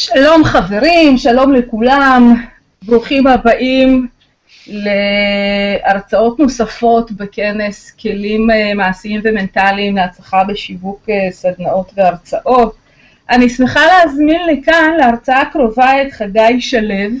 שלום 0.00 0.44
חברים, 0.44 1.18
שלום 1.18 1.54
לכולם, 1.54 2.34
ברוכים 2.82 3.26
הבאים 3.26 4.06
להרצאות 4.66 6.38
נוספות 6.38 7.12
בכנס 7.12 7.90
כלים 7.90 8.50
אה, 8.50 8.74
מעשיים 8.74 9.20
ומנטליים 9.24 9.96
להצלחה 9.96 10.44
בשיווק 10.44 11.06
אה, 11.10 11.28
סדנאות 11.30 11.92
והרצאות. 11.96 12.76
אני 13.30 13.48
שמחה 13.48 13.80
להזמין 13.86 14.40
לכאן 14.46 14.94
להרצאה 14.98 15.40
הקרובה 15.40 16.02
את 16.02 16.12
חגי 16.12 16.60
שלו, 16.60 17.16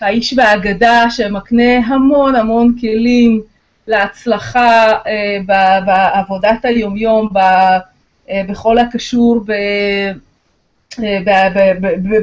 האיש 0.00 0.34
והאגדה 0.36 1.10
שמקנה 1.10 1.78
המון 1.86 2.36
המון 2.36 2.74
כלים 2.80 3.40
להצלחה 3.86 4.92
אה, 5.06 5.38
בעבודת 5.86 6.64
היומיום, 6.64 7.28
בכל 8.48 8.78
הקשור 8.78 9.40
ב... 9.46 9.52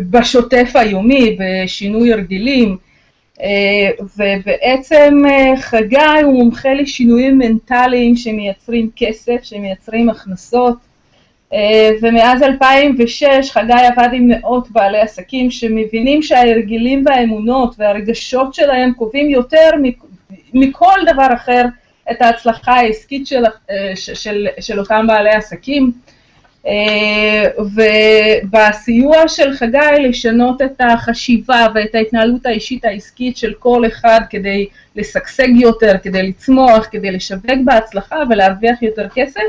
בשוטף 0.09 0.71
היומי, 0.75 1.37
בשינוי 1.39 2.13
הרגלים, 2.13 2.77
אה, 3.41 3.89
ובעצם 4.17 5.21
אה, 5.29 5.57
חגי 5.61 6.21
הוא 6.23 6.33
מומחה 6.33 6.73
לשינויים 6.73 7.37
מנטליים 7.37 8.15
שמייצרים 8.15 8.89
כסף, 8.95 9.43
שמייצרים 9.43 10.09
הכנסות, 10.09 10.75
אה, 11.53 11.89
ומאז 12.01 12.43
2006 12.43 13.51
חגי 13.51 13.73
עבד 13.73 14.09
עם 14.13 14.27
מאות 14.27 14.71
בעלי 14.71 14.99
עסקים 14.99 15.51
שמבינים 15.51 16.21
שההרגלים 16.21 17.03
והאמונות 17.05 17.75
והרגשות 17.77 18.53
שלהם 18.53 18.93
קובעים 18.93 19.29
יותר 19.29 19.69
מכל 20.53 20.99
דבר 21.13 21.27
אחר 21.33 21.65
את 22.11 22.21
ההצלחה 22.21 22.73
העסקית 22.73 23.27
של, 23.27 23.43
של, 23.95 24.47
של 24.59 24.79
אותם 24.79 25.07
בעלי 25.07 25.29
עסקים. 25.29 25.91
אה, 26.67 27.49
ובסיוע 28.43 29.27
של 29.27 29.53
חגי 29.53 29.77
לשנות 29.99 30.61
את 30.61 30.81
החשיבה 30.81 31.67
ואת 31.75 31.95
ההתנהלות 31.95 32.45
האישית 32.45 32.85
העסקית 32.85 33.37
של 33.37 33.53
כל 33.59 33.85
אחד 33.87 34.19
כדי 34.29 34.65
לשגשג 34.95 35.49
יותר, 35.55 35.93
כדי 36.03 36.23
לצמוח, 36.23 36.87
כדי 36.91 37.11
לשווק 37.11 37.57
בהצלחה 37.65 38.15
ולהרוויח 38.29 38.81
יותר 38.81 39.07
כסף, 39.15 39.41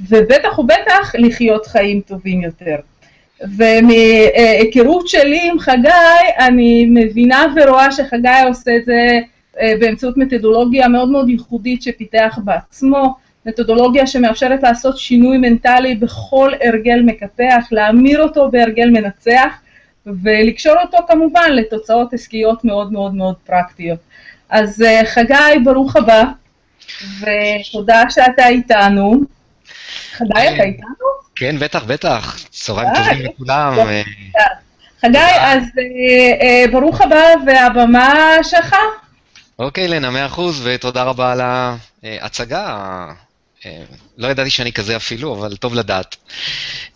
ובטח 0.00 0.58
ובטח 0.58 1.12
לחיות 1.14 1.66
חיים 1.66 2.00
טובים 2.00 2.42
יותר. 2.42 2.76
ומהיכרות 3.56 5.08
שלי 5.08 5.50
עם 5.50 5.58
חגי, 5.58 5.88
אני 6.38 6.86
מבינה 6.90 7.46
ורואה 7.56 7.92
שחגי 7.92 8.28
עושה 8.46 8.76
את 8.76 8.84
זה 8.84 9.18
אה, 9.60 9.72
באמצעות 9.80 10.16
מתודולוגיה 10.16 10.88
מאוד 10.88 11.08
מאוד 11.10 11.28
ייחודית 11.28 11.82
שפיתח 11.82 12.38
בעצמו, 12.44 13.14
מתודולוגיה 13.46 14.06
שמאפשרת 14.06 14.62
לעשות 14.62 14.98
שינוי 14.98 15.38
מנטלי 15.38 15.94
בכל 15.94 16.52
הרגל 16.64 17.00
מקפח, 17.04 17.64
להמיר 17.70 18.22
אותו 18.22 18.50
בהרגל 18.50 18.90
מנצח 18.90 19.52
ולקשור 20.06 20.74
אותו 20.82 20.98
כמובן 21.08 21.50
לתוצאות 21.52 22.12
עסקיות 22.12 22.64
מאוד 22.64 22.92
מאוד 22.92 23.14
מאוד 23.14 23.34
פרקטיות. 23.46 23.98
אז 24.50 24.82
אה, 24.82 25.00
חגי, 25.04 25.58
ברוך 25.64 25.96
הבא, 25.96 26.22
ותודה 27.20 28.02
שאתה 28.10 28.46
איתנו. 28.48 29.20
חגי, 30.12 30.28
אתה 30.30 30.56
כן. 30.56 30.62
איתנו? 30.62 31.06
כן, 31.36 31.56
בטח, 31.58 31.84
בטח. 31.84 32.36
צהריים 32.50 32.88
אה, 32.88 32.94
טובים 32.94 33.26
לכולם. 33.26 33.78
אה, 33.78 34.02
חגי, 35.00 35.18
אז 35.40 35.62
ברוך 36.72 37.00
הבא 37.00 37.22
והבמה 37.46 38.34
שלך. 38.42 38.76
אוקיי, 39.58 39.88
לנה, 39.88 40.10
מאה 40.10 40.26
אחוז, 40.26 40.66
ותודה 40.66 41.02
רבה 41.02 41.32
על 41.32 41.40
ההצגה. 42.02 43.12
אה, 43.66 43.82
לא 44.18 44.28
ידעתי 44.28 44.50
שאני 44.50 44.72
כזה 44.72 44.96
אפילו, 44.96 45.34
אבל 45.34 45.56
טוב 45.56 45.74
לדעת. 45.74 46.16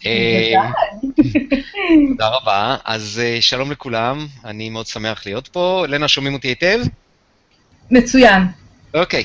אה, 0.06 0.52
תודה 2.10 2.28
רבה. 2.28 2.76
אז 2.84 3.22
אה, 3.24 3.38
שלום 3.40 3.72
לכולם, 3.72 4.26
אני 4.44 4.70
מאוד 4.70 4.86
שמח 4.86 5.26
להיות 5.26 5.48
פה. 5.48 5.84
לנה, 5.88 6.08
שומעים 6.08 6.34
אותי 6.34 6.48
היטב? 6.48 6.80
מצוין. 7.90 8.42
אוקיי, 8.94 9.24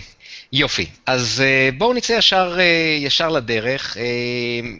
יופי. 0.54 0.86
אז 1.06 1.44
בואו 1.78 1.94
נצא 1.94 2.14
ישר, 2.14 2.58
ישר 3.00 3.30
לדרך. 3.30 3.98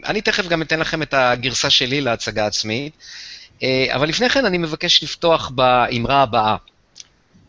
אני 0.06 0.20
תכף 0.20 0.48
גם 0.48 0.62
אתן 0.62 0.80
לכם 0.80 1.02
את 1.02 1.14
הגרסה 1.14 1.70
שלי 1.70 2.00
להצגה 2.00 2.46
עצמית, 2.46 2.92
אבל 3.64 4.08
לפני 4.08 4.28
כן 4.30 4.44
אני 4.44 4.58
מבקש 4.58 5.02
לפתוח 5.02 5.50
באמרה 5.54 6.22
הבאה. 6.22 6.56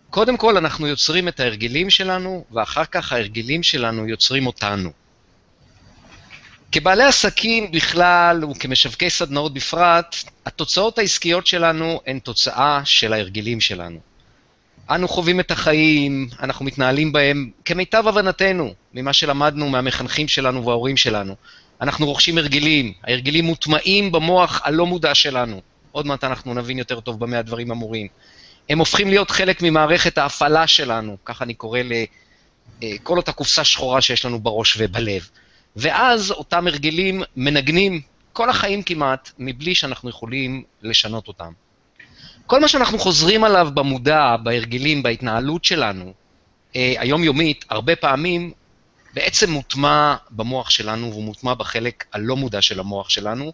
קודם 0.09 0.37
כל, 0.37 0.57
אנחנו 0.57 0.87
יוצרים 0.87 1.27
את 1.27 1.39
ההרגלים 1.39 1.89
שלנו, 1.89 2.45
ואחר 2.51 2.85
כך 2.85 3.13
ההרגלים 3.13 3.63
שלנו 3.63 4.07
יוצרים 4.07 4.47
אותנו. 4.47 5.02
כבעלי 6.73 7.03
עסקים 7.03 7.71
בכלל 7.71 8.45
וכמשווקי 8.45 9.09
סדנאות 9.09 9.53
בפרט, 9.53 10.15
התוצאות 10.45 10.97
העסקיות 10.97 11.47
שלנו 11.47 12.01
הן 12.07 12.19
תוצאה 12.19 12.81
של 12.85 13.13
ההרגלים 13.13 13.61
שלנו. 13.61 13.99
אנו 14.89 15.07
חווים 15.07 15.39
את 15.39 15.51
החיים, 15.51 16.29
אנחנו 16.39 16.65
מתנהלים 16.65 17.11
בהם 17.11 17.49
כמיטב 17.65 18.07
הבנתנו 18.07 18.73
ממה 18.93 19.13
שלמדנו 19.13 19.69
מהמחנכים 19.69 20.27
שלנו 20.27 20.65
וההורים 20.65 20.97
שלנו. 20.97 21.35
אנחנו 21.81 22.05
רוכשים 22.05 22.37
הרגלים, 22.37 22.93
ההרגלים 23.03 23.45
מוטמעים 23.45 24.11
במוח 24.11 24.61
הלא 24.63 24.85
מודע 24.85 25.15
שלנו. 25.15 25.61
עוד 25.91 26.05
מעט 26.05 26.23
אנחנו 26.23 26.53
נבין 26.53 26.77
יותר 26.77 26.99
טוב 26.99 27.19
במה 27.19 27.39
הדברים 27.39 27.71
אמורים. 27.71 28.07
הם 28.69 28.79
הופכים 28.79 29.07
להיות 29.07 29.31
חלק 29.31 29.61
ממערכת 29.61 30.17
ההפעלה 30.17 30.67
שלנו, 30.67 31.17
ככה 31.25 31.43
אני 31.43 31.53
קורא 31.53 31.79
לכל 32.81 33.17
אותה 33.17 33.31
קופסה 33.31 33.63
שחורה 33.63 34.01
שיש 34.01 34.25
לנו 34.25 34.39
בראש 34.39 34.75
ובלב. 34.79 35.29
ואז 35.75 36.31
אותם 36.31 36.67
הרגלים 36.67 37.23
מנגנים 37.35 38.01
כל 38.33 38.49
החיים 38.49 38.83
כמעט, 38.83 39.31
מבלי 39.39 39.75
שאנחנו 39.75 40.09
יכולים 40.09 40.63
לשנות 40.81 41.27
אותם. 41.27 41.51
כל 42.47 42.61
מה 42.61 42.67
שאנחנו 42.67 42.99
חוזרים 42.99 43.43
עליו 43.43 43.69
במודע, 43.73 44.35
בהרגלים, 44.43 45.03
בהתנהלות 45.03 45.65
שלנו, 45.65 46.13
אה, 46.75 46.93
היומיומית, 46.97 47.65
הרבה 47.69 47.95
פעמים 47.95 48.51
בעצם 49.13 49.51
מוטמע 49.51 50.15
במוח 50.31 50.69
שלנו, 50.69 51.11
והוא 51.11 51.23
מוטמע 51.23 51.53
בחלק 51.53 52.05
הלא 52.13 52.35
מודע 52.35 52.61
של 52.61 52.79
המוח 52.79 53.09
שלנו, 53.09 53.45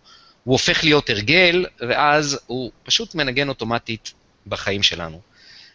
הוא 0.43 0.53
הופך 0.53 0.83
להיות 0.83 1.09
הרגל, 1.09 1.65
ואז 1.79 2.39
הוא 2.47 2.71
פשוט 2.83 3.15
מנגן 3.15 3.49
אוטומטית 3.49 4.13
בחיים 4.47 4.83
שלנו. 4.83 5.21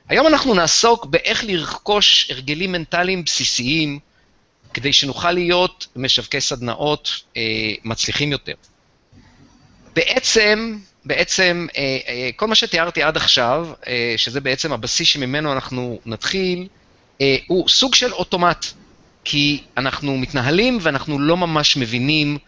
היום 0.09 0.27
אנחנו 0.27 0.55
נעסוק 0.55 1.07
באיך 1.07 1.45
לרכוש 1.45 2.31
הרגלים 2.31 2.73
מנטליים 2.73 3.25
בסיסיים, 3.25 3.99
כדי 4.75 4.93
שנוכל 4.93 5.33
להיות 5.33 5.87
משווקי 5.97 6.41
סדנאות 6.41 7.11
אה, 7.37 7.43
מצליחים 7.85 8.33
יותר. 8.33 8.53
בעצם, 9.95 10.79
בעצם, 11.05 11.67
אה, 11.77 11.99
אה, 12.09 12.31
כל 12.37 12.47
מה 12.47 12.55
שתיארתי 12.55 13.03
עד 13.03 13.17
עכשיו, 13.17 13.69
אה, 13.87 14.15
שזה 14.17 14.41
בעצם 14.41 14.73
הבסיס 14.73 15.09
שממנו 15.09 15.53
אנחנו 15.53 16.01
נתחיל, 16.07 16.69
אה, 17.21 17.37
הוא 17.47 17.69
סוג 17.69 17.95
של 17.95 18.13
אוטומט, 18.13 18.67
כי 19.25 19.63
אנחנו 19.77 20.19
מתנהלים 20.19 20.79
ואנחנו 20.81 21.19
לא 21.19 21.37
ממש 21.37 21.77
מבינים 21.77 22.39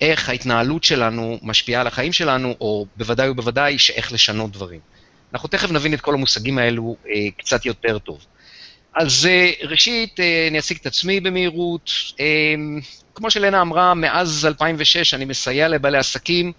איך 0.00 0.28
ההתנהלות 0.28 0.84
שלנו 0.84 1.38
משפיעה 1.42 1.80
על 1.80 1.86
החיים 1.86 2.12
שלנו, 2.12 2.54
או 2.60 2.86
בוודאי 2.96 3.28
ובוודאי 3.28 3.78
שאיך 3.78 4.12
לשנות 4.12 4.50
דברים. 4.50 4.80
אנחנו 5.32 5.48
תכף 5.48 5.70
נבין 5.70 5.94
את 5.94 6.00
כל 6.00 6.14
המושגים 6.14 6.58
האלו 6.58 6.96
אה, 7.08 7.14
קצת 7.38 7.66
יותר 7.66 7.98
טוב. 7.98 8.26
אז 8.94 9.26
אה, 9.26 9.50
ראשית, 9.68 10.20
אה, 10.20 10.48
אני 10.50 10.58
אציג 10.58 10.78
את 10.80 10.86
עצמי 10.86 11.20
במהירות. 11.20 11.90
אה, 12.20 12.26
כמו 13.14 13.30
שלנה 13.30 13.60
אמרה, 13.60 13.94
מאז 13.94 14.46
2006 14.46 15.14
אני 15.14 15.24
מסייע 15.24 15.68
לבעלי 15.68 15.98
עסקים 15.98 16.52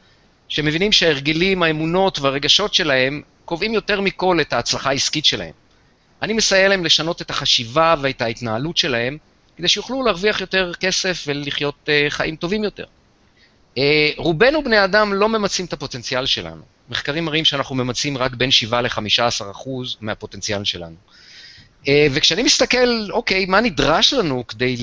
שמבינים 0.48 0.92
שההרגלים, 0.92 1.64
האמונות 1.64 2.20
והרגשות 2.20 2.74
שלהם 2.74 3.22
קובעים 3.46 3.74
יותר 3.74 4.02
מכל 4.02 4.42
את 4.42 4.54
ההצלחה 4.54 4.90
העסקית 4.90 5.26
שלהם. 5.26 5.54
אני 6.22 6.34
מסייע 6.34 6.68
להם 6.68 6.86
לשנות 6.86 7.22
את 7.22 7.30
החשיבה 7.30 7.96
ואת 8.02 8.22
ההתנהלות 8.22 8.78
שלהם, 8.78 9.18
כדי 9.58 9.68
שיוכלו 9.68 10.04
להרוויח 10.04 10.42
יותר 10.42 10.72
כסף 10.80 11.24
ולחיות 11.28 11.90
חיים 12.10 12.36
טובים 12.36 12.64
יותר. 12.64 12.86
רובנו 14.18 14.64
בני 14.64 14.84
אדם 14.84 15.14
לא 15.14 15.30
ממצים 15.30 15.66
את 15.66 15.74
הפוטנציאל 15.74 16.26
שלנו. 16.26 16.62
מחקרים 16.90 17.26
מראים 17.26 17.46
שאנחנו 17.46 17.76
ממצים 17.76 18.18
רק 18.18 18.34
בין 18.34 18.52
7 18.52 18.82
ל-15% 18.82 19.70
מהפוטנציאל 20.02 20.64
שלנו. 20.64 20.96
אה, 21.88 22.08
וכשאני 22.12 22.44
מסתכל, 22.44 23.12
אוקיי, 23.12 23.46
מה 23.46 23.62
נדרש 23.62 24.14
לנו 24.14 24.48
כדי 24.48 24.76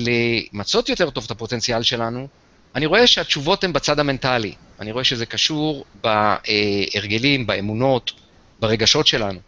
למצות 0.53 0.89
יותר 0.89 1.09
טוב 1.09 1.23
את 1.25 1.31
הפוטנציאל 1.31 1.83
שלנו, 1.83 2.27
אני 2.75 2.85
רואה 2.85 3.07
שהתשובות 3.07 3.63
הן 3.63 3.73
בצד 3.73 3.99
המנטלי. 3.99 4.53
אני 4.79 4.91
רואה 4.91 5.03
שזה 5.03 5.25
קשור 5.25 5.85
בהרגלים, 6.01 7.47
באמונות, 7.47 8.11
ברגשות 8.59 9.07
שלנו. 9.07 9.39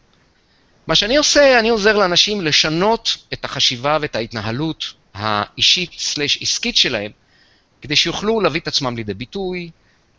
מה 0.88 0.96
שאני 0.96 1.18
עושה, 1.18 1.60
אני 1.60 1.69
עוזר 1.69 1.98
לאנשים 1.98 2.42
לשנות 2.42 3.18
את 3.34 3.46
החשיבה 3.46 3.98
ואת 4.01 4.16
ההתנהלות 4.16 4.94
האישית/עסקית 5.13 6.78
שלהם, 6.78 7.12
כדי 7.81 7.96
שיוכלו 7.96 8.42
להביא 8.42 8.62
את 8.62 8.68
עצמם 8.68 8.96
לידי 8.96 9.13
ביטוי, 9.13 9.69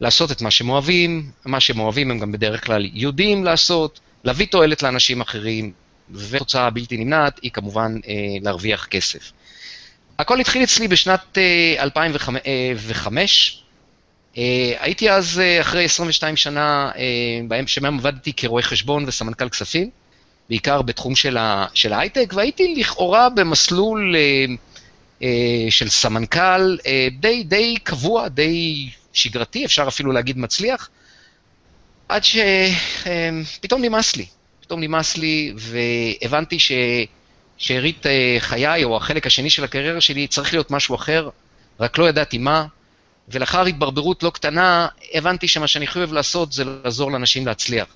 לעשות 0.00 0.32
את 0.32 0.42
מה 0.42 0.50
שהם 0.50 0.68
אוהבים, 0.68 1.30
מה 1.44 1.60
שהם 1.60 1.80
אוהבים 1.80 2.10
הם 2.10 2.18
גם 2.18 2.32
בדרך 2.32 2.66
כלל 2.66 2.90
יודעים 2.92 3.44
לעשות, 3.44 4.00
להביא 4.24 4.46
תועלת 4.46 4.82
לאנשים 4.82 5.20
אחרים, 5.20 5.72
ותוצאה 6.10 6.70
בלתי 6.70 6.96
נמנעת 6.96 7.40
היא 7.42 7.50
כמובן 7.50 7.96
אה, 8.08 8.14
להרוויח 8.42 8.86
כסף. 8.86 9.32
הכל 10.18 10.40
התחיל 10.40 10.62
אצלי 10.62 10.88
בשנת 10.88 11.38
אה, 11.38 11.82
2005, 11.82 13.62
הייתי 14.80 15.10
אז, 15.10 15.40
אחרי 15.60 15.84
22 15.84 16.36
שנה, 16.36 16.90
שבהם 17.66 17.98
עבדתי 17.98 18.32
כרואה 18.32 18.62
חשבון 18.62 19.04
וסמנכ"ל 19.06 19.48
כספים, 19.48 19.90
בעיקר 20.48 20.82
בתחום 20.82 21.16
של 21.74 21.92
ההייטק, 21.92 22.32
והייתי 22.34 22.74
לכאורה 22.74 23.28
במסלול 23.28 24.16
של 25.70 25.88
סמנכ"ל 25.88 26.76
די, 27.20 27.42
די 27.44 27.74
קבוע, 27.82 28.28
די 28.28 28.88
שגרתי, 29.12 29.64
אפשר 29.64 29.88
אפילו 29.88 30.12
להגיד 30.12 30.38
מצליח, 30.38 30.88
עד 32.08 32.22
שפתאום 32.24 33.82
נמאס 33.82 34.16
לי. 34.16 34.26
פתאום 34.66 34.80
נמאס 34.80 35.16
לי, 35.16 35.52
והבנתי 35.56 36.58
ששארית 36.58 38.06
אה, 38.06 38.36
חיי, 38.38 38.84
או 38.84 38.96
החלק 38.96 39.26
השני 39.26 39.50
של 39.50 39.64
הקריירה 39.64 40.00
שלי, 40.00 40.26
צריך 40.26 40.52
להיות 40.52 40.70
משהו 40.70 40.94
אחר, 40.94 41.28
רק 41.80 41.98
לא 41.98 42.08
ידעתי 42.08 42.38
מה. 42.38 42.66
ולאחר 43.28 43.66
התברברות 43.66 44.22
לא 44.22 44.30
קטנה, 44.30 44.88
הבנתי 45.14 45.48
שמה 45.48 45.66
שאני 45.66 45.86
חייב 45.86 46.12
לעשות 46.12 46.52
זה 46.52 46.64
לעזור 46.64 47.12
לאנשים 47.12 47.46
להצליח. 47.46 47.86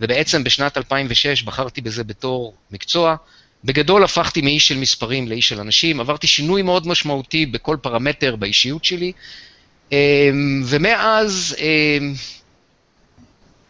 ובעצם 0.00 0.44
בשנת 0.44 0.76
2006 0.76 1.42
בחרתי 1.42 1.80
בזה 1.80 2.04
בתור 2.04 2.54
מקצוע. 2.70 3.16
בגדול 3.64 4.04
הפכתי 4.04 4.40
מאיש 4.40 4.68
של 4.68 4.78
מספרים 4.78 5.28
לאיש 5.28 5.48
של 5.48 5.60
אנשים, 5.60 6.00
עברתי 6.00 6.26
שינוי 6.26 6.62
מאוד 6.62 6.86
משמעותי 6.86 7.46
בכל 7.46 7.76
פרמטר 7.82 8.36
באישיות 8.36 8.84
שלי, 8.84 9.12
אמ, 9.92 10.62
ומאז 10.64 11.56
אמ, 11.58 12.14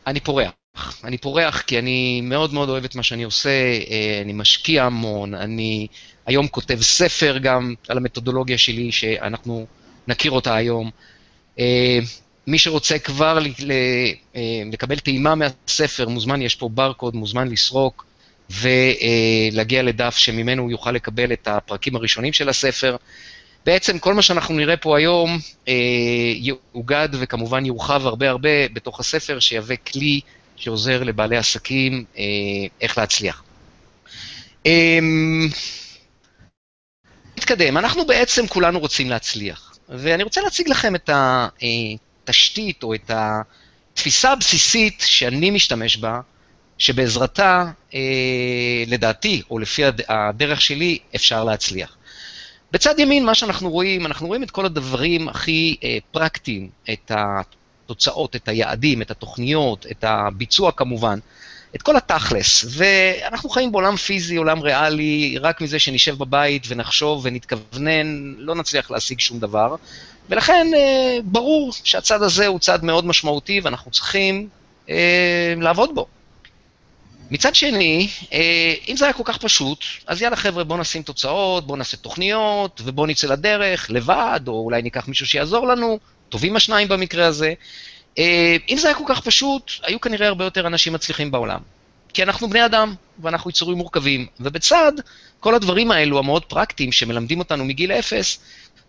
אני 0.07 0.21
פורח. 0.21 0.66
אני 1.05 1.19
פורח 1.19 1.61
כי 1.61 1.79
אני 1.79 2.21
מאוד 2.21 2.55
מאוד 2.55 2.69
אוהב 2.69 2.85
את 2.85 2.95
מה 2.95 3.03
שאני 3.03 3.23
עושה, 3.23 3.51
אה, 3.51 4.21
אני 4.23 4.33
משקיע 4.33 4.85
המון, 4.85 5.35
אני 5.35 5.87
היום 6.27 6.49
כותב 6.49 6.83
ספר 6.83 7.39
גם 7.39 7.75
על 7.89 7.97
המתודולוגיה 7.97 8.59
שלי, 8.59 8.93
שאנחנו 8.93 9.67
נכיר 10.09 10.31
אותה 10.31 10.57
היום. 10.57 10.91
אה, 11.59 11.99
מי 12.47 12.59
שרוצה 12.59 12.99
כבר 12.99 13.39
אה, 13.39 13.43
לקבל 14.73 14.99
טעימה 14.99 15.35
מהספר, 15.35 16.09
מוזמן, 16.09 16.43
יש 16.43 16.55
פה 16.55 16.69
ברקוד, 16.69 17.17
מוזמן 17.17 17.49
לסרוק 17.49 18.07
ולהגיע 18.51 19.83
לדף 19.83 20.17
שממנו 20.17 20.63
הוא 20.63 20.71
יוכל 20.71 20.93
לקבל 20.93 21.33
את 21.33 21.49
הפרקים 21.49 21.97
הראשונים 21.97 22.33
של 22.33 22.49
הספר. 22.49 22.97
בעצם 23.67 23.99
כל 23.99 24.15
מה 24.15 24.23
שאנחנו 24.23 24.55
נראה 24.55 24.77
פה 24.77 24.99
היום 24.99 25.39
יאוגד 26.37 27.09
וכמובן 27.13 27.67
יורחב 27.67 28.07
הרבה 28.07 28.31
הרבה 28.31 28.69
בתוך 28.73 29.01
הספר, 29.01 29.39
שיהווה 29.39 29.77
כלי 29.77 30.21
שעוזר 30.57 31.03
לבעלי 31.03 31.37
עסקים 31.37 32.05
אה, 32.19 32.23
איך 32.81 32.99
להצליח. 32.99 33.43
אה, 34.67 34.99
נתקדם, 37.37 37.77
אנחנו 37.77 38.07
בעצם 38.07 38.47
כולנו 38.47 38.79
רוצים 38.79 39.11
להצליח, 39.11 39.77
ואני 39.89 40.23
רוצה 40.23 40.41
להציג 40.41 40.69
לכם 40.69 40.95
את 40.95 41.11
התשתית 41.13 42.83
או 42.83 42.95
את 42.95 43.11
התפיסה 43.15 44.33
הבסיסית 44.33 45.03
שאני 45.07 45.51
משתמש 45.51 45.97
בה, 45.97 46.21
שבעזרתה, 46.79 47.65
אה, 47.95 48.01
לדעתי, 48.87 49.43
או 49.51 49.59
לפי 49.59 49.83
הדרך 50.09 50.61
שלי, 50.61 50.99
אפשר 51.15 51.45
להצליח. 51.45 51.97
בצד 52.73 52.99
ימין, 52.99 53.25
מה 53.25 53.35
שאנחנו 53.35 53.71
רואים, 53.71 54.07
אנחנו 54.07 54.27
רואים 54.27 54.43
את 54.43 54.51
כל 54.51 54.67
הדברים 54.67 55.29
הכי 55.29 55.77
אה, 55.85 55.99
פרקטיים, 56.11 56.71
את 56.93 57.13
התוצאות, 57.87 58.37
את 58.37 58.49
היעדים, 58.49 59.03
את 59.03 59.11
התוכניות, 59.11 59.87
את 59.91 60.05
הביצוע 60.05 60.73
כמובן, 60.73 61.19
את 61.75 61.83
כל 61.83 61.97
התכלס. 61.97 62.65
ואנחנו 62.69 63.49
חיים 63.49 63.73
בעולם 63.73 63.97
פיזי, 63.97 64.37
עולם 64.37 64.61
ריאלי, 64.61 65.39
רק 65.41 65.61
מזה 65.61 65.79
שנשב 65.79 66.19
בבית 66.19 66.63
ונחשוב 66.69 67.21
ונתכוונן, 67.25 68.35
לא 68.39 68.55
נצליח 68.55 68.91
להשיג 68.91 69.21
שום 69.21 69.41
דבר. 69.41 69.75
ולכן 70.29 70.67
אה, 70.77 71.19
ברור 71.25 71.73
שהצד 71.85 72.23
הזה 72.23 72.47
הוא 72.47 72.59
צד 72.59 72.85
מאוד 72.85 73.07
משמעותי 73.07 73.61
ואנחנו 73.61 73.91
צריכים 73.91 74.49
אה, 74.91 75.55
לעבוד 75.57 75.95
בו. 75.95 76.07
מצד 77.31 77.55
שני, 77.55 78.09
אה, 78.33 78.75
אם 78.89 78.97
זה 78.97 79.05
היה 79.05 79.13
כל 79.13 79.23
כך 79.25 79.39
פשוט, 79.39 79.79
אז 80.07 80.23
יאללה 80.23 80.37
חבר'ה, 80.37 80.65
בואו 80.65 80.79
נשים 80.79 81.03
תוצאות, 81.03 81.67
בואו 81.67 81.79
נעשה 81.79 81.97
תוכניות, 81.97 82.81
ובואו 82.85 83.07
נצא 83.07 83.27
לדרך, 83.27 83.91
לבד, 83.91 84.41
או 84.47 84.53
אולי 84.53 84.83
ניקח 84.83 85.09
מישהו 85.09 85.27
שיעזור 85.27 85.67
לנו, 85.67 85.99
טובים 86.29 86.57
השניים 86.57 86.89
במקרה 86.89 87.27
הזה. 87.27 87.55
אה, 88.19 88.57
אם 88.69 88.77
זה 88.77 88.89
היה 88.89 88.97
כל 88.97 89.05
כך 89.07 89.21
פשוט, 89.21 89.73
היו 89.83 90.01
כנראה 90.01 90.29
הרבה 90.29 90.45
יותר 90.45 90.67
אנשים 90.67 90.93
מצליחים 90.93 91.31
בעולם. 91.31 91.61
כי 92.15 92.23
אנחנו 92.23 92.51
בני 92.51 92.65
אדם, 92.65 92.95
ואנחנו 93.23 93.51
יצורים 93.51 93.79
מורכבים. 93.79 94.27
ובצד 94.41 94.93
כל 95.41 95.55
הדברים 95.55 95.91
האלו, 95.91 96.19
המאוד 96.19 96.45
פרקטיים, 96.45 96.93
שמלמדים 96.93 97.39
אותנו 97.39 97.65
מגיל 97.65 97.93
אפס, 97.93 98.39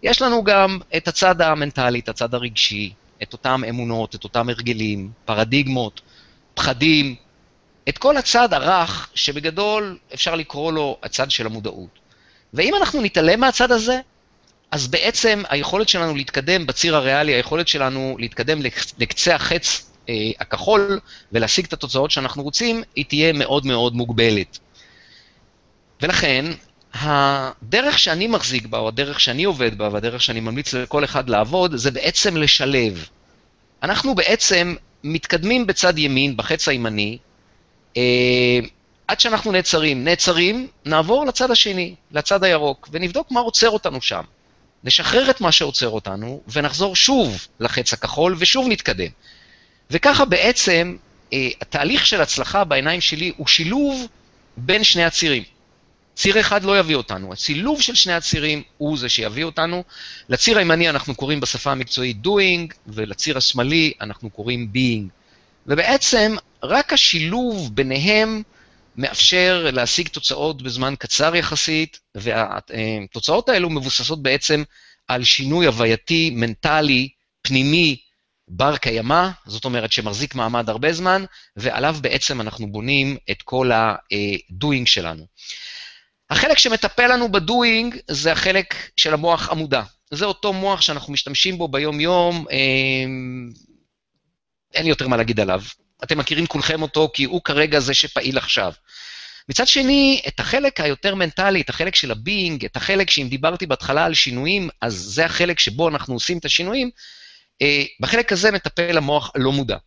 יש 0.04 0.22
לנו 0.22 0.44
גם 0.44 0.80
את 0.98 1.08
הצד 1.08 1.42
המנטלי, 1.42 2.00
את 2.00 2.10
הצד 2.10 2.34
הרגשי, 2.34 2.94
את 3.24 3.34
אותם 3.34 3.62
אמונות, 3.70 4.16
את 4.16 4.24
אותם 4.24 4.50
הרגלים, 4.50 5.12
פרדיגמות, 5.26 6.02
פחדים, 6.54 7.16
את 7.90 7.98
כל 7.98 8.18
הצד 8.18 8.54
הרך, 8.54 9.10
שבגדול 9.16 9.98
אפשר 10.14 10.36
לקרוא 10.36 10.72
לו 10.72 10.98
הצד 11.04 11.32
של 11.32 11.46
המודעות. 11.46 12.00
ואם 12.54 12.76
אנחנו 12.76 13.02
נתעלם 13.02 13.40
מהצד 13.40 13.72
הזה, 13.72 14.00
אז 14.72 14.88
בעצם 14.88 15.44
היכולת 15.50 15.90
שלנו 15.90 16.16
להתקדם 16.16 16.66
בציר 16.66 16.96
הריאלי, 16.96 17.34
היכולת 17.34 17.68
שלנו 17.68 18.16
להתקדם 18.20 18.62
לקצה 18.98 19.36
החץ 19.36 19.92
אה, 20.10 20.14
הכחול 20.40 21.00
ולהשיג 21.32 21.66
את 21.66 21.74
התוצאות 21.74 22.12
שאנחנו 22.12 22.44
רוצים, 22.44 22.84
היא 22.96 23.06
תהיה 23.06 23.34
מאוד 23.34 23.66
מאוד 23.66 23.96
מוגבלת. 23.96 24.60
ולכן, 26.02 26.46
הדרך 26.94 28.00
שאני 28.00 28.28
מחזיק 28.28 28.66
בה, 28.66 28.78
או 28.78 28.88
הדרך 28.88 29.20
שאני 29.20 29.44
עובד 29.44 29.78
בה, 29.78 29.90
והדרך 29.92 30.22
שאני 30.22 30.40
ממליץ 30.40 30.74
לכל 30.74 31.04
אחד 31.04 31.30
לעבוד, 31.30 31.76
זה 31.76 31.92
בעצם 31.92 32.38
לשלב. 32.38 33.06
אנחנו 33.84 34.16
בעצם 34.16 34.76
מתקדמים 35.04 35.68
בצד 35.68 35.98
ימין, 35.98 36.38
בחץ 36.38 36.68
הימני, 36.68 37.18
אה, 37.98 38.60
עד 39.08 39.20
שאנחנו 39.20 39.52
נעצרים. 39.52 40.04
נעצרים, 40.04 40.68
נעבור 40.86 41.26
לצד 41.26 41.52
השני, 41.52 41.96
לצד 42.12 42.44
הירוק, 42.44 42.90
ונבדוק 42.92 43.32
מה 43.32 43.40
עוצר 43.40 43.70
אותנו 43.70 44.02
שם. 44.02 44.24
נשחרר 44.84 45.30
את 45.30 45.42
מה 45.42 45.52
שעוצר 45.52 45.90
אותנו, 45.90 46.42
ונחזור 46.54 46.96
שוב 46.96 47.48
לחץ 47.60 47.94
הכחול, 47.94 48.36
ושוב 48.40 48.68
נתקדם. 48.70 49.10
וככה 49.92 50.26
בעצם 50.26 50.96
אה, 51.34 51.50
התהליך 51.62 52.06
של 52.06 52.22
הצלחה 52.22 52.64
בעיניים 52.64 53.02
שלי 53.02 53.34
הוא 53.38 53.48
שילוב 53.48 54.08
בין 54.58 54.84
שני 54.84 55.04
הצירים. 55.04 55.44
ציר 56.16 56.40
אחד 56.40 56.64
לא 56.64 56.80
יביא 56.80 56.96
אותנו, 56.96 57.34
הצילוב 57.34 57.82
של 57.82 57.96
שני 57.96 58.14
הצירים 58.14 58.64
הוא 58.78 58.98
זה 58.98 59.10
שיביא 59.10 59.44
אותנו. 59.44 59.84
לציר 60.30 60.58
הימני 60.58 60.90
אנחנו 60.90 61.16
קוראים 61.16 61.40
בשפה 61.40 61.72
המקצועית 61.72 62.18
doing, 62.26 62.74
ולציר 62.88 63.38
השמאלי 63.38 63.94
אנחנו 64.02 64.30
קוראים 64.30 64.68
being. 64.74 65.10
ובעצם 65.68 66.36
רק 66.64 66.94
השילוב 66.94 67.76
ביניהם 67.76 68.44
מאפשר 68.98 69.70
להשיג 69.74 70.08
תוצאות 70.08 70.62
בזמן 70.62 70.94
קצר 71.00 71.36
יחסית, 71.36 72.00
והתוצאות 72.16 73.50
האלו 73.50 73.70
מבוססות 73.70 74.24
בעצם 74.24 74.64
על 75.08 75.24
שינוי 75.24 75.66
הווייתי, 75.66 76.30
מנטלי, 76.30 77.10
פנימי, 77.42 77.98
בר 78.48 78.78
קיימא, 78.78 79.30
זאת 79.46 79.66
אומרת 79.66 79.92
שמחזיק 79.92 80.36
מעמד 80.36 80.70
הרבה 80.70 80.94
זמן, 80.94 81.26
ועליו 81.56 81.96
בעצם 82.02 82.42
אנחנו 82.42 82.72
בונים 82.72 83.18
את 83.32 83.42
כל 83.42 83.72
ה-doing 83.72 84.86
שלנו. 84.86 85.26
החלק 86.30 86.58
שמטפל 86.58 87.08
לנו 87.08 87.32
ב-doing 87.32 87.98
זה 88.08 88.32
החלק 88.32 88.76
של 88.96 89.14
המוח 89.14 89.50
המודע. 89.50 89.82
זה 90.12 90.26
אותו 90.26 90.54
מוח 90.54 90.82
שאנחנו 90.82 91.14
משתמשים 91.14 91.58
בו 91.58 91.68
ביום-יום, 91.68 92.46
אה, 92.52 92.56
אין 94.74 94.84
לי 94.84 94.90
יותר 94.90 95.08
מה 95.08 95.18
להגיד 95.18 95.40
עליו. 95.40 95.62
אתם 96.04 96.18
מכירים 96.18 96.48
כולכם 96.48 96.82
אותו 96.82 97.10
כי 97.14 97.24
הוא 97.24 97.42
כרגע 97.44 97.80
זה 97.80 97.94
שפעיל 97.94 98.38
עכשיו. 98.38 98.74
מצד 99.50 99.68
שני, 99.68 100.22
את 100.28 100.40
החלק 100.40 100.80
היותר 100.80 101.16
מנטלי, 101.16 101.62
את 101.62 101.70
החלק 101.70 101.96
של 101.96 102.12
הבינג, 102.12 102.66
את 102.66 102.76
החלק 102.76 103.10
שאם 103.10 103.28
דיברתי 103.30 103.66
בהתחלה 103.66 104.06
על 104.06 104.14
שינויים, 104.14 104.70
אז 104.82 104.94
זה 104.94 105.26
החלק 105.26 105.60
שבו 105.60 105.90
אנחנו 105.90 106.14
עושים 106.14 106.38
את 106.38 106.46
השינויים, 106.46 106.90
אה, 107.62 107.84
בחלק 108.00 108.32
הזה 108.32 108.52
מטפל 108.52 108.98
המוח 108.98 109.32
הלא 109.36 109.52
מודע. 109.52 109.78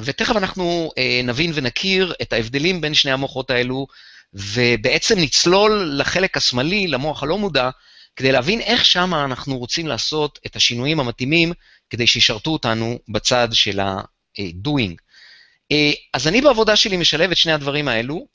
ותכף 0.00 0.36
אנחנו 0.36 0.90
אה, 0.98 1.20
נבין 1.24 1.52
ונכיר 1.54 2.14
את 2.22 2.32
ההבדלים 2.32 2.80
בין 2.80 2.94
שני 2.94 3.12
המוחות 3.12 3.50
האלו, 3.50 3.86
ובעצם 4.34 5.18
נצלול 5.18 5.92
לחלק 5.98 6.36
השמאלי, 6.36 6.86
למוח 6.86 7.22
הלא 7.22 7.38
מודע, 7.38 7.70
כדי 8.16 8.32
להבין 8.32 8.60
איך 8.60 8.84
שם 8.84 9.14
אנחנו 9.14 9.58
רוצים 9.58 9.86
לעשות 9.86 10.38
את 10.46 10.56
השינויים 10.56 11.00
המתאימים 11.00 11.52
כדי 11.90 12.06
שישרתו 12.06 12.50
אותנו 12.50 12.98
בצד 13.08 13.48
של 13.52 13.80
ה-doing. 13.80 14.94
אה, 15.72 15.92
אז 16.14 16.28
אני 16.28 16.40
בעבודה 16.40 16.76
שלי 16.76 16.96
משלב 16.96 17.30
את 17.30 17.36
שני 17.36 17.52
הדברים 17.52 17.88
האלו. 17.88 18.26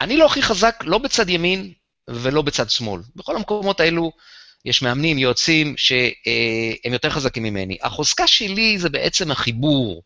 אני 0.00 0.16
לא 0.16 0.26
הכי 0.26 0.42
חזק 0.42 0.82
לא 0.86 0.98
בצד 0.98 1.28
ימין 1.28 1.72
ולא 2.08 2.42
בצד 2.42 2.70
שמאל. 2.70 3.02
בכל 3.16 3.36
המקומות 3.36 3.80
האלו 3.80 4.12
יש 4.64 4.82
מאמנים, 4.82 5.18
יועצים, 5.18 5.74
שהם 5.76 6.92
יותר 6.92 7.10
חזקים 7.10 7.42
ממני. 7.42 7.78
החוזקה 7.82 8.26
שלי 8.26 8.78
זה 8.78 8.88
בעצם 8.88 9.30
החיבור. 9.30 10.02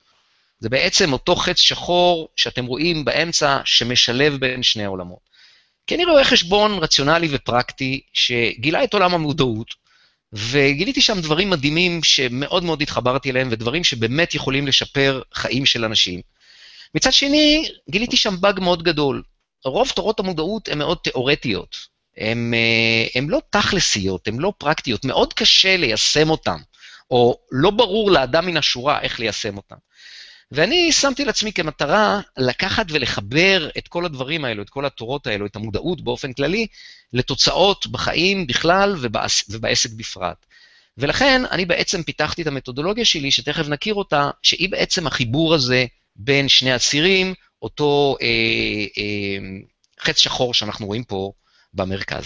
זה 0.61 0.69
בעצם 0.69 1.13
אותו 1.13 1.37
חץ 1.37 1.61
שחור 1.61 2.29
שאתם 2.37 2.67
רואים 2.67 3.05
באמצע 3.05 3.61
שמשלב 3.65 4.37
בין 4.37 4.63
שני 4.63 4.85
העולמות. 4.85 5.19
כי 5.87 5.95
אני 5.95 6.05
רואה 6.05 6.25
חשבון 6.25 6.79
רציונלי 6.79 7.29
ופרקטי 7.31 8.01
שגילה 8.13 8.85
את 8.85 8.95
עולם 8.95 9.15
המודעות, 9.15 9.75
וגיליתי 10.33 11.01
שם 11.01 11.21
דברים 11.21 11.51
מדהימים 11.51 12.03
שמאוד 12.03 12.65
מאוד 12.65 12.83
התחברתי 12.83 13.31
אליהם, 13.31 13.49
ודברים 13.51 13.85
שבאמת 13.85 14.35
יכולים 14.35 14.67
לשפר 14.67 15.23
חיים 15.35 15.67
של 15.67 15.85
אנשים. 15.85 16.21
מצד 16.95 17.13
שני, 17.13 17.69
גיליתי 17.91 18.17
שם 18.17 18.35
באג 18.41 18.61
מאוד 18.61 18.83
גדול. 18.83 19.23
רוב 19.65 19.91
תורות 19.95 20.21
המודעות 20.21 20.69
הן 20.69 20.79
מאוד 20.79 20.99
תיאורטיות. 21.03 21.77
הן 22.17 22.55
אה, 22.55 23.21
לא 23.29 23.41
תכלסיות, 23.51 24.29
הן 24.29 24.39
לא 24.39 24.53
פרקטיות, 24.59 25.05
מאוד 25.05 25.33
קשה 25.33 25.77
ליישם 25.77 26.31
אותן, 26.31 26.57
או 27.11 27.39
לא 27.53 27.71
ברור 27.71 28.11
לאדם 28.11 28.47
מן 28.47 28.57
השורה 28.57 29.01
איך 29.01 29.21
ליישם 29.21 29.57
אותן. 29.57 29.77
ואני 30.53 30.93
שמתי 30.93 31.25
לעצמי 31.25 31.53
כמטרה 31.53 32.21
לקחת 32.37 32.87
ולחבר 32.89 33.69
את 33.79 33.89
כל 33.89 34.05
הדברים 34.05 34.45
האלו, 34.45 34.63
את 34.63 34.71
כל 34.71 34.85
התורות 34.87 35.27
האלו, 35.27 35.47
את 35.47 35.57
המודעות 35.57 36.01
באופן 36.01 36.33
כללי, 36.33 36.67
לתוצאות 37.13 37.87
בחיים 37.87 38.47
בכלל 38.47 38.97
ובעס, 39.01 39.45
ובעסק 39.49 39.91
בפרט. 39.91 40.47
ולכן 40.99 41.43
אני 41.51 41.65
בעצם 41.65 42.03
פיתחתי 42.03 42.43
את 42.43 42.47
המתודולוגיה 42.47 43.05
שלי, 43.05 43.31
שתכף 43.31 43.69
נכיר 43.69 43.95
אותה, 43.95 44.31
שהיא 44.43 44.69
בעצם 44.69 45.07
החיבור 45.07 45.55
הזה 45.55 45.87
בין 46.17 46.49
שני 46.49 46.73
הצירים, 46.73 47.35
אותו 47.63 48.17
אה, 48.23 48.27
אה, 48.99 49.39
חץ 50.01 50.19
שחור 50.19 50.55
שאנחנו 50.55 50.87
רואים 50.87 51.05
פה 51.05 51.33
במרכז. 51.75 52.25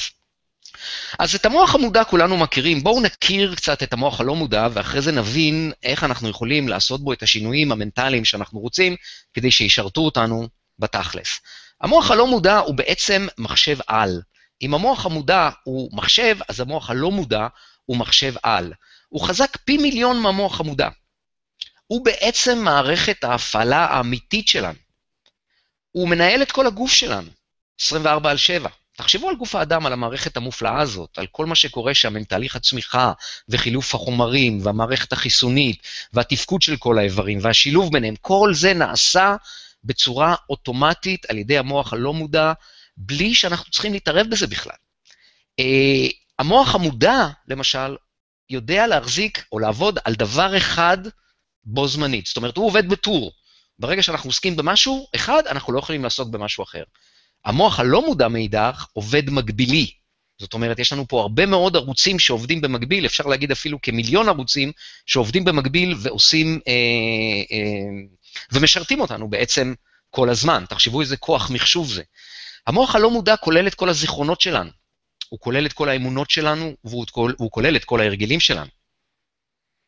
אז 1.18 1.34
את 1.34 1.46
המוח 1.46 1.74
המודע 1.74 2.04
כולנו 2.04 2.36
מכירים, 2.36 2.82
בואו 2.82 3.00
נכיר 3.00 3.54
קצת 3.54 3.82
את 3.82 3.92
המוח 3.92 4.20
הלא 4.20 4.34
מודע, 4.34 4.68
ואחרי 4.72 5.02
זה 5.02 5.12
נבין 5.12 5.72
איך 5.82 6.04
אנחנו 6.04 6.28
יכולים 6.28 6.68
לעשות 6.68 7.00
בו 7.00 7.12
את 7.12 7.22
השינויים 7.22 7.72
המנטליים 7.72 8.24
שאנחנו 8.24 8.60
רוצים, 8.60 8.96
כדי 9.34 9.50
שישרתו 9.50 10.00
אותנו 10.00 10.48
בתכלס. 10.78 11.40
המוח 11.80 12.10
הלא 12.10 12.26
מודע 12.26 12.58
הוא 12.58 12.74
בעצם 12.74 13.26
מחשב 13.38 13.78
על. 13.86 14.22
אם 14.62 14.74
המוח 14.74 15.06
המודע 15.06 15.50
הוא 15.64 15.90
מחשב, 15.92 16.36
אז 16.48 16.60
המוח 16.60 16.90
הלא 16.90 17.10
מודע 17.10 17.46
הוא 17.84 17.96
מחשב 17.96 18.34
על. 18.42 18.72
הוא 19.08 19.20
חזק 19.28 19.56
פי 19.56 19.78
מיליון 19.78 20.20
מהמוח 20.20 20.60
המודע. 20.60 20.88
הוא 21.88 22.04
בעצם 22.04 22.58
מערכת 22.58 23.24
ההפעלה 23.24 23.84
האמיתית 23.84 24.48
שלנו. 24.48 24.78
הוא 25.92 26.08
מנהל 26.08 26.42
את 26.42 26.52
כל 26.52 26.66
הגוף 26.66 26.92
שלנו, 26.92 27.30
24 27.80 28.30
על 28.30 28.36
7. 28.36 28.68
תחשבו 28.96 29.28
על 29.28 29.36
גוף 29.36 29.54
האדם, 29.54 29.86
על 29.86 29.92
המערכת 29.92 30.36
המופלאה 30.36 30.80
הזאת, 30.80 31.18
על 31.18 31.26
כל 31.26 31.46
מה 31.46 31.54
שקורה 31.54 31.94
שם 31.94 32.16
עם 32.16 32.24
תהליך 32.24 32.56
הצמיחה 32.56 33.12
וחילוף 33.48 33.94
החומרים 33.94 34.58
והמערכת 34.62 35.12
החיסונית 35.12 35.82
והתפקוד 36.12 36.62
של 36.62 36.76
כל 36.76 36.98
האיברים 36.98 37.38
והשילוב 37.42 37.92
ביניהם, 37.92 38.14
כל 38.20 38.50
זה 38.54 38.74
נעשה 38.74 39.36
בצורה 39.84 40.34
אוטומטית 40.50 41.30
על 41.30 41.38
ידי 41.38 41.58
המוח 41.58 41.92
הלא 41.92 42.14
מודע, 42.14 42.52
בלי 42.96 43.34
שאנחנו 43.34 43.70
צריכים 43.70 43.92
להתערב 43.92 44.26
בזה 44.30 44.46
בכלל. 44.46 44.76
Uh, 45.60 46.12
המוח 46.38 46.74
המודע, 46.74 47.28
למשל, 47.48 47.96
יודע 48.50 48.86
להחזיק 48.86 49.44
או 49.52 49.58
לעבוד 49.58 49.98
על 50.04 50.14
דבר 50.14 50.56
אחד 50.56 50.98
בו 51.68 51.88
זמנית. 51.88 52.26
זאת 52.26 52.36
אומרת, 52.36 52.56
הוא 52.56 52.66
עובד 52.66 52.88
בטור. 52.88 53.32
ברגע 53.78 54.02
שאנחנו 54.02 54.28
עוסקים 54.28 54.56
במשהו 54.56 55.06
אחד, 55.14 55.42
אנחנו 55.46 55.72
לא 55.72 55.78
יכולים 55.78 56.02
לעסוק 56.02 56.28
במשהו 56.28 56.64
אחר. 56.64 56.82
המוח 57.44 57.80
הלא 57.80 58.06
מודע 58.06 58.28
מאידך 58.28 58.86
עובד 58.92 59.30
מקבילי. 59.30 59.90
זאת 60.38 60.54
אומרת, 60.54 60.78
יש 60.78 60.92
לנו 60.92 61.08
פה 61.08 61.20
הרבה 61.20 61.46
מאוד 61.46 61.76
ערוצים 61.76 62.18
שעובדים 62.18 62.60
במקביל, 62.60 63.06
אפשר 63.06 63.26
להגיד 63.26 63.50
אפילו 63.50 63.78
כמיליון 63.82 64.28
ערוצים 64.28 64.72
שעובדים 65.06 65.44
במקביל 65.44 65.94
ועושים, 65.98 66.60
אה, 66.68 66.72
אה, 67.52 68.06
ומשרתים 68.52 69.00
אותנו 69.00 69.30
בעצם 69.30 69.74
כל 70.10 70.30
הזמן. 70.30 70.64
תחשבו 70.68 71.00
איזה 71.00 71.16
כוח 71.16 71.50
מחשוב 71.50 71.92
זה. 71.92 72.02
המוח 72.66 72.94
הלא 72.94 73.10
מודע 73.10 73.36
כולל 73.36 73.66
את 73.66 73.74
כל 73.74 73.88
הזיכרונות 73.88 74.40
שלנו, 74.40 74.70
הוא 75.28 75.40
כולל 75.40 75.66
את 75.66 75.72
כל 75.72 75.88
האמונות 75.88 76.30
שלנו, 76.30 76.74
והוא 76.84 77.50
כולל 77.50 77.76
את 77.76 77.84
כל 77.84 78.00
ההרגלים 78.00 78.40
שלנו. 78.40 78.77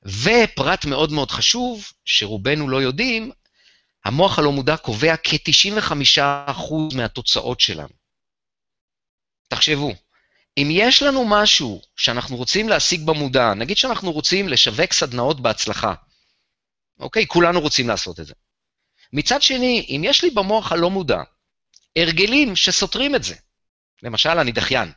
ופרט 0.04 0.84
מאוד 0.84 1.12
מאוד 1.12 1.30
חשוב, 1.30 1.92
שרובנו 2.04 2.68
לא 2.68 2.82
יודעים, 2.82 3.30
המוח 4.04 4.38
הלא 4.38 4.52
מודע 4.52 4.76
קובע 4.76 5.14
כ-95% 5.16 6.74
מהתוצאות 6.96 7.60
שלנו. 7.60 7.94
תחשבו, 9.48 9.92
אם 10.58 10.68
יש 10.70 11.02
לנו 11.02 11.24
משהו 11.24 11.82
שאנחנו 11.96 12.36
רוצים 12.36 12.68
להשיג 12.68 13.06
במודע, 13.06 13.54
נגיד 13.54 13.76
שאנחנו 13.76 14.12
רוצים 14.12 14.48
לשווק 14.48 14.92
סדנאות 14.92 15.40
בהצלחה, 15.40 15.94
אוקיי? 17.00 17.26
כולנו 17.26 17.60
רוצים 17.60 17.88
לעשות 17.88 18.20
את 18.20 18.26
זה. 18.26 18.34
מצד 19.12 19.42
שני, 19.42 19.86
אם 19.88 20.02
יש 20.04 20.24
לי 20.24 20.30
במוח 20.30 20.72
הלא 20.72 20.90
מודע 20.90 21.22
הרגלים 21.96 22.56
שסותרים 22.56 23.14
את 23.14 23.24
זה, 23.24 23.34
למשל, 24.02 24.38
אני 24.38 24.52
דחיין, 24.52 24.92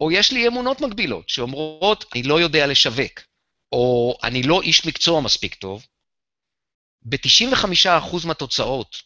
או 0.00 0.12
יש 0.12 0.32
לי 0.32 0.48
אמונות 0.48 0.80
מקבילות 0.80 1.28
שאומרות, 1.28 2.04
אני 2.14 2.22
לא 2.22 2.40
יודע 2.40 2.66
לשווק, 2.66 3.20
או 3.72 4.18
אני 4.22 4.42
לא 4.42 4.62
איש 4.62 4.86
מקצוע 4.86 5.20
מספיק 5.20 5.54
טוב, 5.54 5.86
ב-95% 7.02 8.26
מהתוצאות, 8.26 8.96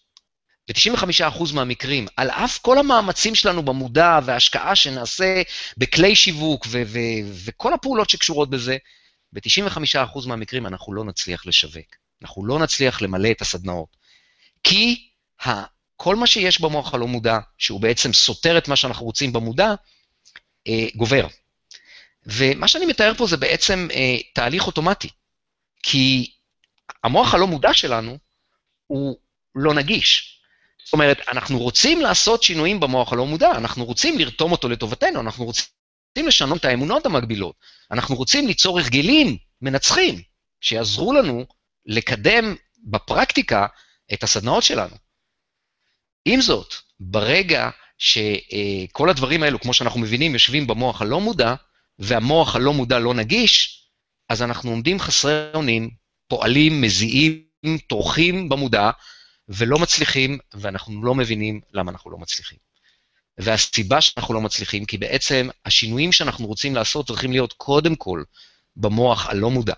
ב-95% 0.68 1.54
מהמקרים, 1.54 2.06
על 2.16 2.30
אף 2.30 2.58
כל 2.58 2.78
המאמצים 2.78 3.35
שלנו 3.35 3.62
במודע 3.62 4.18
וההשקעה 4.25 4.76
שנעשה 4.76 5.42
בכלי 5.76 6.16
שיווק 6.16 6.66
ו- 6.68 6.82
ו- 6.87 7.42
וכל 7.44 7.75
הפעולות 7.75 8.11
שקשורות 8.11 8.50
בזה, 8.50 8.76
ב-95% 9.32 10.26
מהמקרים 10.26 10.66
אנחנו 10.66 10.92
לא 10.92 11.04
נצליח 11.04 11.46
לשווק. 11.46 11.87
אנחנו 12.23 12.46
לא 12.46 12.58
נצליח 12.58 13.02
למלא 13.02 13.30
את 13.30 13.40
הסדנאות. 13.40 13.96
כי 14.64 15.08
כל 15.96 16.16
מה 16.16 16.26
שיש 16.26 16.61
במוח 16.61 16.94
הלא 16.94 17.06
מודע, 17.06 17.38
שהוא 17.58 17.80
בעצם 17.80 18.12
סותר 18.12 18.58
את 18.58 18.68
מה 18.68 18.76
שאנחנו 18.76 19.06
רוצים 19.06 19.32
במודע, 19.32 19.75
אה, 20.68 20.87
גובר. 20.96 21.26
ומה 22.26 22.68
שאני 22.68 22.87
מתאר 22.87 23.12
פה 23.14 23.26
זה 23.26 23.37
בעצם 23.37 23.88
אה, 23.92 24.16
תהליך 24.35 24.66
אוטומטי. 24.66 25.09
כי 25.83 26.30
המוח 27.04 27.35
הלא 27.35 27.47
מודע 27.47 27.75
שלנו 27.75 28.18
הוא 28.87 29.16
לא 29.54 29.75
נגיש. 29.75 30.40
זאת 30.85 30.92
אומרת, 30.92 31.28
אנחנו 31.28 31.59
רוצים 31.59 32.00
לעשות 32.00 32.42
שינויים 32.42 32.80
במוח 32.80 33.12
הלא 33.12 33.26
מודע, 33.26 33.50
אנחנו 33.50 33.85
רוצים 33.85 34.18
לרתום 34.18 34.52
אותו 34.52 34.68
לטובתנו, 34.68 35.21
אנחנו 35.21 35.45
רוצים 35.45 36.26
לשנות 36.26 36.61
את 36.61 36.64
האמונות 36.64 37.06
המקבילות, 37.06 37.54
אנחנו 37.90 38.16
רוצים 38.16 38.47
ליצור 38.47 38.78
הרגלים 38.78 39.37
מנצחים, 39.62 40.23
שיעזרו 40.61 41.12
לנו 41.12 41.47
לקדם 41.87 42.54
בפרקטיקה 42.85 43.66
את 44.12 44.23
הסדנאות 44.23 44.62
שלנו. 44.62 44.97
עם 46.25 46.40
זאת, 46.40 46.75
ברגע 47.00 47.71
שכל 47.99 49.11
הדברים 49.11 49.42
האלו, 49.42 49.61
כמו 49.61 49.75
שאנחנו 49.75 50.00
מבינים, 50.00 50.33
יושבים 50.33 50.66
במוח 50.66 51.02
הלא 51.02 51.21
מודע, 51.21 51.54
והמוח 51.98 52.56
הלא 52.56 52.72
מודע 52.72 52.98
לא 52.98 53.14
נגיש, 53.14 53.82
אז 54.28 54.42
אנחנו 54.42 54.70
עומדים 54.70 55.00
חסרי 55.00 55.50
אונים, 55.54 55.90
פועלים, 56.28 56.80
מזיעים, 56.80 57.46
טורחים 57.86 58.48
במודע, 58.48 58.90
ולא 59.48 59.78
מצליחים, 59.78 60.38
ואנחנו 60.54 61.04
לא 61.04 61.14
מבינים 61.14 61.60
למה 61.72 61.92
אנחנו 61.92 62.10
לא 62.10 62.18
מצליחים. 62.18 62.58
והסיבה 63.38 64.00
שאנחנו 64.00 64.34
לא 64.34 64.40
מצליחים, 64.40 64.84
כי 64.84 64.98
בעצם 64.98 65.48
השינויים 65.64 66.12
שאנחנו 66.12 66.46
רוצים 66.46 66.74
לעשות 66.74 67.06
צריכים 67.06 67.32
להיות 67.32 67.52
קודם 67.52 67.96
כל 67.96 68.22
במוח 68.76 69.26
הלא 69.26 69.50
מודע. 69.50 69.74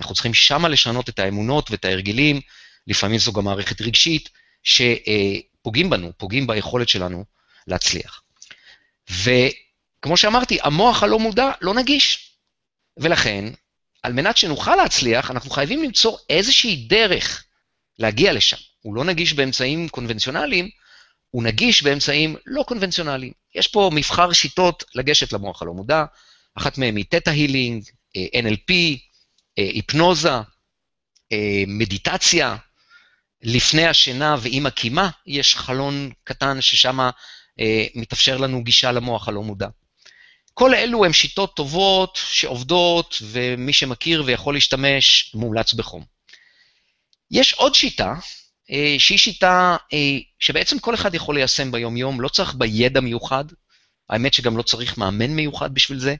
אנחנו 0.00 0.14
צריכים 0.14 0.34
שמה 0.34 0.68
לשנות 0.68 1.08
את 1.08 1.18
האמונות 1.18 1.70
ואת 1.70 1.84
ההרגלים, 1.84 2.40
לפעמים 2.86 3.18
זו 3.18 3.32
גם 3.32 3.44
מערכת 3.44 3.80
רגשית, 3.80 4.28
שפוגעים 4.62 5.90
בנו, 5.90 6.12
פוגעים 6.16 6.46
ביכולת 6.46 6.88
שלנו 6.88 7.24
להצליח. 7.66 8.22
וכמו 10.00 10.16
שאמרתי, 10.16 10.58
המוח 10.62 11.02
הלא 11.02 11.18
מודע 11.18 11.50
לא 11.60 11.74
נגיש. 11.74 12.34
ולכן, 12.96 13.44
על 14.02 14.12
מנת 14.12 14.36
שנוכל 14.36 14.76
להצליח, 14.76 15.30
אנחנו 15.30 15.50
חייבים 15.50 15.82
למצוא 15.82 16.18
איזושהי 16.30 16.86
דרך 16.88 17.44
להגיע 17.98 18.32
לשם. 18.32 18.56
הוא 18.80 18.94
לא 18.94 19.04
נגיש 19.04 19.32
באמצעים 19.32 19.88
קונבנציונליים, 19.88 20.68
הוא 21.30 21.42
נגיש 21.42 21.82
באמצעים 21.82 22.36
לא 22.46 22.62
קונבנציונליים. 22.62 23.32
יש 23.54 23.68
פה 23.68 23.90
מבחר 23.92 24.32
שיטות 24.32 24.84
לגשת 24.94 25.32
למוח 25.32 25.62
הלא 25.62 25.72
מודע, 25.72 26.04
אחת 26.54 26.78
מהן 26.78 26.96
היא 26.96 27.04
תטא 27.08 27.30
הילינג, 27.30 27.84
NLP, 28.16 28.72
היפנוזה, 29.56 30.32
מדיטציה. 31.66 32.56
לפני 33.42 33.86
השינה 33.86 34.36
ועם 34.40 34.66
הקימה 34.66 35.10
יש 35.26 35.56
חלון 35.56 36.10
קטן 36.24 36.60
ששם 36.60 37.00
אה, 37.60 37.86
מתאפשר 37.94 38.36
לנו 38.36 38.64
גישה 38.64 38.92
למוח 38.92 39.28
הלא 39.28 39.42
מודע. 39.42 39.68
כל 40.60 40.74
אלו 40.74 41.04
הן 41.04 41.12
שיטות 41.12 41.56
טובות 41.56 42.20
שעובדות, 42.24 43.18
ומי 43.22 43.72
שמכיר 43.72 44.22
ויכול 44.26 44.54
להשתמש, 44.54 45.34
מומלץ 45.34 45.74
בחום. 45.74 46.04
יש 47.30 47.52
עוד 47.52 47.74
שיטה, 47.74 48.14
אה, 48.70 48.94
שהיא 48.98 49.18
שיטה 49.18 49.76
אה, 49.92 50.18
שבעצם 50.38 50.78
כל 50.78 50.94
אחד 50.94 51.14
יכול 51.14 51.34
ליישם 51.34 51.72
ביום-יום, 51.72 52.20
לא 52.20 52.28
צריך 52.28 52.54
בידע 52.54 53.00
מיוחד, 53.00 53.44
האמת 54.10 54.34
שגם 54.34 54.56
לא 54.56 54.62
צריך 54.62 54.98
מאמן 54.98 55.30
מיוחד 55.30 55.74
בשביל 55.74 55.98
זה. 55.98 56.14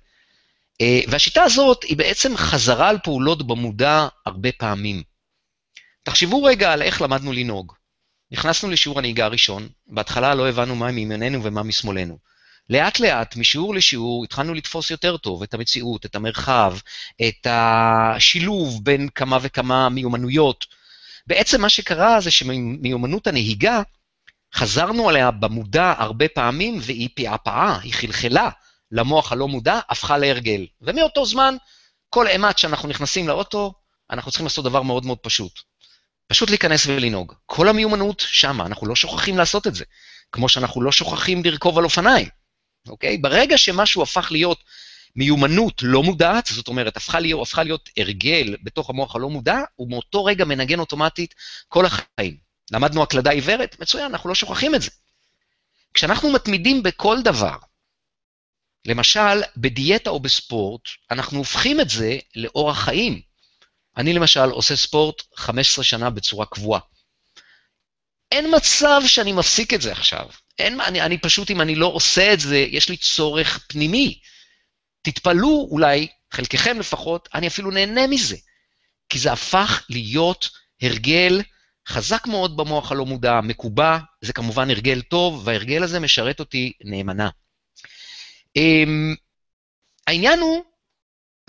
אה, 0.81 1.01
והשיטה 1.09 1.43
הזאת 1.43 1.83
היא 1.83 1.97
בעצם 1.97 2.37
חזרה 2.37 2.89
על 2.89 2.99
פעולות 3.05 3.47
במודע 3.47 4.09
הרבה 4.27 4.53
פעמים. 4.53 5.03
תחשבו 6.03 6.43
רגע 6.43 6.73
על 6.73 6.83
איך 6.83 7.03
למדנו 7.03 7.33
לנהוג. 7.33 7.73
נכנסנו 8.31 8.71
לשיעור 8.71 8.99
הנהיגה 8.99 9.25
הראשון, 9.25 9.69
בהתחלה 9.87 10.35
לא 10.35 10.49
הבנו 10.49 10.77
מה 10.77 10.93
מימיננו 10.93 11.45
ומה 11.45 11.63
משמאלנו. 11.63 12.30
לאט 12.71 13.01
לאט, 13.01 13.37
משיעור 13.37 13.75
לשיעור, 13.75 14.25
התחלנו 14.25 14.55
לתפוס 14.55 14.91
יותר 14.91 15.17
טוב 15.17 15.43
את 15.43 15.55
המציאות, 15.55 16.07
את 16.07 16.15
המרחב, 16.15 16.77
את 17.29 17.47
השילוב 17.51 18.85
בין 18.85 19.09
כמה 19.15 19.39
וכמה 19.43 19.89
מיומנויות. 19.89 20.67
בעצם 21.27 21.61
מה 21.61 21.69
שקרה 21.69 22.21
זה 22.21 22.31
שמיומנות 22.31 23.27
הנהיגה, 23.27 23.83
חזרנו 24.55 25.09
עליה 25.09 25.31
במודע 25.31 25.95
הרבה 25.99 26.29
פעמים, 26.29 26.79
והיא 26.83 27.09
פעפעה, 27.15 27.79
היא 27.83 27.95
חלחלה 27.95 28.51
למוח 28.93 29.33
הלא 29.33 29.49
מודע, 29.49 29.81
הפכה 29.89 30.19
להרגל. 30.19 30.67
ומאותו 30.81 31.27
זמן, 31.27 31.57
כל 32.11 32.27
אימת 32.27 32.59
שאנחנו 32.59 32.89
נכנסים 32.89 33.29
לאוטו, 33.29 33.75
אנחנו 34.11 34.31
צריכים 34.31 34.47
לעשות 34.47 34.65
דבר 34.65 34.83
מאוד 34.83 35.07
מאוד 35.07 35.19
פשוט. 35.19 35.53
פשוט 36.27 36.51
להיכנס 36.51 36.87
ולנהוג. 36.87 37.35
כל 37.47 37.69
המיומנות 37.69 38.25
שמה, 38.27 38.67
אנחנו 38.67 38.87
לא 38.87 38.97
שוכחים 38.97 39.39
לעשות 39.39 39.67
את 39.67 39.75
זה. 39.75 39.85
כמו 40.33 40.49
שאנחנו 40.49 40.83
לא 40.83 40.93
שוכחים 40.93 41.45
לרכוב 41.45 41.79
על 41.79 41.85
אופניים, 41.85 42.29
אוקיי? 42.89 43.19
ברגע 43.19 43.59
שמשהו 43.59 44.03
הפך 44.03 44.29
להיות 44.31 44.65
מיומנות 45.17 45.83
לא 45.83 46.03
מודעת, 46.03 46.47
זאת 46.47 46.69
אומרת, 46.69 46.97
הפכה 46.97 47.21
להיות, 47.21 47.43
הפכה 47.43 47.63
להיות 47.63 47.89
הרגל 47.97 48.57
בתוך 48.63 48.91
המוח 48.91 49.17
הלא 49.17 49.31
מודע, 49.31 49.59
הוא 49.77 49.91
מאותו 49.91 50.25
רגע 50.25 50.45
מנגן 50.45 50.79
אוטומטית 50.81 51.35
כל 51.69 51.87
החיים. 51.87 52.37
למדנו 52.73 53.03
הקלדה 53.03 53.31
עיוורת? 53.31 53.77
מצוין, 53.81 54.05
אנחנו 54.05 54.29
לא 54.29 54.35
שוכחים 54.35 54.75
את 54.75 54.83
זה. 54.83 54.91
כשאנחנו 55.95 56.33
מתמידים 56.33 56.83
בכל 56.83 57.23
דבר, 57.23 57.57
למשל, 58.85 59.43
בדיאטה 59.57 60.11
או 60.11 60.21
בספורט, 60.21 60.83
אנחנו 61.11 61.39
הופכים 61.39 61.81
את 61.81 61.91
זה 61.91 62.19
לאורח 62.37 62.85
חיים. 62.85 63.21
אני 63.97 64.13
למשל 64.13 64.51
עושה 64.51 64.77
ספורט 64.77 65.23
15 65.37 65.85
שנה 65.85 66.11
בצורה 66.11 66.47
קבועה. 66.47 66.81
אין 68.33 68.55
מצב 68.57 69.01
שאני 69.07 69.33
מפסיק 69.33 69.75
את 69.75 69.83
זה 69.83 69.93
עכשיו. 69.93 70.29
אין, 70.61 70.81
אני, 70.81 71.01
אני 71.01 71.19
פשוט, 71.19 71.51
אם 71.51 71.61
אני 71.61 71.75
לא 71.75 71.87
עושה 71.87 72.33
את 72.33 72.41
זה, 72.41 72.57
יש 72.57 72.89
לי 72.89 72.97
צורך 72.97 73.67
פנימי. 73.69 74.21
תתפלאו, 75.03 75.69
אולי, 75.71 76.07
חלקכם 76.33 76.79
לפחות, 76.79 77.29
אני 77.35 77.47
אפילו 77.47 77.71
נהנה 77.71 78.07
מזה. 78.07 78.37
כי 79.09 79.19
זה 79.19 79.33
הפך 79.33 79.87
להיות 79.91 80.51
הרגל 80.83 81.43
חזק 81.89 82.27
מאוד 82.27 82.57
במוח 82.57 82.93
הלא 82.93 83.07
מודע, 83.07 83.41
מקובע, 83.43 83.99
זה 84.21 84.33
כמובן 84.33 84.71
הרגל 84.71 85.03
טוב, 85.03 85.43
וההרגל 85.45 85.83
הזה 85.83 86.01
משרת 86.01 86.41
אותי 86.41 86.73
נאמנה. 86.85 87.29
Um, 88.59 89.17
העניין 90.07 90.39
הוא, 90.39 90.65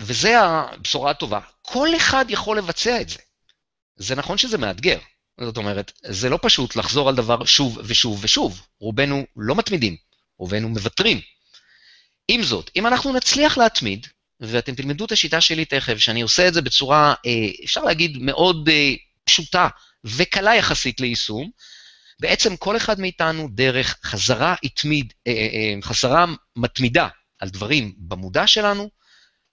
וזו 0.02 0.28
הבשורה 0.28 1.10
הטובה, 1.10 1.40
כל 1.62 1.96
אחד 1.96 2.24
יכול 2.28 2.58
לבצע 2.58 3.00
את 3.00 3.08
זה. 3.08 3.18
זה 3.96 4.14
נכון 4.14 4.38
שזה 4.38 4.58
מאתגר. 4.58 4.98
זאת 5.40 5.56
אומרת, 5.56 5.92
זה 6.02 6.28
לא 6.28 6.38
פשוט 6.42 6.76
לחזור 6.76 7.08
על 7.08 7.14
דבר 7.14 7.44
שוב 7.44 7.78
ושוב 7.84 8.20
ושוב. 8.22 8.66
רובנו 8.80 9.24
לא 9.36 9.54
מתמידים, 9.54 9.96
רובנו 10.38 10.68
מוותרים. 10.68 11.20
עם 12.28 12.42
זאת, 12.42 12.70
אם 12.76 12.86
אנחנו 12.86 13.12
נצליח 13.12 13.58
להתמיד, 13.58 14.06
ואתם 14.40 14.74
תלמדו 14.74 15.04
את 15.04 15.12
השיטה 15.12 15.40
שלי 15.40 15.64
תכף, 15.64 15.98
שאני 15.98 16.22
עושה 16.22 16.48
את 16.48 16.54
זה 16.54 16.62
בצורה, 16.62 17.14
אה, 17.26 17.64
אפשר 17.64 17.84
להגיד, 17.84 18.18
מאוד 18.20 18.68
אה, 18.68 18.94
פשוטה 19.24 19.68
וקלה 20.04 20.54
יחסית 20.54 21.00
ליישום, 21.00 21.50
בעצם 22.20 22.56
כל 22.56 22.76
אחד 22.76 23.00
מאיתנו 23.00 23.48
דרך 23.52 23.98
חזרה 24.04 24.54
התמיד, 24.64 25.12
אה, 25.26 25.74
חזרה 25.82 26.26
מתמידה 26.56 27.08
על 27.38 27.48
דברים 27.48 27.94
במודע 27.98 28.46
שלנו, 28.46 28.90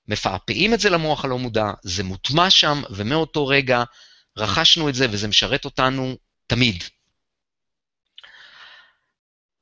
מפעפעים 0.07 0.74
את 0.74 0.79
זה 0.79 0.89
למוח 0.89 1.25
הלא 1.25 1.38
מודע, 1.38 1.71
זה 1.83 2.03
מוטמע 2.03 2.50
שם, 2.50 2.81
ומאותו 2.89 3.48
רגע 3.48 3.83
רכשנו 4.38 4.89
את 4.89 4.95
זה 4.95 5.07
וזה 5.12 5.27
משרת 5.27 5.65
אותנו 5.65 6.17
תמיד. 6.48 6.83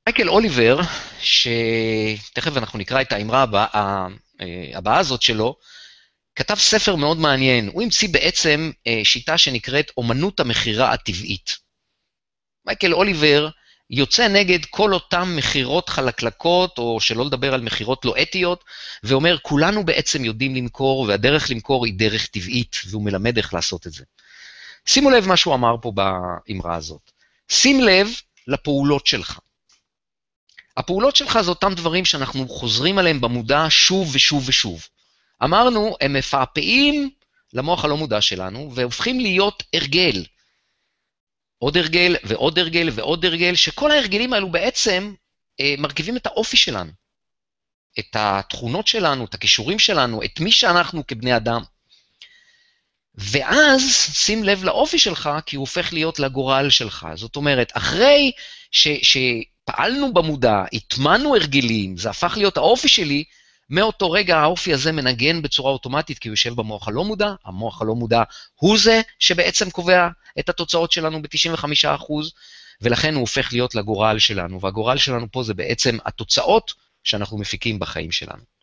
מייקל 0.08 0.30
אוליבר, 0.30 0.80
שתכף 1.20 2.58
אנחנו 2.58 2.80
נקרא 2.80 3.02
את 3.02 3.12
האמרה 3.12 3.42
הבאה, 3.42 4.08
הבאה 4.74 5.00
הזאת 5.00 5.22
שלו, 5.22 5.56
כתב 6.36 6.56
ספר 6.56 6.96
מאוד 6.96 7.18
מעניין. 7.18 7.70
הוא 7.74 7.82
המציא 7.82 8.10
בעצם 8.10 8.72
אה, 8.88 9.02
שיטה 9.04 9.38
שנקראת 9.38 9.92
אומנות 9.98 10.40
המכירה 10.40 10.94
הטבעית. 10.94 11.58
מייקל 12.66 12.94
אוליבר 12.94 13.50
יוצא 13.90 14.28
נגד 14.28 14.66
כל 14.66 14.94
אותן 14.94 15.24
מכירות 15.36 15.90
חלקלקות, 15.90 16.78
או 16.78 17.02
שלא 17.02 17.26
לדבר 17.26 17.54
על 17.54 17.62
מכירות 17.62 18.06
לא 18.06 18.16
אתיות, 18.22 18.64
ואומר, 19.04 19.38
כולנו 19.42 19.86
בעצם 19.86 20.26
יודעים 20.26 20.56
למכור, 20.56 21.00
והדרך 21.00 21.52
למכור 21.52 21.86
היא 21.86 21.94
דרך 21.94 22.28
טבעית, 22.28 22.76
והוא 22.88 23.04
מלמד 23.04 23.38
איך 23.38 23.54
לעשות 23.54 23.88
את 23.88 23.94
זה. 23.94 24.04
שימו 24.88 25.10
לב 25.10 25.28
מה 25.28 25.38
שהוא 25.38 25.54
אמר 25.54 25.76
פה 25.82 25.92
באמרה 25.92 26.76
הזאת. 26.76 27.12
שים 27.50 27.82
לב 27.82 28.08
לפעולות 28.48 29.08
שלך. 29.08 29.40
הפעולות 30.78 31.16
שלך 31.16 31.42
זה 31.42 31.50
אותם 31.50 31.74
דברים 31.74 32.06
שאנחנו 32.06 32.50
חוזרים 32.50 32.98
עליהם 32.98 33.22
במודע 33.22 33.66
שוב 33.70 34.10
ושוב 34.16 34.44
ושוב. 34.48 34.88
אמרנו, 35.44 35.96
הם 36.02 36.14
מפעפעים 36.14 37.10
למוח 37.54 37.86
הלא 37.86 37.98
מודע 37.98 38.22
שלנו, 38.22 38.72
והופכים 38.76 39.20
להיות 39.20 39.64
הרגל. 39.74 40.26
עוד 41.60 41.78
הרגל 41.78 42.16
ועוד 42.24 42.60
הרגל 42.60 42.90
ועוד 42.94 43.26
הרגל, 43.26 43.56
שכל 43.56 43.92
ההרגלים 43.92 44.34
האלו 44.34 44.52
בעצם 44.52 45.14
אה, 45.60 45.76
מרכיבים 45.78 46.18
את 46.18 46.26
האופי 46.26 46.58
שלנו, 46.58 46.92
את 48.00 48.16
התכונות 48.16 48.88
שלנו, 48.88 49.26
את 49.26 49.34
הכישורים 49.34 49.80
שלנו, 49.80 50.24
את 50.24 50.40
מי 50.40 50.52
שאנחנו 50.52 51.08
כבני 51.08 51.36
אדם. 51.36 51.62
ואז 53.18 53.82
שים 54.14 54.44
לב 54.44 54.64
לאופי 54.64 55.00
שלך, 55.00 55.30
כי 55.46 55.56
הוא 55.56 55.62
הופך 55.62 55.94
להיות 55.94 56.20
לגורל 56.20 56.70
שלך. 56.70 57.08
זאת 57.16 57.36
אומרת, 57.36 57.72
אחרי 57.74 58.32
ש, 58.72 58.88
שפעלנו 59.02 60.14
במודע, 60.14 60.64
הטמנו 60.74 61.36
הרגלים, 61.36 61.98
זה 61.98 62.10
הפך 62.10 62.34
להיות 62.38 62.58
האופי 62.58 62.88
שלי, 62.88 63.24
מאותו 63.70 64.12
רגע 64.12 64.38
האופי 64.38 64.74
הזה 64.74 64.92
מנגן 64.92 65.42
בצורה 65.42 65.72
אוטומטית, 65.72 66.20
כי 66.20 66.28
הוא 66.28 66.34
יושב 66.34 66.54
במוח 66.54 66.88
הלא 66.88 67.04
מודע, 67.04 67.34
המוח 67.46 67.82
הלא 67.82 67.96
מודע 67.96 68.24
הוא 68.56 68.78
זה 68.78 69.02
שבעצם 69.20 69.70
קובע 69.70 70.08
את 70.40 70.50
התוצאות 70.50 70.92
שלנו 70.92 71.22
ב-95%, 71.22 72.14
ולכן 72.82 73.14
הוא 73.14 73.22
הופך 73.22 73.50
להיות 73.54 73.76
לגורל 73.76 74.20
שלנו, 74.20 74.62
והגורל 74.62 74.98
שלנו 74.98 75.32
פה 75.32 75.44
זה 75.44 75.54
בעצם 75.54 75.98
התוצאות 76.06 76.74
שאנחנו 77.04 77.38
מפיקים 77.38 77.80
בחיים 77.80 78.12
שלנו. 78.12 78.57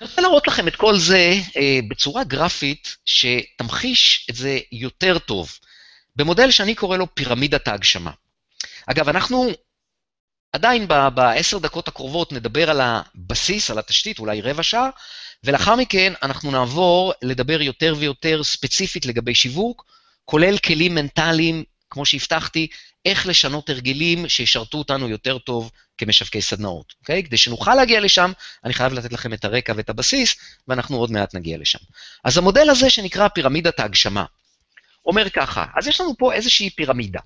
אני 0.00 0.08
רוצה 0.08 0.22
להראות 0.22 0.48
לכם 0.48 0.68
את 0.68 0.76
כל 0.76 0.98
זה 0.98 1.34
אה, 1.56 1.78
בצורה 1.88 2.24
גרפית 2.24 2.96
שתמחיש 3.04 4.26
את 4.30 4.34
זה 4.34 4.58
יותר 4.72 5.18
טוב, 5.18 5.52
במודל 6.16 6.50
שאני 6.50 6.74
קורא 6.74 6.96
לו 6.96 7.14
פירמידת 7.14 7.68
ההגשמה. 7.68 8.10
אגב, 8.86 9.08
אנחנו 9.08 9.50
עדיין 10.52 10.88
בעשר 11.14 11.58
דקות 11.58 11.88
הקרובות 11.88 12.32
נדבר 12.32 12.70
על 12.70 12.80
הבסיס, 12.80 13.70
על 13.70 13.78
התשתית, 13.78 14.18
אולי 14.18 14.40
רבע 14.40 14.62
שעה, 14.62 14.90
ולאחר 15.44 15.76
מכן 15.76 16.12
אנחנו 16.22 16.50
נעבור 16.50 17.12
לדבר 17.22 17.62
יותר 17.62 17.94
ויותר 17.98 18.44
ספציפית 18.44 19.06
לגבי 19.06 19.34
שיווק, 19.34 19.84
כולל 20.24 20.58
כלים 20.58 20.94
מנטליים, 20.94 21.64
כמו 21.90 22.06
שהבטחתי, 22.06 22.66
איך 23.04 23.26
לשנות 23.26 23.70
הרגלים 23.70 24.28
שישרתו 24.28 24.78
אותנו 24.78 25.08
יותר 25.08 25.38
טוב 25.38 25.70
כמשווקי 25.98 26.42
סדנאות, 26.42 26.94
אוקיי? 27.00 27.24
כדי 27.24 27.36
שנוכל 27.36 27.74
להגיע 27.74 28.00
לשם, 28.00 28.32
אני 28.64 28.74
חייב 28.74 28.92
לתת 28.92 29.12
לכם 29.12 29.32
את 29.32 29.44
הרקע 29.44 29.72
ואת 29.76 29.90
הבסיס, 29.90 30.34
ואנחנו 30.68 30.96
עוד 30.96 31.10
מעט 31.10 31.34
נגיע 31.34 31.58
לשם. 31.58 31.78
אז 32.24 32.38
המודל 32.38 32.70
הזה 32.70 32.90
שנקרא 32.90 33.28
פירמידת 33.28 33.80
ההגשמה, 33.80 34.24
אומר 35.06 35.30
ככה, 35.30 35.66
אז 35.76 35.86
יש 35.86 36.00
לנו 36.00 36.16
פה 36.18 36.32
איזושהי 36.32 36.70
פירמידה, 36.70 37.20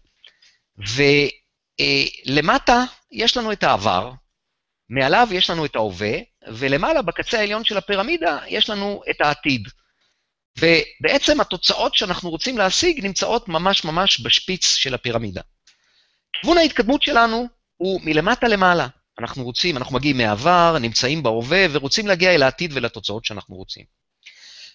ולמטה 2.29 2.85
יש 3.13 3.37
לנו 3.37 3.53
את 3.53 3.63
העבר, 3.63 4.13
מעליו 4.89 5.29
יש 5.31 5.51
לנו 5.51 5.65
את 5.65 5.77
ההווה, 5.77 6.19
ולמעלה, 6.49 7.03
בקצה 7.03 7.39
העליון 7.39 7.65
של 7.65 7.77
הפירמידה, 7.77 8.39
יש 8.49 8.71
לנו 8.71 9.03
את 9.11 9.21
העתיד. 9.21 9.69
ובעצם 10.59 11.41
התוצאות 11.41 11.95
שאנחנו 11.95 12.31
רוצים 12.31 12.59
להשיג 12.59 13.07
נמצאות 13.07 13.49
ממש 13.49 13.85
ממש 13.85 14.21
בשפיץ 14.21 14.75
של 14.75 14.95
הפירמידה. 14.95 15.41
כיוון 16.41 16.59
ההתקדמות 16.59 17.03
שלנו 17.03 17.47
הוא 17.77 18.01
מלמטה 18.05 18.49
למעלה. 18.49 18.87
אנחנו 19.21 19.45
רוצים, 19.45 19.77
אנחנו 19.77 19.95
מגיעים 19.95 20.17
מהעבר, 20.17 20.77
נמצאים 20.81 21.23
בהווה, 21.23 21.67
ורוצים 21.71 22.07
להגיע 22.07 22.35
אל 22.35 22.43
העתיד 22.43 22.71
ולתוצאות 22.75 23.25
שאנחנו 23.25 23.57
רוצים. 23.57 23.85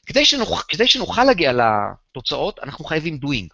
כדי, 0.06 0.26
שנוכ... 0.26 0.66
כדי 0.68 0.88
שנוכל 0.88 1.24
להגיע 1.24 1.52
לתוצאות, 1.54 2.60
אנחנו 2.64 2.86
חייבים 2.86 3.20
doing. 3.24 3.54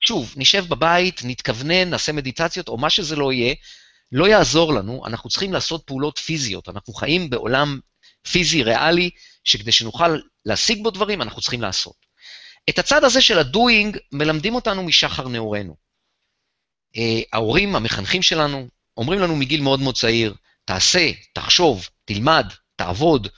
שוב, 0.00 0.34
נשב 0.36 0.64
בבית, 0.68 1.20
נתכוונן, 1.24 1.90
נעשה 1.90 2.12
מדיטציות, 2.12 2.68
או 2.68 2.76
מה 2.76 2.90
שזה 2.90 3.16
לא 3.16 3.32
יהיה, 3.32 3.54
לא 4.12 4.28
יעזור 4.28 4.72
לנו, 4.74 5.06
אנחנו 5.06 5.30
צריכים 5.30 5.52
לעשות 5.52 5.82
פעולות 5.86 6.18
פיזיות. 6.18 6.68
אנחנו 6.68 6.94
חיים 6.94 7.30
בעולם 7.30 7.80
פיזי, 8.30 8.62
ריאלי, 8.62 9.10
שכדי 9.44 9.72
שנוכל 9.72 10.18
להשיג 10.46 10.82
בו 10.82 10.90
דברים, 10.90 11.22
אנחנו 11.22 11.40
צריכים 11.40 11.62
לעשות. 11.62 12.06
את 12.68 12.78
הצד 12.78 13.04
הזה 13.04 13.20
של 13.20 13.38
הדוינג 13.38 13.98
מלמדים 14.12 14.54
אותנו 14.54 14.82
משחר 14.82 15.28
נעורינו. 15.28 15.85
אה, 16.96 17.20
ההורים, 17.32 17.76
המחנכים 17.76 18.22
שלנו, 18.22 18.68
אומרים 18.96 19.20
לנו 19.20 19.36
מגיל 19.36 19.60
מאוד 19.60 19.80
מאוד 19.80 19.94
צעיר, 19.94 20.34
תעשה, 20.64 21.10
תחשוב, 21.32 21.88
תלמד, 22.04 22.46
תעבוד, 22.76 23.28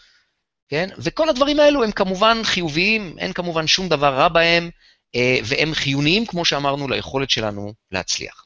כן? 0.68 0.88
וכל 0.98 1.28
הדברים 1.28 1.60
האלו 1.60 1.84
הם 1.84 1.92
כמובן 1.92 2.40
חיוביים, 2.44 3.16
אין 3.18 3.32
כמובן 3.32 3.66
שום 3.66 3.88
דבר 3.88 4.14
רע 4.14 4.28
בהם, 4.28 4.70
אה, 5.14 5.38
והם 5.44 5.74
חיוניים, 5.74 6.26
כמו 6.26 6.44
שאמרנו, 6.44 6.88
ליכולת 6.88 7.30
שלנו 7.30 7.72
להצליח. 7.92 8.44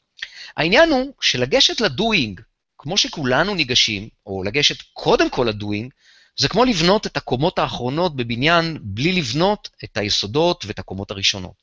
העניין 0.57 0.91
הוא 0.91 1.13
שלגשת 1.21 1.81
לדוינג, 1.81 2.41
כמו 2.77 2.97
שכולנו 2.97 3.55
ניגשים, 3.55 4.09
או 4.25 4.43
לגשת 4.43 4.81
קודם 4.93 5.29
כל 5.29 5.45
ל 5.49 5.55
doing, 5.55 5.93
זה 6.39 6.49
כמו 6.49 6.65
לבנות 6.65 7.07
את 7.07 7.17
הקומות 7.17 7.59
האחרונות 7.59 8.15
בבניין 8.15 8.77
בלי 8.81 9.13
לבנות 9.13 9.69
את 9.83 9.97
היסודות 9.97 10.65
ואת 10.67 10.79
הקומות 10.79 11.11
הראשונות. 11.11 11.62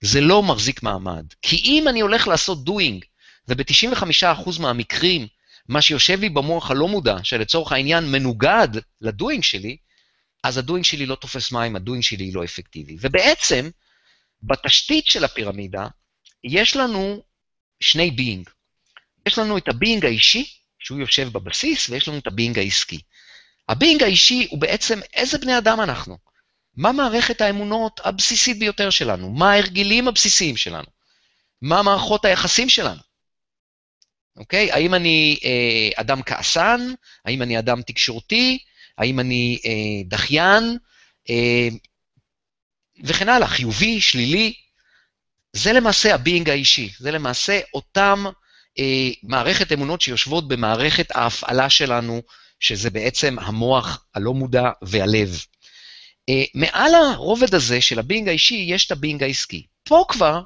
זה 0.00 0.20
לא 0.20 0.42
מחזיק 0.42 0.82
מעמד. 0.82 1.24
כי 1.42 1.56
אם 1.56 1.88
אני 1.88 2.00
הולך 2.00 2.28
לעשות 2.28 2.64
doing, 2.64 3.04
וב-95% 3.48 4.60
מהמקרים, 4.60 5.26
מה 5.68 5.82
שיושב 5.82 6.20
לי 6.20 6.28
במוח 6.28 6.70
הלא 6.70 6.88
מודע, 6.88 7.16
שלצורך 7.22 7.72
העניין 7.72 8.12
מנוגד 8.12 8.68
ל 9.00 9.07
doing 9.07 9.42
שלי, 9.42 9.76
אז 10.44 10.58
ה 10.58 10.62
doing 10.62 10.84
שלי 10.84 11.06
לא 11.06 11.14
תופס 11.14 11.52
מים, 11.52 11.76
ה 11.76 11.80
doing 11.80 12.02
שלי 12.02 12.32
לא 12.32 12.44
אפקטיבי. 12.44 12.96
ובעצם, 13.00 13.70
בתשתית 14.42 15.06
של 15.06 15.24
הפירמידה, 15.24 15.86
יש 16.44 16.76
לנו 16.76 17.22
שני 17.80 18.10
being. 18.10 18.50
יש 19.26 19.38
לנו 19.38 19.58
את 19.58 19.68
ה 19.68 19.74
being 19.74 20.04
האישי, 20.04 20.44
שהוא 20.78 20.98
יושב 20.98 21.28
בבסיס, 21.28 21.88
ויש 21.88 22.08
לנו 22.08 22.18
את 22.18 22.26
ה 22.26 22.31
being 22.31 22.58
העסקי. 22.58 23.00
ה 23.68 23.74
being 23.74 24.02
האישי 24.02 24.46
הוא 24.50 24.60
בעצם 24.60 25.00
איזה 25.14 25.38
בני 25.38 25.58
אדם 25.58 25.80
אנחנו. 25.80 26.29
מה 26.76 26.92
מערכת 26.92 27.40
האמונות 27.40 28.00
הבסיסית 28.04 28.58
ביותר 28.58 28.90
שלנו? 28.90 29.30
מה 29.30 29.52
ההרגלים 29.52 30.08
הבסיסיים 30.08 30.56
שלנו? 30.56 30.88
מה 31.62 31.82
מערכות 31.82 32.24
היחסים 32.24 32.68
שלנו? 32.68 33.00
אוקיי? 34.36 34.72
האם 34.72 34.94
אני 34.94 35.38
אה, 35.44 35.88
אדם 36.00 36.22
כעסן? 36.22 36.92
האם 37.24 37.42
אני 37.42 37.58
אדם 37.58 37.82
תקשורתי? 37.82 38.58
האם 38.98 39.20
אני 39.20 39.58
אה, 39.64 40.08
דחיין? 40.08 40.78
אה, 41.30 41.68
וכן 43.04 43.28
הלאה, 43.28 43.48
חיובי, 43.48 44.00
שלילי. 44.00 44.54
זה 45.52 45.72
למעשה 45.72 46.14
ה 46.14 46.20
being 46.20 46.50
האישי, 46.50 46.90
זה 46.98 47.10
למעשה 47.10 47.60
אותם 47.74 48.24
אה, 48.78 49.10
מערכת 49.22 49.72
אמונות 49.72 50.00
שיושבות 50.00 50.48
במערכת 50.48 51.16
ההפעלה 51.16 51.70
שלנו, 51.70 52.22
שזה 52.60 52.90
בעצם 52.90 53.38
המוח 53.38 54.04
הלא 54.14 54.34
מודע 54.34 54.70
והלב. 54.82 55.44
אה, 56.28 56.44
מעל 56.54 56.94
הרובד 56.94 57.54
הזה 57.54 57.80
של 57.80 57.98
ה 57.98 58.03
being 58.03 58.28
האישי 58.28 58.64
יש 58.68 58.86
את 58.86 58.92
ה 58.92 58.97
being 58.97 59.22
העסקי. 59.22 59.66
פה 59.84 60.04
כבר 60.08 60.42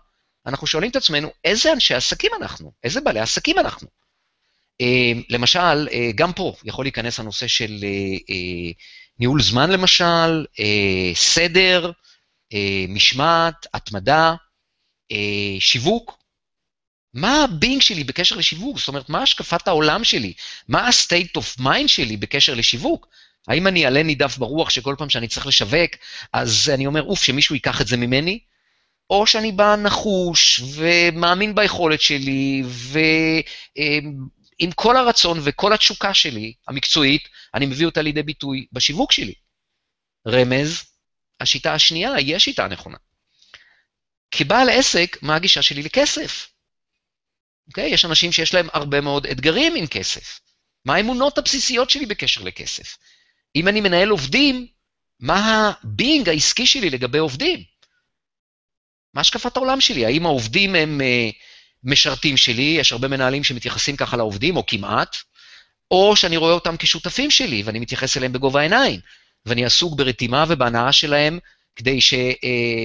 אנחנו 0.47 0.67
שואלים 0.67 0.91
את 0.91 0.97
עצמנו, 0.97 1.31
איזה 1.45 1.73
אנשי 1.73 1.95
עסקים 1.95 2.31
אנחנו? 2.41 2.73
איזה 2.85 3.01
בעלי 3.01 3.21
עסקים 3.21 3.59
אנחנו? 3.59 3.89
אה, 4.81 5.13
למשל, 5.29 5.89
אה, 5.93 6.11
גם 6.15 6.33
פה 6.33 6.55
יכול 6.65 6.85
להיכנס 6.85 7.21
הנושא 7.21 7.47
של 7.47 7.85
ניהול 9.19 9.43
זמן 9.43 9.71
למשל, 9.71 10.47
סדר, 11.15 11.91
משמעת, 12.89 13.67
התמדה, 13.75 14.35
שיווק. 15.59 16.19
מה 17.15 17.45
ה 17.45 17.51
being 17.51 17.83
שלי 17.83 18.05
בקשר 18.05 18.37
לשיווק? 18.37 18.79
זאת 18.79 18.89
אומרת, 18.89 19.09
מה 19.09 19.23
השקפת 19.23 19.69
העולם 19.69 20.05
שלי? 20.05 20.33
מה 20.69 20.87
ה-state 20.87 21.41
of 21.41 21.61
mind 21.61 21.89
שלי 21.89 22.17
בקשר 22.17 22.55
לשיווק? 22.55 23.09
האם 23.49 23.67
אני 23.67 23.85
עלה 23.85 24.03
נידף 24.03 24.39
ברוח 24.39 24.71
שכל 24.71 24.95
פעם 24.99 25.11
שאני 25.11 25.29
צריך 25.29 25.47
לשווק, 25.47 25.91
אז 26.33 26.71
אני 26.75 26.87
אומר, 26.87 27.03
אוף, 27.03 27.23
שמישהו 27.23 27.55
ייקח 27.55 27.81
את 27.81 27.87
זה 27.87 27.97
ממני? 27.97 28.39
או 29.11 29.27
שאני 29.27 29.53
בא 29.53 29.77
נחוש 29.77 30.61
ומאמין 30.75 31.55
ביכולת 31.55 32.01
שלי, 32.01 32.63
ועם 32.67 34.73
כל 34.75 34.97
הרצון 34.97 35.41
וכל 35.45 35.73
התשוקה 35.73 36.15
שלי, 36.15 36.53
המקצועית, 36.69 37.29
אני 37.55 37.67
מביא 37.67 37.87
אותה 37.87 38.03
לידי 38.03 38.23
ביטוי 38.23 38.67
בשיווק 38.73 39.13
שלי. 39.13 39.35
רמז, 40.29 40.83
השיטה 41.41 41.75
השנייה 41.75 42.15
היא 42.15 42.37
השיטה 42.37 42.65
הנכונה. 42.65 42.97
כבעל 44.31 44.69
עסק, 44.69 45.17
מה 45.23 45.37
הגישה 45.37 45.63
שלי 45.63 45.83
לכסף? 45.83 46.49
אוקיי? 47.69 47.91
יש 47.91 48.05
אנשים 48.05 48.33
שיש 48.33 48.55
להם 48.55 48.69
הרבה 48.73 49.01
מאוד 49.01 49.27
אתגרים 49.27 49.75
עם 49.75 49.87
כסף. 49.87 50.41
מה 50.85 50.95
האמונות 50.95 51.39
הבסיסיות 51.39 51.91
שלי 51.91 52.07
בקשר 52.07 52.43
לכסף? 52.43 52.97
אם 53.57 53.69
אני 53.69 53.81
מנהל 53.81 54.09
עובדים, 54.09 54.67
מה 55.21 55.73
הבינג 55.83 56.29
העסקי 56.29 56.67
שלי 56.67 56.91
לגבי 56.91 57.19
עובדים? 57.19 57.63
מה 59.15 59.21
השקפת 59.21 59.57
העולם 59.57 59.81
שלי? 59.81 60.07
האם 60.07 60.27
העובדים 60.27 60.75
הם 60.75 61.01
uh, 61.01 61.35
משרתים 61.85 62.37
שלי, 62.37 62.77
יש 62.79 62.93
הרבה 62.93 63.09
מנהלים 63.09 63.45
שמתייחסים 63.45 63.97
ככה 63.97 64.17
לעובדים, 64.17 64.57
או 64.57 64.67
כמעט, 64.67 65.17
או 65.91 66.17
שאני 66.17 66.37
רואה 66.37 66.53
אותם 66.53 66.77
כשותפים 66.77 67.31
שלי, 67.31 67.63
ואני 67.63 67.79
מתייחס 67.79 68.17
אליהם 68.17 68.33
בגובה 68.33 68.61
העיניים, 68.61 69.01
ואני 69.47 69.65
עסוק 69.65 69.99
ברתימה 69.99 70.45
ובהנאה 70.49 70.93
שלהם, 70.93 71.39
כדי 71.77 72.01
ש... 72.01 72.15
Uh, 72.15 72.17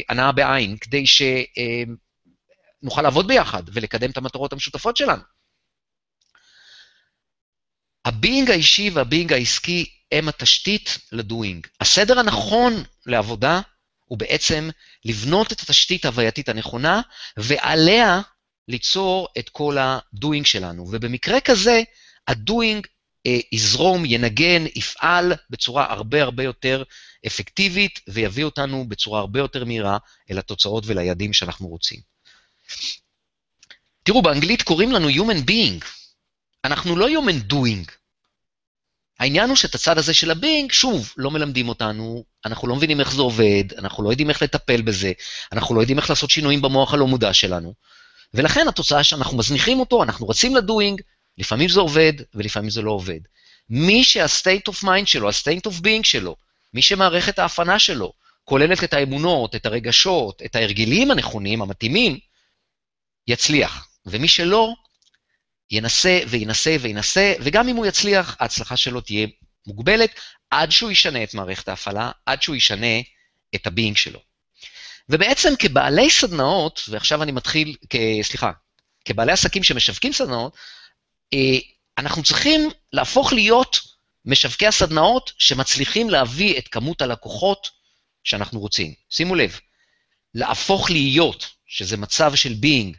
הנאה 0.10 0.32
בעין, 0.32 0.78
כדי 0.78 1.04
שנוכל 1.08 3.00
uh, 3.00 3.04
לעבוד 3.04 3.28
ביחד 3.28 3.64
ולקדם 3.74 4.10
את 4.12 4.18
המטרות 4.18 4.54
המשותפות 4.54 4.98
שלנו. 4.98 5.22
הבינג 8.06 8.52
האישי 8.52 8.90
והבינג 8.90 9.34
העסקי 9.34 9.99
הם 10.12 10.30
התשתית 10.30 10.98
לדוינג. 11.12 11.68
הסדר 11.82 12.20
הנכון 12.20 12.84
לעבודה 13.06 13.62
הוא 14.06 14.18
בעצם 14.18 14.70
לבנות 15.06 15.52
את 15.52 15.62
התשתית 15.62 16.06
ההווייתית 16.06 16.50
הנכונה, 16.50 17.02
ועליה 17.38 18.22
ליצור 18.68 19.28
את 19.38 19.50
כל 19.50 19.78
ה 19.80 19.91
doing 19.91 20.46
שלנו. 20.46 20.88
ובמקרה 20.92 21.40
כזה, 21.40 21.82
ה 22.28 22.38
doing 22.38 22.88
אה, 23.28 23.40
יזרום, 23.52 24.04
ינגן, 24.06 24.66
יפעל 24.76 25.34
בצורה 25.50 25.92
הרבה 25.92 26.22
הרבה 26.22 26.44
יותר 26.44 26.84
אפקטיבית, 27.28 28.00
ויביא 28.08 28.44
אותנו 28.44 28.86
בצורה 28.90 29.20
הרבה 29.20 29.40
יותר 29.40 29.66
מהירה 29.66 29.98
אל 30.32 30.38
התוצאות 30.38 30.84
וליעדים 30.88 31.34
שאנחנו 31.34 31.68
רוצים. 31.68 32.00
תראו, 34.04 34.22
באנגלית 34.22 34.62
קוראים 34.62 34.92
לנו 34.92 35.10
Human 35.10 35.50
Being. 35.50 35.86
אנחנו 36.66 36.96
לא 36.96 37.08
Human 37.08 37.52
Doing. 37.54 37.99
העניין 39.20 39.50
הוא 39.50 39.56
שאת 39.56 39.76
הצד 39.76 39.98
הזה 39.98 40.14
של 40.14 40.32
ה 40.32 40.37
being, 40.37 40.72
שוב, 40.72 41.14
לא 41.18 41.32
מלמדים 41.32 41.70
אותנו, 41.70 42.24
אנחנו 42.46 42.68
לא 42.68 42.76
מבינים 42.76 43.00
איך 43.00 43.14
זה 43.14 43.22
עובד, 43.22 43.64
אנחנו 43.78 44.04
לא 44.04 44.10
יודעים 44.10 44.30
איך 44.30 44.42
לטפל 44.42 44.82
בזה, 44.82 45.12
אנחנו 45.52 45.76
לא 45.76 45.82
יודעים 45.82 45.98
איך 45.98 46.10
לעשות 46.10 46.30
שינויים 46.30 46.62
במוח 46.62 46.94
הלא 46.94 47.08
מודע 47.08 47.34
שלנו, 47.34 47.74
ולכן 48.34 48.68
התוצאה 48.68 49.04
שאנחנו 49.04 49.38
מזניחים 49.38 49.80
אותו, 49.80 50.04
אנחנו 50.04 50.30
רצים 50.30 50.56
לדוינג, 50.56 51.02
לפעמים 51.38 51.70
זה 51.70 51.80
עובד 51.80 52.14
ולפעמים 52.34 52.70
זה 52.70 52.82
לא 52.82 52.92
עובד. 52.92 53.20
מי 53.70 54.04
שה-state 54.04 54.72
of 54.72 54.84
mind 54.84 55.06
שלו, 55.06 55.30
ה-state 55.30 55.72
of 55.72 55.82
being 55.82 56.04
שלו, 56.04 56.36
מי 56.74 56.82
שמערכת 56.82 57.40
ההפענה 57.40 57.80
שלו, 57.80 58.14
כוללת 58.44 58.84
את 58.84 58.94
האמונות, 58.94 59.56
את 59.56 59.66
הרגשות, 59.66 60.42
את 60.46 60.56
ההרגלים 60.56 61.12
הנכונים, 61.12 61.62
המתאימים, 61.62 62.20
יצליח. 63.28 63.88
ומי 64.06 64.28
שלא, 64.28 64.74
ינסה 65.72 66.20
וינסה 66.28 66.76
וינסה, 66.82 67.34
וגם 67.42 67.68
אם 67.68 67.76
הוא 67.76 67.86
יצליח, 67.86 68.36
ההצלחה 68.40 68.78
שלו 68.78 69.02
תהיה 69.02 69.28
מוגבלת, 69.68 70.20
עד 70.50 70.72
שהוא 70.72 70.92
ישנה 70.92 71.24
את 71.24 71.34
מערכת 71.34 71.70
ההפעלה, 71.70 72.12
עד 72.26 72.42
שהוא 72.42 72.56
ישנה 72.56 73.00
את 73.56 73.68
ה 73.68 73.73
being 73.73 73.98
שלו. 73.98 74.20
ובעצם 75.10 75.54
כבעלי 75.60 76.10
סדנאות, 76.10 76.82
ועכשיו 76.90 77.24
אני 77.24 77.32
מתחיל, 77.32 77.76
כ, 77.90 77.96
סליחה, 78.22 78.52
כבעלי 79.06 79.32
עסקים 79.32 79.64
שמשווקים 79.64 80.14
סדנאות, 80.14 80.58
אה, 81.34 81.58
אנחנו 81.98 82.24
צריכים 82.24 82.70
להפוך 82.94 83.34
להיות 83.34 83.80
משווקי 84.26 84.68
הסדנאות 84.68 85.32
שמצליחים 85.38 86.10
להביא 86.10 86.58
את 86.58 86.68
כמות 86.68 87.02
הלקוחות 87.02 87.70
שאנחנו 88.24 88.60
רוצים. 88.60 88.94
שימו 89.10 89.36
לב, 89.36 89.60
להפוך 90.36 90.92
להיות, 90.92 91.48
שזה 91.68 91.98
מצב 91.98 92.36
של 92.36 92.54
being, 92.54 92.98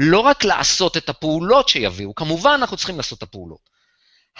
לא 0.00 0.20
רק 0.20 0.44
לעשות 0.44 0.96
את 0.96 1.08
הפעולות 1.08 1.68
שיביאו, 1.68 2.14
כמובן 2.14 2.50
אנחנו 2.50 2.76
צריכים 2.76 2.96
לעשות 2.96 3.18
את 3.18 3.22
הפעולות. 3.22 3.70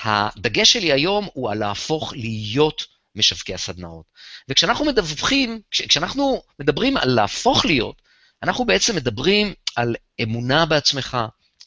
הדגש 0.03 0.73
שלי 0.73 0.93
היום 0.93 1.29
הוא 1.33 1.51
על 1.51 1.59
להפוך 1.59 2.13
להיות 2.13 2.87
משווקי 3.15 3.55
הסדנאות. 3.55 4.05
וכשאנחנו 4.49 4.85
מדווחים, 4.85 5.61
כש, 5.71 5.83
כשאנחנו 5.83 6.43
מדברים 6.59 6.97
על 6.97 7.09
להפוך 7.09 7.65
להיות, 7.65 8.03
אנחנו 8.43 8.65
בעצם 8.65 8.97
מדברים 8.97 9.55
על 9.77 9.97
אמונה 10.23 10.67
בעצמך, 10.67 11.17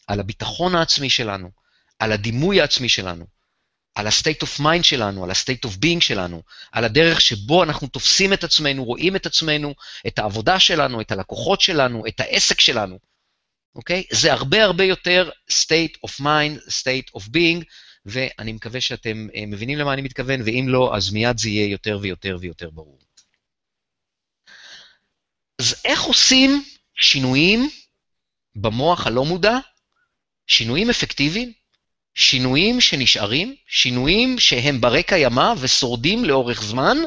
על 0.08 0.19
הביטחון 0.19 0.75
העצמי 0.75 1.10
שלנו, 1.10 1.49
על 1.99 2.12
הדימוי 2.12 2.62
העצמי 2.62 2.89
שלנו, 2.89 3.25
על 3.95 4.08
ה-state 4.08 4.43
of 4.43 4.60
mind 4.60 4.84
שלנו, 4.84 5.23
על 5.23 5.32
ה-state 5.32 5.69
of 5.69 5.73
being 5.73 6.01
שלנו, 6.01 6.41
על 6.71 6.84
הדרך 6.84 7.21
שבו 7.21 7.63
אנחנו 7.63 7.88
תופסים 7.88 8.34
את 8.34 8.43
עצמנו, 8.43 8.84
רואים 8.84 9.15
את 9.15 9.25
עצמנו, 9.25 9.73
את 10.08 10.19
העבודה 10.19 10.60
שלנו, 10.60 11.01
את 11.01 11.12
הלקוחות 11.12 11.62
שלנו, 11.62 12.04
את 12.08 12.19
העסק 12.19 12.60
שלנו. 12.60 13.11
אוקיי? 13.75 14.03
זה 14.12 14.34
הרבה 14.34 14.63
הרבה 14.63 14.84
יותר 14.84 15.29
state 15.51 16.07
of 16.07 16.21
mind, 16.21 16.60
state 16.69 17.19
of 17.19 17.23
being, 17.23 17.63
ואני 18.05 18.53
מקווה 18.53 18.81
שאתם 18.81 19.27
uh, 19.31 19.38
מבינים 19.47 19.77
למה 19.77 19.93
אני 19.93 20.01
מתכוון, 20.01 20.41
ואם 20.45 20.65
לא, 20.67 20.95
אז 20.95 21.12
מיד 21.12 21.38
זה 21.38 21.49
יהיה 21.49 21.71
יותר 21.71 21.99
ויותר 22.01 22.38
ויותר 22.39 22.69
ברור. 22.69 22.99
אז 25.60 25.75
איך 25.86 26.01
עושים 26.01 26.63
שינויים 26.95 27.69
במוח 28.55 29.07
הלא 29.07 29.25
מודע? 29.25 29.57
שינויים 30.47 30.89
אפקטיביים, 30.89 31.53
שינויים 32.13 32.81
שנשארים, 32.81 33.55
שינויים 33.67 34.39
שהם 34.39 34.81
ברי 34.81 35.03
קיימא 35.03 35.53
ושורדים 35.60 36.25
לאורך 36.25 36.63
זמן, 36.63 36.97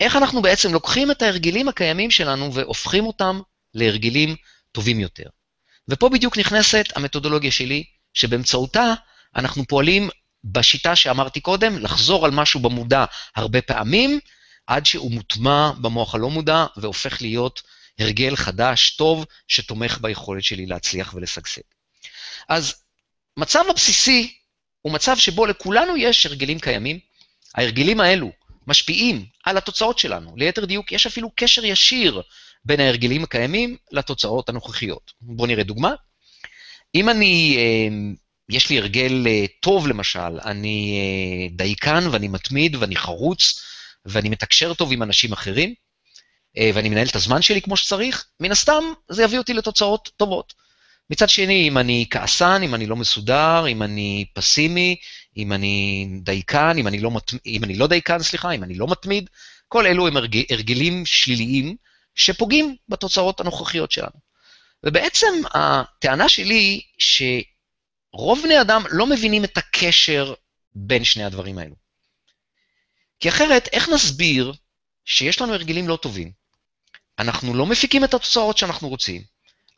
איך 0.00 0.16
אנחנו 0.16 0.42
בעצם 0.42 0.72
לוקחים 0.72 1.10
את 1.10 1.22
ההרגלים 1.22 1.68
הקיימים 1.68 2.10
שלנו 2.10 2.54
והופכים 2.54 3.06
אותם 3.06 3.40
להרגלים 3.74 4.36
טובים 4.72 5.00
יותר. 5.00 5.28
ופה 5.88 6.08
בדיוק 6.08 6.38
נכנסת 6.38 6.84
המתודולוגיה 6.96 7.50
שלי, 7.50 7.84
שבאמצעותה 8.14 8.94
אנחנו 9.36 9.64
פועלים 9.66 10.08
בשיטה 10.44 10.96
שאמרתי 10.96 11.40
קודם, 11.40 11.78
לחזור 11.78 12.24
על 12.24 12.30
משהו 12.30 12.60
במודע 12.60 13.04
הרבה 13.36 13.62
פעמים, 13.62 14.20
עד 14.66 14.86
שהוא 14.86 15.10
מוטמע 15.10 15.70
במוח 15.80 16.14
הלא 16.14 16.30
מודע 16.30 16.66
והופך 16.76 17.22
להיות 17.22 17.62
הרגל 17.98 18.36
חדש, 18.36 18.90
טוב, 18.90 19.24
שתומך 19.48 19.98
ביכולת 20.00 20.44
שלי 20.44 20.66
להצליח 20.66 21.14
ולשגשג. 21.14 21.62
אז 22.48 22.74
מצב 23.36 23.64
הבסיסי 23.70 24.34
הוא 24.82 24.92
מצב 24.92 25.16
שבו 25.18 25.46
לכולנו 25.46 25.96
יש 25.96 26.26
הרגלים 26.26 26.58
קיימים. 26.58 26.98
ההרגלים 27.54 28.00
האלו 28.00 28.32
משפיעים 28.66 29.26
על 29.44 29.56
התוצאות 29.56 29.98
שלנו. 29.98 30.36
ליתר 30.36 30.64
דיוק, 30.64 30.92
יש 30.92 31.06
אפילו 31.06 31.30
קשר 31.36 31.64
ישיר 31.64 32.22
בין 32.68 32.80
ההרגלים 32.80 33.22
הקיימים 33.24 33.76
לתוצאות 33.92 34.48
הנוכחיות. 34.48 35.12
בואו 35.20 35.46
נראה 35.46 35.64
דוגמה. 35.64 35.94
אם 36.94 37.08
אני, 37.08 37.56
אה, 37.58 37.88
יש 38.48 38.70
לי 38.70 38.78
הרגל 38.78 39.26
אה, 39.26 39.44
טוב 39.60 39.86
למשל, 39.86 40.40
אני 40.44 40.98
אה, 41.00 41.56
דייקן 41.56 42.04
ואני 42.10 42.28
מתמיד 42.28 42.76
ואני 42.76 42.96
חרוץ 42.96 43.62
ואני 44.06 44.28
מתקשר 44.28 44.74
טוב 44.74 44.92
עם 44.92 45.02
אנשים 45.02 45.32
אחרים, 45.32 45.74
ואני 46.74 46.88
מנהל 46.88 47.06
את 47.06 47.16
הזמן 47.16 47.42
שלי 47.42 47.62
כמו 47.62 47.76
שצריך, 47.76 48.26
מן 48.40 48.52
הסתם 48.52 48.82
זה 49.08 49.22
יביא 49.22 49.38
אותי 49.38 49.54
לתוצאות 49.54 50.10
טובות. 50.16 50.54
מצד 51.10 51.28
שני, 51.28 51.68
אם 51.68 51.78
אני 51.78 52.06
כעסן, 52.10 52.62
אם 52.62 52.74
אני 52.74 52.86
לא 52.86 52.96
מסודר, 52.96 53.64
אם 53.68 53.82
אני 53.82 54.24
פסימי, 54.34 54.96
אם 55.36 55.52
אני 55.52 56.08
דייקן, 56.22 56.78
אם 56.78 56.86
אני 56.86 57.00
לא, 57.00 57.10
מת... 57.10 57.30
אם 57.46 57.64
אני 57.64 57.74
לא 57.74 57.86
דייקן, 57.86 58.22
סליחה, 58.22 58.50
אם 58.50 58.62
אני 58.64 58.74
לא 58.74 58.86
מתמיד, 58.86 59.30
כל 59.68 59.86
אלו 59.86 60.06
הם 60.06 60.16
הרג... 60.16 60.42
הרגלים 60.50 61.06
שליליים 61.06 61.76
שפוגעים 62.18 62.76
בתוצאות 62.88 63.40
הנוכחיות 63.40 63.92
שלנו. 63.92 64.28
ובעצם 64.86 65.26
הטענה 65.54 66.28
שלי 66.28 66.54
היא 66.54 66.82
שרוב 66.98 68.42
בני 68.42 68.60
אדם 68.60 68.82
לא 68.90 69.06
מבינים 69.06 69.44
את 69.44 69.58
הקשר 69.58 70.34
בין 70.74 71.04
שני 71.04 71.24
הדברים 71.24 71.58
האלו. 71.58 71.74
כי 73.20 73.28
אחרת, 73.28 73.68
איך 73.72 73.88
נסביר 73.88 74.52
שיש 75.04 75.40
לנו 75.40 75.54
הרגלים 75.54 75.88
לא 75.88 75.96
טובים? 75.96 76.32
אנחנו 77.18 77.54
לא 77.54 77.66
מפיקים 77.66 78.04
את 78.04 78.14
התוצאות 78.14 78.58
שאנחנו 78.58 78.88
רוצים, 78.88 79.22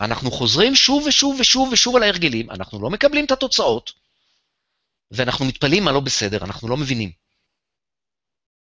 אנחנו 0.00 0.30
חוזרים 0.30 0.74
שוב 0.76 1.06
ושוב 1.06 1.36
ושוב 1.40 1.68
ושוב 1.72 1.96
על 1.96 2.02
ההרגלים, 2.02 2.50
אנחנו 2.50 2.82
לא 2.82 2.90
מקבלים 2.90 3.24
את 3.24 3.30
התוצאות, 3.30 3.92
ואנחנו 5.10 5.44
מתפלאים 5.44 5.84
מה 5.84 5.92
לא 5.92 6.00
בסדר, 6.00 6.44
אנחנו 6.44 6.68
לא 6.68 6.76
מבינים. 6.76 7.10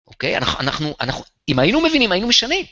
אוקיי? 0.08 0.38
אנחנו, 0.38 0.60
אנחנו, 0.60 0.95
אנחנו, 1.01 1.23
אם 1.49 1.60
היינו 1.60 1.82
מבינים, 1.82 2.12
היינו 2.12 2.27
משנים. 2.27 2.65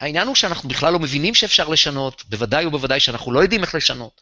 העניין 0.00 0.26
הוא 0.26 0.34
שאנחנו 0.34 0.68
בכלל 0.68 0.92
לא 0.92 0.98
מבינים 0.98 1.34
שאפשר 1.34 1.68
לשנות, 1.68 2.24
בוודאי 2.28 2.66
ובוודאי 2.66 3.00
שאנחנו 3.00 3.32
לא 3.32 3.40
יודעים 3.40 3.62
איך 3.62 3.74
לשנות. 3.74 4.20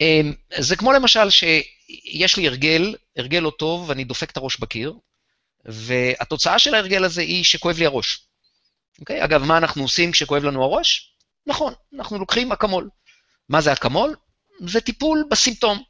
אמ, 0.00 0.32
זה 0.58 0.76
כמו 0.76 0.92
למשל 0.92 1.30
שיש 1.30 2.36
לי 2.36 2.46
הרגל, 2.48 2.94
הרגל 3.16 3.38
לא 3.38 3.52
טוב, 3.58 3.88
ואני 3.88 4.04
דופק 4.04 4.30
את 4.30 4.36
הראש 4.36 4.56
בקיר, 4.56 4.94
והתוצאה 5.64 6.58
של 6.58 6.74
ההרגל 6.74 7.04
הזה 7.04 7.20
היא 7.20 7.44
שכואב 7.44 7.78
לי 7.78 7.86
הראש. 7.86 8.26
אוקיי? 9.00 9.24
אגב, 9.24 9.42
מה 9.42 9.58
אנחנו 9.58 9.82
עושים 9.82 10.12
כשכואב 10.12 10.44
לנו 10.44 10.64
הראש? 10.64 11.12
נכון, 11.46 11.74
אנחנו 11.94 12.18
לוקחים 12.18 12.52
אקמול. 12.52 12.88
מה 13.48 13.60
זה 13.60 13.72
אקמול? 13.72 14.16
זה 14.66 14.80
טיפול 14.80 15.24
בסימפטום. 15.30 15.82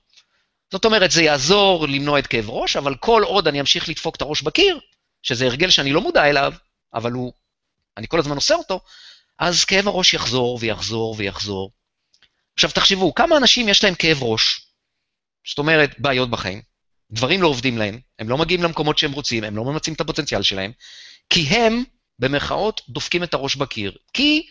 זאת 0.73 0.85
אומרת, 0.85 1.11
זה 1.11 1.23
יעזור 1.23 1.89
למנוע 1.89 2.19
את 2.19 2.27
כאב 2.27 2.51
ראש, 2.51 2.77
אבל 2.77 2.97
כל 2.97 3.23
עוד 3.23 3.49
אני 3.49 3.61
אמשיך 3.61 3.89
לדפוק 3.89 4.17
את 4.17 4.23
הראש 4.23 4.43
בקיר, 4.43 4.81
שזה 5.23 5.47
הרגל 5.47 5.71
שאני 5.71 5.93
לא 5.93 6.01
מודע 6.01 6.31
אליו, 6.31 6.53
אבל 6.95 7.13
הוא, 7.13 7.33
אני 7.97 8.09
כל 8.09 8.19
הזמן 8.19 8.35
עושה 8.35 8.55
אותו, 8.55 8.81
אז 9.39 9.65
כאב 9.65 9.89
הראש 9.89 10.15
יחזור 10.15 10.59
ויחזור 10.61 11.15
ויחזור. 11.19 11.73
עכשיו 12.55 12.71
תחשבו, 12.71 13.15
כמה 13.15 13.37
אנשים 13.37 13.69
יש 13.69 13.85
להם 13.85 13.95
כאב 13.95 14.23
ראש? 14.23 14.61
זאת 15.49 15.59
אומרת, 15.59 16.01
בעיות 16.01 16.31
בחיים, 16.31 16.63
דברים 17.11 17.43
לא 17.43 17.49
עובדים 17.49 17.79
להם, 17.79 18.01
הם 18.19 18.29
לא 18.29 18.39
מגיעים 18.39 18.63
למקומות 18.63 18.99
שהם 18.99 19.13
רוצים, 19.13 19.45
הם 19.45 19.57
לא 19.57 19.65
ממצים 19.65 19.95
את 19.95 20.01
הפוטנציאל 20.01 20.43
שלהם, 20.43 20.73
כי 21.31 21.41
הם, 21.41 21.85
במרכאות, 22.19 22.81
דופקים 22.89 23.23
את 23.23 23.35
הראש 23.35 23.57
בקיר. 23.57 23.97
כי 24.13 24.47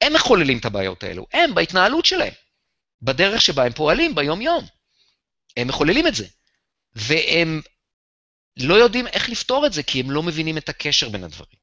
הם 0.00 0.12
מחוללים 0.12 0.58
את 0.58 0.64
הבעיות 0.64 1.02
האלו, 1.02 1.26
הם, 1.32 1.54
בהתנהלות 1.54 2.04
שלהם, 2.04 2.32
בדרך 3.02 3.42
שבה 3.42 3.64
הם 3.64 3.72
פועלים 3.72 4.14
ביום-יום. 4.14 4.66
הם 5.56 5.68
מחוללים 5.68 6.06
את 6.06 6.14
זה. 6.14 6.26
והם 6.94 7.60
לא 8.56 8.74
יודעים 8.74 9.06
איך 9.06 9.28
לפתור 9.28 9.66
את 9.66 9.72
זה, 9.72 9.82
כי 9.82 10.00
הם 10.00 10.10
לא 10.10 10.22
מבינים 10.22 10.58
את 10.58 10.68
הקשר 10.68 11.08
בין 11.08 11.24
הדברים. 11.24 11.61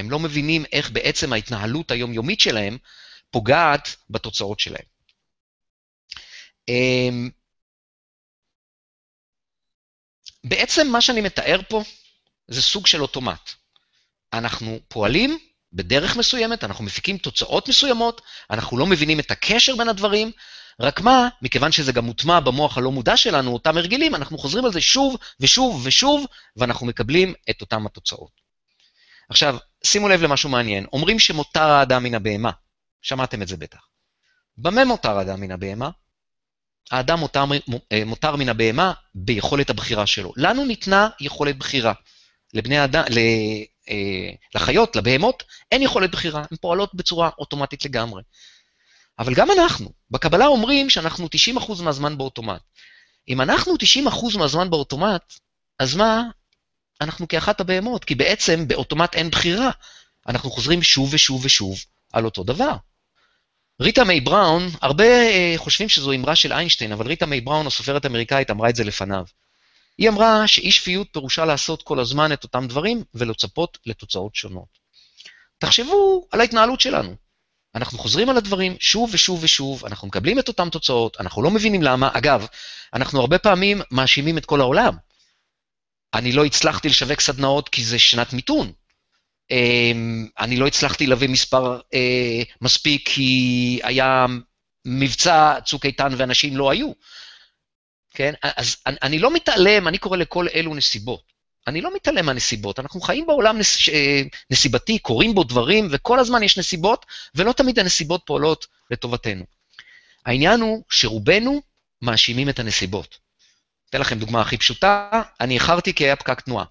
הם 0.00 0.10
לא 0.10 0.18
מבינים 0.18 0.64
איך 0.72 0.90
בעצם 0.90 1.32
ההתנהלות 1.32 1.90
היומיומית 1.90 2.40
שלהם 2.40 2.78
פוגעת 3.30 3.96
בתוצאות 4.10 4.60
שלהם. 4.60 4.84
אמ, 6.68 7.30
בעצם 10.44 10.88
מה 10.88 11.00
שאני 11.00 11.20
מתאר 11.20 11.60
פה 11.68 11.82
זה 12.48 12.62
סוג 12.62 12.86
של 12.86 13.02
אוטומט. 13.02 13.50
אנחנו 14.32 14.80
פועלים 14.88 15.38
בדרך 15.72 16.16
מסוימת, 16.16 16.64
אנחנו 16.64 16.84
מפיקים 16.84 17.18
תוצאות 17.18 17.68
מסוימות, 17.68 18.20
אנחנו 18.50 18.78
לא 18.78 18.86
מבינים 18.86 19.20
את 19.20 19.30
הקשר 19.30 19.76
בין 19.76 19.88
הדברים, 19.88 20.32
רק 20.80 21.00
מה, 21.00 21.28
מכיוון 21.42 21.72
שזה 21.72 21.92
גם 21.92 22.04
מוטמע 22.04 22.40
במוח 22.40 22.78
הלא 22.78 22.90
מודע 22.90 23.16
שלנו, 23.16 23.52
אותם 23.52 23.76
הרגלים, 23.76 24.14
אנחנו 24.14 24.38
חוזרים 24.38 24.64
על 24.64 24.72
זה 24.72 24.80
שוב 24.80 25.16
ושוב 25.40 25.82
ושוב, 25.86 26.26
ואנחנו 26.56 26.86
מקבלים 26.86 27.34
את 27.50 27.60
אותם 27.60 27.86
התוצאות. 27.86 28.30
עכשיו, 29.28 29.56
שימו 29.84 30.08
לב 30.08 30.22
למשהו 30.22 30.50
מעניין. 30.50 30.86
אומרים 30.92 31.18
שמותר 31.18 31.62
האדם 31.62 32.02
מן 32.02 32.14
הבהמה. 32.14 32.50
שמעתם 33.02 33.42
את 33.42 33.48
זה 33.48 33.56
בטח. 33.56 33.80
במה 34.58 34.84
מותר 34.84 35.18
האדם 35.18 35.40
מן 35.40 35.50
הבהמה? 35.50 35.90
האדם 36.90 37.18
מותר, 37.18 37.44
אה, 37.92 38.02
מותר 38.06 38.36
מן 38.36 38.48
הבהמה 38.48 38.92
ביכולת 39.14 39.70
הבחירה 39.70 40.06
שלו. 40.06 40.32
לנו 40.36 40.64
ניתנה 40.64 41.08
יכולת 41.20 41.58
בחירה. 41.58 41.92
לבני 42.54 42.84
אדם, 42.84 43.04
אה, 43.88 44.30
לחיות, 44.54 44.96
לבהמות, 44.96 45.42
אין 45.72 45.82
יכולת 45.82 46.10
בחירה, 46.10 46.42
הן 46.50 46.56
פועלות 46.60 46.94
בצורה 46.94 47.30
אוטומטית 47.38 47.84
לגמרי. 47.84 48.22
אבל 49.18 49.34
גם 49.34 49.50
אנחנו, 49.50 49.90
בקבלה 50.10 50.46
אומרים 50.46 50.90
שאנחנו 50.90 51.28
90% 51.28 51.82
מהזמן 51.82 52.18
באוטומט. 52.18 52.60
אם 53.28 53.40
אנחנו 53.40 53.74
90% 53.76 54.36
מהזמן 54.38 54.70
באוטומט, 54.70 55.34
אז 55.78 55.96
מה? 55.96 56.22
אנחנו 57.00 57.28
כאחת 57.28 57.60
הבהמות, 57.60 58.04
כי 58.04 58.14
בעצם 58.14 58.68
באוטומט 58.68 59.14
אין 59.14 59.30
בחירה. 59.30 59.70
אנחנו 60.28 60.50
חוזרים 60.50 60.82
שוב 60.82 61.14
ושוב 61.14 61.44
ושוב 61.44 61.78
על 62.12 62.24
אותו 62.24 62.44
דבר. 62.44 62.76
ריטה 63.80 64.04
מיי 64.04 64.20
בראון, 64.20 64.68
הרבה 64.82 65.04
אה, 65.04 65.54
חושבים 65.56 65.88
שזו 65.88 66.12
אמרה 66.12 66.36
של 66.36 66.52
איינשטיין, 66.52 66.92
אבל 66.92 67.06
ריטה 67.06 67.26
מיי 67.26 67.40
בראון, 67.40 67.66
הסופרת 67.66 68.06
אמריקאית, 68.06 68.50
אמרה 68.50 68.68
את 68.68 68.76
זה 68.76 68.84
לפניו. 68.84 69.24
היא 69.98 70.08
אמרה 70.08 70.46
שאי 70.46 70.72
שפיות 70.72 71.08
פירושה 71.12 71.44
לעשות 71.44 71.82
כל 71.82 72.00
הזמן 72.00 72.32
את 72.32 72.44
אותם 72.44 72.66
דברים 72.68 73.04
ולצפות 73.14 73.78
לתוצאות 73.86 74.34
שונות. 74.34 74.78
תחשבו 75.58 76.26
על 76.30 76.40
ההתנהלות 76.40 76.80
שלנו. 76.80 77.14
אנחנו 77.74 77.98
חוזרים 77.98 78.30
על 78.30 78.36
הדברים 78.36 78.76
שוב 78.80 79.10
ושוב 79.12 79.38
ושוב, 79.42 79.86
אנחנו 79.86 80.08
מקבלים 80.08 80.38
את 80.38 80.48
אותן 80.48 80.68
תוצאות, 80.70 81.16
אנחנו 81.20 81.42
לא 81.42 81.50
מבינים 81.50 81.82
למה. 81.82 82.10
אגב, 82.12 82.46
אנחנו 82.94 83.20
הרבה 83.20 83.38
פעמים 83.38 83.80
מאשימים 83.90 84.38
את 84.38 84.46
כל 84.46 84.60
העולם. 84.60 84.96
אני 86.14 86.32
לא 86.32 86.44
הצלחתי 86.44 86.88
לשווק 86.88 87.20
סדנאות 87.20 87.68
כי 87.68 87.84
זה 87.84 87.98
שנת 87.98 88.32
מיתון. 88.32 88.72
אמ, 89.50 90.28
אני 90.38 90.56
לא 90.56 90.66
הצלחתי 90.66 91.06
להביא 91.06 91.28
מספר 91.28 91.80
אה, 91.94 92.42
מספיק 92.60 93.08
כי 93.08 93.80
היה 93.82 94.26
מבצע 94.84 95.54
צוק 95.64 95.86
איתן 95.86 96.12
ואנשים 96.16 96.56
לא 96.56 96.70
היו. 96.70 96.92
כן? 98.14 98.34
אז 98.42 98.76
אני, 98.86 99.18
לא 99.18 99.34
מתעלם, 99.34 99.88
אני 99.88 99.98
קורא 99.98 100.16
לכל 100.16 100.46
אלו 100.54 100.74
נסיבות. 100.74 101.30
אני 101.66 101.80
לא 101.80 101.94
מתעלם 101.94 102.26
מהנסיבות, 102.26 102.78
אנחנו 102.78 103.00
חיים 103.00 103.26
בעולם 103.26 103.58
נס, 103.58 103.88
אה, 103.88 104.22
נסיבתי, 104.50 104.98
קורים 104.98 105.34
בו 105.34 105.44
דברים, 105.44 105.88
וכל 105.90 106.18
הזמן 106.18 106.42
יש 106.42 106.58
נסיבות, 106.58 107.06
ולא 107.34 107.52
תמיד 107.52 107.78
הנסיבות 107.78 108.22
פועלות 108.24 108.66
לטובתנו. 108.90 109.44
העניין 110.26 110.60
הוא 110.60 110.82
שרובנו 110.90 111.62
מאשימים 112.02 112.48
את 112.48 112.58
הנסיבות. 112.58 113.18
אתן 113.90 114.00
לכם 114.00 114.18
דוגמה 114.18 114.40
הכי 114.40 114.56
פשוטה, 114.56 115.22
אני 115.40 115.54
איחרתי 115.54 115.94
כי 115.94 116.04
היה 116.04 116.16
פקק 116.16 116.40
תנועה. 116.40 116.64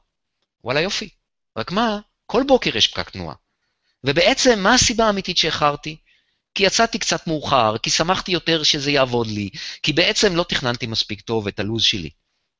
וואלה 0.63 0.81
יופי. 0.81 1.09
רק 1.57 1.71
מה, 1.71 1.99
כל 2.25 2.43
בוקר 2.47 2.77
יש 2.77 2.87
פקק 2.87 3.09
תנועה. 3.09 3.35
ובעצם, 4.03 4.59
מה 4.59 4.73
הסיבה 4.73 5.05
האמיתית 5.05 5.37
שאיחרתי? 5.37 5.97
כי 6.55 6.63
יצאתי 6.63 6.99
קצת 6.99 7.27
מאוחר, 7.27 7.77
כי 7.77 7.89
שמחתי 7.89 8.31
יותר 8.31 8.63
שזה 8.63 8.91
יעבוד 8.91 9.27
לי, 9.27 9.49
כי 9.83 9.93
בעצם 9.93 10.35
לא 10.35 10.45
תכננתי 10.49 10.87
מספיק 10.87 11.21
טוב 11.21 11.47
את 11.47 11.59
הלו"ז 11.59 11.83
שלי. 11.83 12.09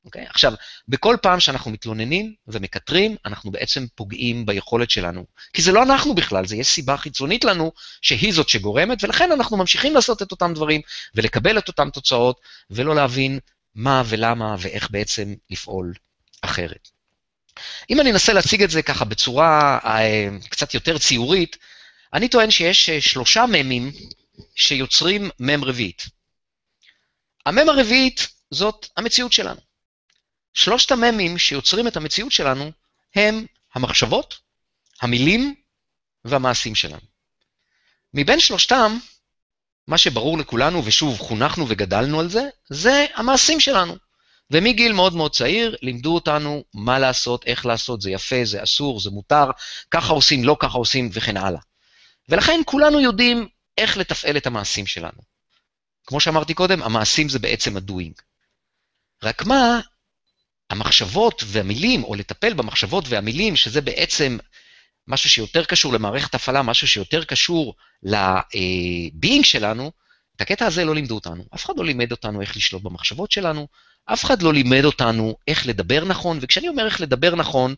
אוקיי? 0.04 0.26
Okay? 0.26 0.30
עכשיו, 0.30 0.52
בכל 0.88 1.16
פעם 1.22 1.40
שאנחנו 1.40 1.70
מתלוננים 1.70 2.34
ומקטרים, 2.46 3.16
אנחנו 3.24 3.50
בעצם 3.50 3.86
פוגעים 3.94 4.46
ביכולת 4.46 4.90
שלנו. 4.90 5.24
כי 5.52 5.62
זה 5.62 5.72
לא 5.72 5.82
אנחנו 5.82 6.14
בכלל, 6.14 6.46
זה 6.46 6.56
יש 6.56 6.68
סיבה 6.68 6.96
חיצונית 6.96 7.44
לנו 7.44 7.72
שהיא 8.02 8.32
זאת 8.32 8.48
שגורמת, 8.48 9.04
ולכן 9.04 9.32
אנחנו 9.32 9.56
ממשיכים 9.56 9.94
לעשות 9.94 10.22
את 10.22 10.30
אותם 10.30 10.54
דברים 10.54 10.80
ולקבל 11.14 11.58
את 11.58 11.68
אותן 11.68 11.90
תוצאות, 11.90 12.40
ולא 12.70 12.94
להבין 12.94 13.38
מה 13.74 14.02
ולמה 14.06 14.56
ואיך 14.58 14.90
בעצם 14.90 15.34
לפעול 15.50 15.94
אחרת. 16.42 16.88
אם 17.90 18.00
אני 18.00 18.10
אנסה 18.10 18.32
להציג 18.32 18.62
את 18.62 18.70
זה 18.70 18.82
ככה 18.82 19.04
בצורה 19.04 19.78
אה, 19.84 20.28
קצת 20.50 20.74
יותר 20.74 20.98
ציורית, 20.98 21.56
אני 22.12 22.28
טוען 22.28 22.50
שיש 22.50 22.88
אה, 22.88 23.00
שלושה 23.00 23.44
ממים 23.48 23.92
שיוצרים 24.54 25.30
מם 25.40 25.64
רביעית. 25.64 26.06
המם 27.46 27.68
הרביעית 27.68 28.28
זאת 28.50 28.86
המציאות 28.96 29.32
שלנו. 29.32 29.60
שלושת 30.54 30.90
המ"מים 30.90 31.38
שיוצרים 31.38 31.88
את 31.88 31.96
המציאות 31.96 32.32
שלנו 32.32 32.72
הם 33.14 33.46
המחשבות, 33.74 34.38
המילים 35.02 35.54
והמעשים 36.24 36.74
שלנו. 36.74 37.06
מבין 38.14 38.40
שלושתם, 38.40 38.98
מה 39.90 39.98
שברור 39.98 40.38
לכולנו, 40.38 40.84
ושוב, 40.84 41.18
חונכנו 41.18 41.64
וגדלנו 41.68 42.20
על 42.20 42.28
זה, 42.28 42.48
זה 42.68 43.06
המעשים 43.14 43.60
שלנו. 43.60 43.96
ומגיל 44.50 44.92
מאוד 44.92 45.14
מאוד 45.14 45.34
צעיר 45.34 45.76
לימדו 45.82 46.14
אותנו 46.14 46.64
מה 46.74 46.98
לעשות, 46.98 47.46
איך 47.46 47.66
לעשות, 47.66 48.00
זה 48.00 48.10
יפה, 48.10 48.44
זה 48.44 48.62
אסור, 48.62 49.00
זה 49.00 49.10
מותר, 49.10 49.44
ככה 49.90 50.12
עושים, 50.12 50.44
לא 50.44 50.56
ככה 50.60 50.78
עושים, 50.78 51.10
וכן 51.12 51.36
הלאה. 51.36 51.60
ולכן 52.28 52.60
כולנו 52.66 53.00
יודעים 53.00 53.48
איך 53.78 53.96
לתפעל 53.96 54.36
את 54.36 54.46
המעשים 54.46 54.86
שלנו. 54.86 55.22
כמו 56.06 56.20
שאמרתי 56.20 56.54
קודם, 56.54 56.82
המעשים 56.82 57.28
זה 57.28 57.38
בעצם 57.38 57.76
הדוינג. 57.76 58.14
רק 59.22 59.44
מה, 59.44 59.80
המחשבות 60.70 61.42
והמילים, 61.46 62.04
או 62.04 62.14
לטפל 62.14 62.54
במחשבות 62.54 63.04
והמילים, 63.08 63.56
שזה 63.56 63.80
בעצם 63.80 64.38
משהו 65.10 65.30
שיותר 65.30 65.64
קשור 65.64 65.92
למערכת 65.92 66.34
הפעלה, 66.34 66.62
משהו 66.62 66.88
שיותר 66.88 67.24
קשור 67.24 67.74
לביינג 68.02 69.44
שלנו, 69.44 69.90
את 70.36 70.40
הקטע 70.40 70.66
הזה 70.66 70.84
לא 70.84 70.94
לימדו 70.94 71.14
אותנו. 71.14 71.44
אף 71.54 71.64
אחד 71.64 71.74
לא 71.76 71.84
לימד 71.84 72.10
אותנו 72.10 72.40
איך 72.40 72.56
לשלוט 72.56 72.82
במחשבות 72.82 73.30
שלנו, 73.30 73.66
אף 74.04 74.24
אחד 74.24 74.42
לא 74.42 74.52
לימד 74.52 74.84
אותנו 74.84 75.36
איך 75.48 75.66
לדבר 75.66 76.04
נכון, 76.04 76.38
וכשאני 76.40 76.68
אומר 76.68 76.86
איך 76.86 77.00
לדבר 77.00 77.34
נכון, 77.34 77.74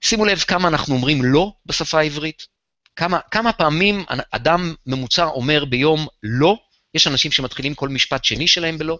שימו 0.00 0.24
לב 0.24 0.38
כמה 0.38 0.68
אנחנו 0.68 0.94
אומרים 0.94 1.24
לא 1.24 1.52
בשפה 1.66 1.98
העברית. 1.98 2.46
כמה, 2.96 3.18
כמה 3.30 3.52
פעמים 3.52 4.04
אדם 4.30 4.74
ממוצע 4.86 5.24
אומר 5.24 5.64
ביום 5.64 6.06
לא, 6.22 6.58
יש 6.94 7.06
אנשים 7.06 7.32
שמתחילים 7.32 7.74
כל 7.74 7.88
משפט 7.88 8.24
שני 8.24 8.46
שלהם 8.46 8.78
בלא. 8.78 8.98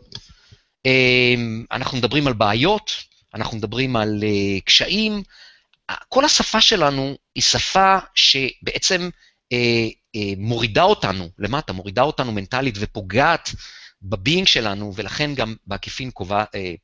אמ, 0.87 1.65
אנחנו 1.73 1.99
מדברים 1.99 2.27
על 2.27 2.33
בעיות, 2.33 2.93
אנחנו 3.35 3.57
מדברים 3.57 3.97
על 3.97 4.21
uh, 4.21 4.65
קשיים. 4.65 5.23
כל 6.09 6.25
השפה 6.25 6.61
שלנו 6.61 7.17
היא 7.35 7.43
שפה 7.43 7.99
שבעצם 8.15 9.09
uh, 9.55 9.57
uh, 10.17 10.21
מורידה 10.37 10.83
אותנו 10.83 11.29
למטה, 11.39 11.73
מורידה 11.73 12.03
אותנו 12.03 12.33
מנטלית 12.33 12.75
ופוגעת 12.79 13.51
בביינג 14.03 14.47
שלנו, 14.47 14.93
ולכן 14.97 15.35
גם 15.35 15.55
בעקיפין 15.67 16.11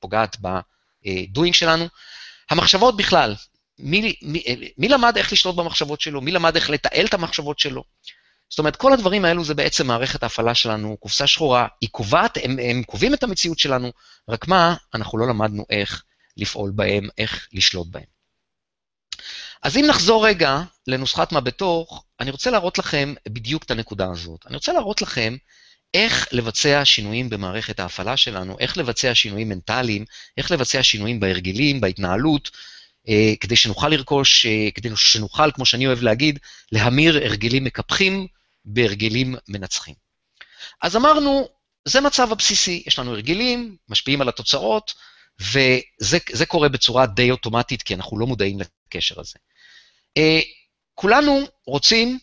פוגעת 0.00 0.36
בדוינג 0.40 1.54
שלנו. 1.54 1.88
המחשבות 2.50 2.96
בכלל, 2.96 3.34
מי, 3.78 4.14
מי, 4.22 4.42
מי 4.78 4.88
למד 4.88 5.16
איך 5.16 5.32
לשלוט 5.32 5.56
במחשבות 5.56 6.00
שלו? 6.00 6.20
מי 6.20 6.32
למד 6.32 6.56
איך 6.56 6.70
לתעל 6.70 7.06
את 7.06 7.14
המחשבות 7.14 7.58
שלו? 7.58 7.84
זאת 8.48 8.58
אומרת, 8.58 8.76
כל 8.76 8.92
הדברים 8.92 9.24
האלו 9.24 9.44
זה 9.44 9.54
בעצם 9.54 9.86
מערכת 9.86 10.22
ההפעלה 10.22 10.54
שלנו, 10.54 10.96
קופסה 10.96 11.26
שחורה, 11.26 11.66
היא 11.80 11.88
קובעת, 11.90 12.38
הם, 12.42 12.56
הם 12.62 12.82
קובעים 12.82 13.14
את 13.14 13.22
המציאות 13.22 13.58
שלנו, 13.58 13.92
רק 14.28 14.48
מה, 14.48 14.74
אנחנו 14.94 15.18
לא 15.18 15.28
למדנו 15.28 15.64
איך 15.70 16.02
לפעול 16.36 16.70
בהם, 16.74 17.08
איך 17.18 17.48
לשלוט 17.52 17.88
בהם. 17.90 18.11
אז 19.62 19.76
אם 19.76 19.84
נחזור 19.88 20.26
רגע 20.26 20.62
לנוסחת 20.86 21.32
מה 21.32 21.40
בתוך, 21.40 22.04
אני 22.20 22.30
רוצה 22.30 22.50
להראות 22.50 22.78
לכם 22.78 23.14
בדיוק 23.28 23.62
את 23.62 23.70
הנקודה 23.70 24.06
הזאת. 24.10 24.46
אני 24.46 24.54
רוצה 24.54 24.72
להראות 24.72 25.02
לכם 25.02 25.36
איך 25.94 26.28
לבצע 26.32 26.84
שינויים 26.84 27.30
במערכת 27.30 27.80
ההפעלה 27.80 28.16
שלנו, 28.16 28.56
איך 28.58 28.78
לבצע 28.78 29.14
שינויים 29.14 29.48
מנטליים, 29.48 30.04
איך 30.38 30.50
לבצע 30.50 30.82
שינויים 30.82 31.20
בהרגלים, 31.20 31.80
בהתנהלות, 31.80 32.50
אה, 33.08 33.32
כדי 33.40 33.56
שנוכל 33.56 33.88
לרכוש, 33.88 34.46
אה, 34.46 34.68
כדי 34.74 34.88
שנוכל, 34.96 35.50
כמו 35.52 35.66
שאני 35.66 35.86
אוהב 35.86 36.02
להגיד, 36.02 36.38
להמיר 36.72 37.16
הרגלים 37.16 37.64
מקפחים 37.64 38.26
בהרגלים 38.64 39.34
מנצחים. 39.48 39.94
אז 40.82 40.96
אמרנו, 40.96 41.48
זה 41.84 42.00
מצב 42.00 42.32
הבסיסי, 42.32 42.82
יש 42.86 42.98
לנו 42.98 43.12
הרגלים, 43.12 43.76
משפיעים 43.88 44.20
על 44.20 44.28
התוצאות, 44.28 44.94
וזה 45.40 46.46
קורה 46.46 46.68
בצורה 46.68 47.06
די 47.06 47.30
אוטומטית, 47.30 47.82
כי 47.82 47.94
אנחנו 47.94 48.18
לא 48.18 48.26
מודעים 48.26 48.58
לקשר 48.60 49.20
הזה. 49.20 49.38
אה, 50.18 50.40
כולנו 50.94 51.40
רוצים 51.66 52.18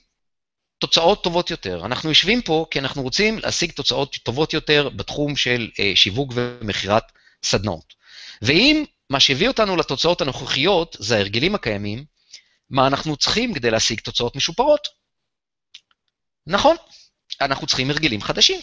תוצאות 0.79 1.23
טובות 1.23 1.51
יותר. 1.51 1.85
אנחנו 1.85 2.09
יושבים 2.09 2.41
פה 2.41 2.65
כי 2.71 2.79
אנחנו 2.79 3.01
רוצים 3.01 3.39
להשיג 3.39 3.71
תוצאות 3.71 4.15
טובות 4.23 4.53
יותר 4.53 4.89
בתחום 4.89 5.35
של 5.35 5.69
אה, 5.79 5.91
שיווק 5.95 6.31
ומכירת 6.35 7.03
סדנאות. 7.43 7.93
ואם 8.41 8.83
מה 9.09 9.19
שהביא 9.19 9.47
אותנו 9.47 9.75
לתוצאות 9.75 10.21
הנוכחיות 10.21 10.95
זה 10.99 11.15
ההרגלים 11.15 11.55
הקיימים, 11.55 12.05
מה 12.69 12.87
אנחנו 12.87 13.17
צריכים 13.17 13.53
כדי 13.53 13.71
להשיג 13.71 13.99
תוצאות 13.99 14.35
משופרות? 14.35 14.87
נכון, 16.47 16.75
אנחנו 17.41 17.67
צריכים 17.67 17.89
הרגלים 17.89 18.21
חדשים. 18.21 18.59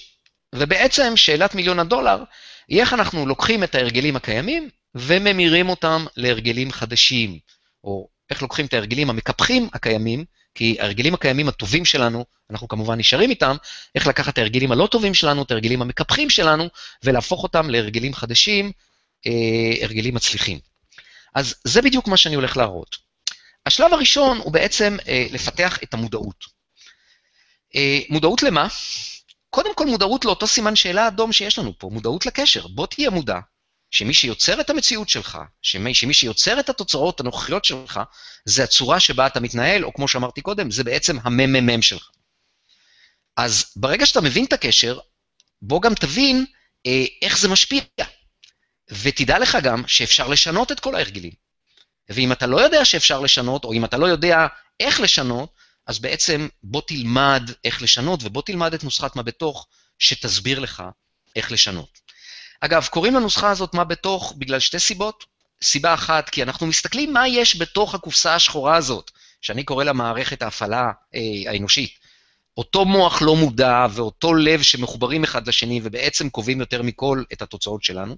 ובעצם 0.54 1.16
שאלת 1.16 1.54
מיליון 1.54 1.78
הדולר 1.78 2.24
היא 2.68 2.80
איך 2.80 2.92
אנחנו 2.92 3.26
לוקחים 3.26 3.64
את 3.64 3.74
ההרגלים 3.74 4.16
הקיימים 4.16 4.70
וממירים 4.94 5.68
אותם 5.68 6.04
להרגלים 6.16 6.72
חדשים, 6.72 7.38
או 7.84 8.08
איך 8.30 8.42
לוקחים 8.42 8.66
את 8.66 8.74
ההרגלים 8.74 9.10
המקפחים 9.10 9.68
הקיימים, 9.72 10.24
כי 10.54 10.76
ההרגלים 10.80 11.14
הקיימים 11.14 11.48
הטובים 11.48 11.84
שלנו, 11.84 12.24
אנחנו 12.50 12.68
כמובן 12.68 12.98
נשארים 12.98 13.30
איתם, 13.30 13.56
איך 13.94 14.06
לקחת 14.06 14.32
את 14.32 14.38
ההרגלים 14.38 14.72
הלא 14.72 14.88
טובים 14.90 15.14
שלנו, 15.14 15.42
את 15.42 15.50
ההרגלים 15.50 15.82
המקפחים 15.82 16.30
שלנו, 16.30 16.68
ולהפוך 17.04 17.42
אותם 17.42 17.70
להרגלים 17.70 18.14
חדשים, 18.14 18.72
אה, 19.26 19.84
הרגלים 19.84 20.14
מצליחים. 20.14 20.58
אז 21.34 21.54
זה 21.64 21.82
בדיוק 21.82 22.08
מה 22.08 22.16
שאני 22.16 22.34
הולך 22.34 22.56
להראות. 22.56 22.96
השלב 23.66 23.92
הראשון 23.92 24.38
הוא 24.38 24.52
בעצם 24.52 24.96
אה, 25.08 25.26
לפתח 25.30 25.78
את 25.82 25.94
המודעות. 25.94 26.44
אה, 27.76 27.98
מודעות 28.08 28.42
למה? 28.42 28.68
קודם 29.50 29.74
כל 29.74 29.86
מודעות 29.86 30.24
לאותו 30.24 30.46
סימן 30.46 30.76
שאלה 30.76 31.08
אדום 31.08 31.32
שיש 31.32 31.58
לנו 31.58 31.78
פה, 31.78 31.90
מודעות 31.92 32.26
לקשר. 32.26 32.66
בוא 32.66 32.86
תהיה 32.86 33.10
מודע 33.10 33.38
שמי 33.96 34.14
שיוצר 34.14 34.60
את 34.60 34.70
המציאות 34.70 35.08
שלך, 35.08 35.38
שמי, 35.62 35.94
שמי 35.94 36.14
שיוצר 36.14 36.60
את 36.60 36.68
התוצאות 36.68 37.20
הנוכחיות 37.20 37.64
שלך, 37.64 38.00
זה 38.44 38.64
הצורה 38.64 39.00
שבה 39.00 39.26
אתה 39.26 39.40
מתנהל, 39.40 39.84
או 39.84 39.94
כמו 39.94 40.08
שאמרתי 40.08 40.40
קודם, 40.40 40.70
זה 40.70 40.84
בעצם 40.84 41.16
הממ"מ 41.22 41.82
שלך. 41.82 42.10
אז 43.36 43.64
ברגע 43.76 44.06
שאתה 44.06 44.20
מבין 44.20 44.44
את 44.44 44.52
הקשר, 44.52 44.98
בוא 45.62 45.82
גם 45.82 45.94
תבין 45.94 46.46
אה, 46.86 47.04
איך 47.22 47.38
זה 47.38 47.48
משפיע. 47.48 47.82
ותדע 48.90 49.38
לך 49.38 49.58
גם 49.62 49.82
שאפשר 49.86 50.28
לשנות 50.28 50.72
את 50.72 50.80
כל 50.80 50.94
ההרגלים. 50.94 51.32
ואם 52.08 52.32
אתה 52.32 52.46
לא 52.46 52.60
יודע 52.60 52.84
שאפשר 52.84 53.20
לשנות, 53.20 53.64
או 53.64 53.72
אם 53.72 53.84
אתה 53.84 53.96
לא 53.96 54.06
יודע 54.06 54.46
איך 54.80 55.00
לשנות, 55.00 55.50
אז 55.86 55.98
בעצם 55.98 56.48
בוא 56.62 56.82
תלמד 56.86 57.50
איך 57.64 57.82
לשנות, 57.82 58.20
ובוא 58.22 58.42
תלמד 58.42 58.74
את 58.74 58.84
נוסחת 58.84 59.16
מה 59.16 59.22
בתוך, 59.22 59.66
שתסביר 59.98 60.58
לך 60.58 60.82
איך 61.36 61.52
לשנות. 61.52 62.05
אגב, 62.60 62.86
קוראים 62.90 63.14
לנוסחה 63.14 63.50
הזאת 63.50 63.74
מה 63.74 63.84
בתוך 63.84 64.34
בגלל 64.38 64.60
שתי 64.60 64.78
סיבות. 64.78 65.24
סיבה 65.62 65.94
אחת, 65.94 66.28
כי 66.28 66.42
אנחנו 66.42 66.66
מסתכלים 66.66 67.12
מה 67.12 67.28
יש 67.28 67.56
בתוך 67.56 67.94
הקופסה 67.94 68.34
השחורה 68.34 68.76
הזאת, 68.76 69.10
שאני 69.40 69.64
קורא 69.64 69.84
לה 69.84 69.92
מערכת 69.92 70.42
ההפעלה 70.42 70.90
אה, 71.14 71.50
האנושית. 71.50 71.90
אותו 72.56 72.84
מוח 72.84 73.22
לא 73.22 73.36
מודע 73.36 73.86
ואותו 73.90 74.34
לב 74.34 74.62
שמחוברים 74.62 75.24
אחד 75.24 75.48
לשני 75.48 75.80
ובעצם 75.82 76.30
קובעים 76.30 76.60
יותר 76.60 76.82
מכל 76.82 77.22
את 77.32 77.42
התוצאות 77.42 77.84
שלנו. 77.84 78.16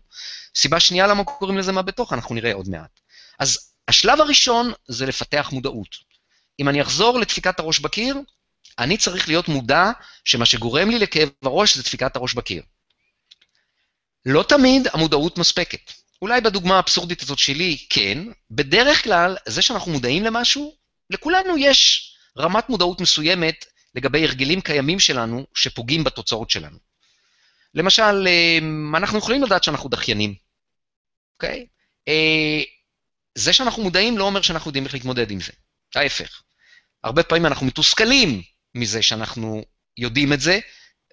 סיבה 0.56 0.80
שנייה 0.80 1.06
למה 1.06 1.24
קוראים 1.24 1.58
לזה 1.58 1.72
מה 1.72 1.82
בתוך, 1.82 2.12
אנחנו 2.12 2.34
נראה 2.34 2.54
עוד 2.54 2.68
מעט. 2.68 3.00
אז 3.38 3.72
השלב 3.88 4.20
הראשון 4.20 4.72
זה 4.88 5.06
לפתח 5.06 5.48
מודעות. 5.52 5.96
אם 6.60 6.68
אני 6.68 6.82
אחזור 6.82 7.18
לדפיקת 7.18 7.60
הראש 7.60 7.78
בקיר, 7.78 8.16
אני 8.78 8.96
צריך 8.96 9.28
להיות 9.28 9.48
מודע 9.48 9.90
שמה 10.24 10.46
שגורם 10.46 10.90
לי 10.90 10.98
לכאב 10.98 11.28
הראש 11.42 11.76
זה 11.76 11.82
דפיקת 11.82 12.16
הראש 12.16 12.34
בקיר. 12.34 12.62
לא 14.30 14.44
תמיד 14.48 14.88
המודעות 14.92 15.38
מספקת. 15.38 15.92
אולי 16.22 16.40
בדוגמה 16.40 16.76
האבסורדית 16.76 17.22
הזאת 17.22 17.38
שלי, 17.38 17.86
כן. 17.90 18.18
בדרך 18.50 19.04
כלל, 19.04 19.36
זה 19.46 19.62
שאנחנו 19.62 19.92
מודעים 19.92 20.24
למשהו, 20.24 20.74
לכולנו 21.10 21.58
יש 21.58 22.12
רמת 22.38 22.68
מודעות 22.68 23.00
מסוימת 23.00 23.64
לגבי 23.94 24.24
הרגלים 24.24 24.60
קיימים 24.60 25.00
שלנו 25.00 25.46
שפוגעים 25.54 26.04
בתוצאות 26.04 26.50
שלנו. 26.50 26.78
למשל, 27.74 28.26
אה, 28.26 28.58
אנחנו 28.98 29.18
יכולים 29.18 29.42
לדעת 29.42 29.64
שאנחנו 29.64 29.88
דחיינים, 29.88 30.34
אוקיי? 31.34 31.66
אה, 32.08 32.62
זה 33.34 33.52
שאנחנו 33.52 33.82
מודעים 33.82 34.18
לא 34.18 34.24
אומר 34.24 34.42
שאנחנו 34.42 34.68
יודעים 34.68 34.84
איך 34.84 34.94
להתמודד 34.94 35.30
עם 35.30 35.40
זה. 35.40 35.52
ההפך. 35.94 36.42
הרבה 37.04 37.22
פעמים 37.22 37.46
אנחנו 37.46 37.66
מתוסכלים 37.66 38.42
מזה 38.74 39.02
שאנחנו 39.02 39.64
יודעים 39.98 40.32
את 40.32 40.40
זה, 40.40 40.58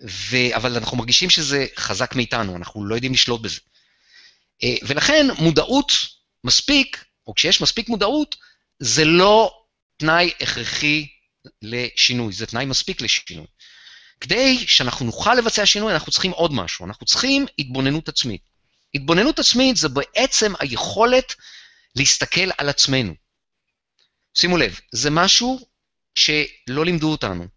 ו... 0.04 0.38
אבל 0.56 0.78
אנחנו 0.78 0.98
מרגישים 0.98 1.30
שזה 1.30 1.66
חזק 1.78 2.16
מאיתנו, 2.16 2.56
אנחנו 2.56 2.86
לא 2.86 2.96
יודעים 2.96 3.14
לשלוט 3.14 3.42
בזה. 3.42 3.60
אה, 4.64 4.76
ולכן 4.88 5.26
מודעות 5.38 5.92
מספיק, 6.44 7.06
או 7.28 7.36
כשיש 7.36 7.62
מספיק 7.62 7.90
מודעות, 7.90 8.36
זה 8.80 9.06
לא 9.06 9.52
תנאי 9.98 10.32
הכרחי 10.42 11.08
לשינוי, 11.62 12.34
זה 12.34 12.46
תנאי 12.46 12.66
מספיק 12.66 13.02
לשינוי. 13.02 13.46
כדי 14.22 14.68
שאנחנו 14.68 15.06
נוכל 15.06 15.34
לבצע 15.34 15.66
שינוי, 15.66 15.94
אנחנו 15.94 16.12
צריכים 16.12 16.32
עוד 16.32 16.54
משהו, 16.54 16.86
אנחנו 16.86 17.06
צריכים 17.06 17.46
התבוננות 17.60 18.10
עצמית. 18.10 18.42
התבוננות 18.96 19.40
עצמית 19.40 19.78
זה 19.78 19.90
בעצם 19.90 20.54
היכולת 20.60 21.36
להסתכל 21.96 22.50
על 22.58 22.70
עצמנו. 22.70 23.14
שימו 24.36 24.58
לב, 24.58 24.80
זה 24.92 25.10
משהו 25.10 25.68
שלא 26.16 26.86
לימדו 26.86 27.12
אותנו. 27.12 27.48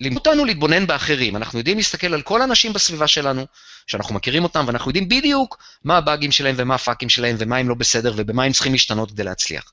לימדו 0.00 0.18
אותנו 0.18 0.44
להתבונן 0.44 0.86
באחרים. 0.86 1.36
אנחנו 1.36 1.58
יודעים 1.58 1.76
להסתכל 1.76 2.14
על 2.14 2.22
כל 2.22 2.40
האנשים 2.40 2.72
בסביבה 2.72 3.06
שלנו, 3.06 3.46
שאנחנו 3.86 4.14
מכירים 4.14 4.44
אותם, 4.44 4.64
ואנחנו 4.66 4.88
יודעים 4.88 5.08
בדיוק 5.08 5.58
מה 5.84 5.96
הבאגים 5.96 6.32
שלהם 6.32 6.54
ומה 6.58 6.74
הפאקים 6.74 7.08
שלהם 7.08 7.36
ומה 7.38 7.56
הם 7.56 7.68
לא 7.68 7.74
בסדר 7.74 8.12
ובמה 8.16 8.44
הם 8.44 8.52
צריכים 8.52 8.72
להשתנות 8.72 9.10
כדי 9.10 9.24
להצליח. 9.24 9.72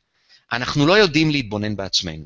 אנחנו 0.52 0.88
לא 0.88 0.98
יודעים 0.98 1.32
להתבונן 1.32 1.76
בעצמנו. 1.76 2.26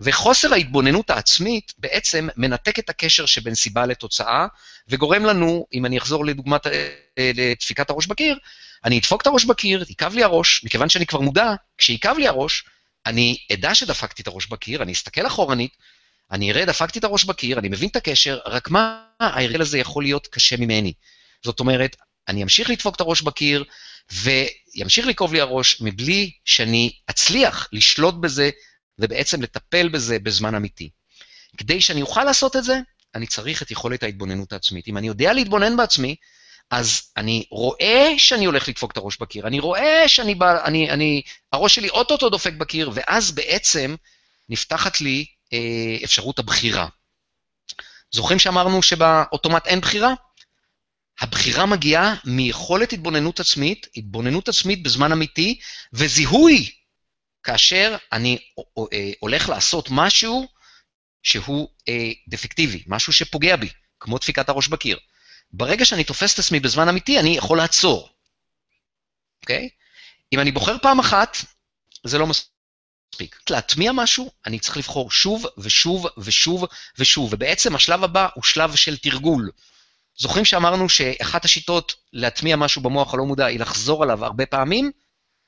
וחוסר 0.00 0.52
ההתבוננות 0.52 1.10
העצמית 1.10 1.72
בעצם 1.78 2.28
מנתק 2.36 2.78
את 2.78 2.90
הקשר 2.90 3.26
שבין 3.26 3.54
סיבה 3.54 3.86
לתוצאה, 3.86 4.46
וגורם 4.88 5.24
לנו, 5.24 5.66
אם 5.72 5.86
אני 5.86 5.98
אחזור 5.98 6.24
לדוגמת, 6.24 6.66
אה, 6.66 6.90
לדפיקת 7.34 7.90
הראש 7.90 8.06
בקיר, 8.06 8.38
אני 8.84 8.98
אדפוק 8.98 9.22
את 9.22 9.26
הראש 9.26 9.44
בקיר, 9.44 9.84
יכאב 9.88 10.14
לי 10.14 10.24
הראש, 10.24 10.64
מכיוון 10.64 10.88
שאני 10.88 11.06
כבר 11.06 11.20
מודע, 11.20 11.54
כשיכאב 11.78 12.18
לי 12.18 12.28
הראש, 12.28 12.64
אני 13.06 13.38
אדע 13.52 13.74
שדפקתי 13.74 14.22
את 14.22 14.26
הראש 14.26 14.46
בקיר, 14.46 14.82
אני 14.82 14.92
אסתכל 14.92 15.26
אחורנית, 15.26 15.76
אני 16.30 16.50
אראה, 16.50 16.64
דפקתי 16.64 16.98
את 16.98 17.04
הראש 17.04 17.24
בקיר, 17.24 17.58
אני 17.58 17.68
מבין 17.68 17.88
את 17.88 17.96
הקשר, 17.96 18.38
רק 18.46 18.70
מה 18.70 19.04
ההרגל 19.20 19.60
הזה 19.60 19.78
יכול 19.78 20.02
להיות 20.02 20.26
קשה 20.26 20.56
ממני. 20.56 20.92
זאת 21.44 21.60
אומרת, 21.60 21.96
אני 22.28 22.42
אמשיך 22.42 22.70
לדפוק 22.70 22.96
את 22.96 23.00
הראש 23.00 23.22
בקיר, 23.22 23.64
וימשיך 24.12 25.06
לכאוב 25.06 25.32
לי 25.32 25.40
הראש, 25.40 25.80
מבלי 25.80 26.30
שאני 26.44 26.92
אצליח 27.10 27.68
לשלוט 27.72 28.14
בזה, 28.14 28.50
ובעצם 28.98 29.42
לטפל 29.42 29.88
בזה 29.88 30.18
בזמן 30.18 30.54
אמיתי. 30.54 30.90
כדי 31.56 31.80
שאני 31.80 32.02
אוכל 32.02 32.24
לעשות 32.24 32.56
את 32.56 32.64
זה, 32.64 32.78
אני 33.14 33.26
צריך 33.26 33.62
את 33.62 33.70
יכולת 33.70 34.02
ההתבוננות 34.02 34.52
העצמית. 34.52 34.88
אם 34.88 34.98
אני 34.98 35.06
יודע 35.06 35.32
להתבונן 35.32 35.76
בעצמי, 35.76 36.16
אז 36.70 37.02
אני 37.16 37.44
רואה 37.50 38.14
שאני 38.18 38.44
הולך 38.44 38.68
לדפוק 38.68 38.92
את 38.92 38.96
הראש 38.96 39.16
בקיר, 39.20 39.46
אני 39.46 39.60
רואה 39.60 40.08
שאני 40.08 40.34
בא, 40.34 40.64
אני, 40.64 40.90
אני, 40.90 41.22
הראש 41.52 41.74
שלי 41.74 41.88
אוטוטו 41.88 42.28
דופק 42.28 42.52
בקיר, 42.52 42.90
ואז 42.94 43.32
בעצם 43.32 43.94
נפתחת 44.48 45.00
לי 45.00 45.26
אפשרות 46.04 46.38
הבחירה. 46.38 46.88
זוכרים 48.10 48.38
שאמרנו 48.38 48.82
שבאוטומט 48.82 49.66
אין 49.66 49.80
בחירה? 49.80 50.14
הבחירה 51.20 51.66
מגיעה 51.66 52.14
מיכולת 52.24 52.92
התבוננות 52.92 53.40
עצמית, 53.40 53.86
התבוננות 53.96 54.48
עצמית 54.48 54.82
בזמן 54.82 55.12
אמיתי, 55.12 55.60
וזיהוי 55.92 56.70
כאשר 57.42 57.96
אני 58.12 58.38
אה, 58.92 59.12
הולך 59.20 59.48
לעשות 59.48 59.88
משהו 59.90 60.48
שהוא 61.22 61.68
אה, 61.88 62.10
דפקטיבי, 62.28 62.84
משהו 62.86 63.12
שפוגע 63.12 63.56
בי, 63.56 63.68
כמו 64.00 64.18
דפיקת 64.18 64.48
הראש 64.48 64.68
בקיר. 64.68 64.98
ברגע 65.52 65.84
שאני 65.84 66.04
תופס 66.04 66.34
את 66.34 66.38
עצמי 66.38 66.60
בזמן 66.60 66.88
אמיתי, 66.88 67.20
אני 67.20 67.36
יכול 67.36 67.58
לעצור, 67.58 68.08
אוקיי? 69.42 69.68
אם 70.32 70.40
אני 70.40 70.52
בוחר 70.52 70.76
פעם 70.82 70.98
אחת, 70.98 71.36
זה 72.04 72.18
לא 72.18 72.26
מספיק. 72.26 72.57
להטמיע 73.50 73.92
משהו, 73.92 74.30
אני 74.46 74.58
צריך 74.58 74.76
לבחור 74.76 75.10
שוב 75.10 75.46
ושוב 75.58 76.06
ושוב 76.18 76.64
ושוב, 76.98 77.32
ובעצם 77.32 77.74
השלב 77.74 78.04
הבא 78.04 78.28
הוא 78.34 78.44
שלב 78.44 78.74
של 78.76 78.96
תרגול. 78.96 79.50
זוכרים 80.18 80.44
שאמרנו 80.44 80.88
שאחת 80.88 81.44
השיטות 81.44 81.94
להטמיע 82.12 82.56
משהו 82.56 82.82
במוח 82.82 83.14
הלא 83.14 83.24
מודע 83.24 83.46
היא 83.46 83.60
לחזור 83.60 84.02
עליו 84.02 84.24
הרבה 84.24 84.46
פעמים? 84.46 84.90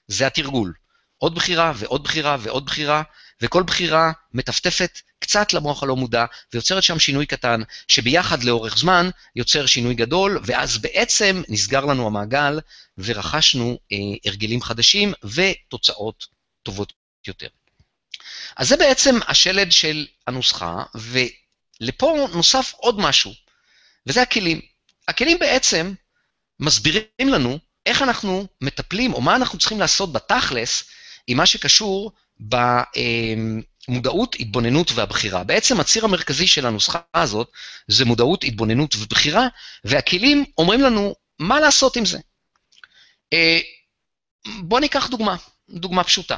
זה 0.07 0.27
התרגול. 0.27 0.73
עוד 1.19 1.35
בחירה 1.35 1.73
ועוד 1.77 2.05
בחירה 2.05 2.37
ועוד 2.41 2.67
בחירה, 2.67 3.03
וכל 3.43 3.63
בחירה 3.63 4.13
מטפטפת 4.35 4.99
קצת 5.19 5.53
למוח 5.53 5.83
הלא 5.83 5.97
מודע, 5.97 6.25
ויוצרת 6.53 6.83
שם 6.83 6.99
שינוי 6.99 7.27
קטן, 7.27 7.61
שביחד 7.89 8.43
לאורך 8.43 8.79
זמן 8.79 9.11
יוצר 9.37 9.67
שינוי 9.67 9.95
גדול, 9.95 10.41
ואז 10.45 10.79
בעצם 10.79 11.43
נסגר 11.49 11.85
לנו 11.85 12.07
המעגל, 12.07 12.61
ורכשנו 12.99 13.79
אה, 13.93 13.97
הרגלים 14.25 14.63
חדשים 14.63 15.13
ותוצאות 15.25 16.27
טובות 16.63 16.93
יותר. 17.29 17.49
אז 18.57 18.69
זה 18.69 18.77
בעצם 18.77 19.19
השלד 19.29 19.73
של 19.73 20.07
הנוסחה, 20.27 20.83
ולפה 20.95 22.27
נוסף 22.35 22.73
עוד 22.77 22.99
משהו, 23.01 23.33
וזה 24.07 24.23
הכלים. 24.23 24.61
הכלים 25.09 25.39
בעצם 25.39 25.93
מסבירים 26.61 27.29
לנו 27.29 27.59
איך 27.87 28.03
אנחנו 28.03 28.47
מטפלים, 28.61 29.15
או 29.15 29.21
מה 29.21 29.37
אנחנו 29.37 29.59
צריכים 29.59 29.81
לעשות 29.81 30.13
בתכלס, 30.13 30.85
עם 31.27 31.37
מה 31.37 31.47
שקשור 31.47 32.13
במודעות, 33.89 34.37
התבוננות 34.41 34.93
והבחירה. 34.93 35.45
בעצם 35.45 35.81
הציר 35.81 36.05
המרכזי 36.05 36.47
של 36.47 36.67
הנוסחה 36.67 36.99
הזאת 37.15 37.51
זה 37.89 38.05
מודעות, 38.05 38.45
התבוננות 38.45 38.95
ובחירה, 38.99 39.47
והכלים 39.85 40.45
אומרים 40.59 40.81
לנו 40.81 41.15
מה 41.39 41.61
לעשות 41.61 41.97
עם 41.97 42.05
זה. 42.05 42.19
אה, 43.33 43.59
בואו 44.61 44.81
ניקח 44.81 45.07
דוגמה, 45.07 45.37
דוגמה 45.71 46.05
פשוטה. 46.05 46.37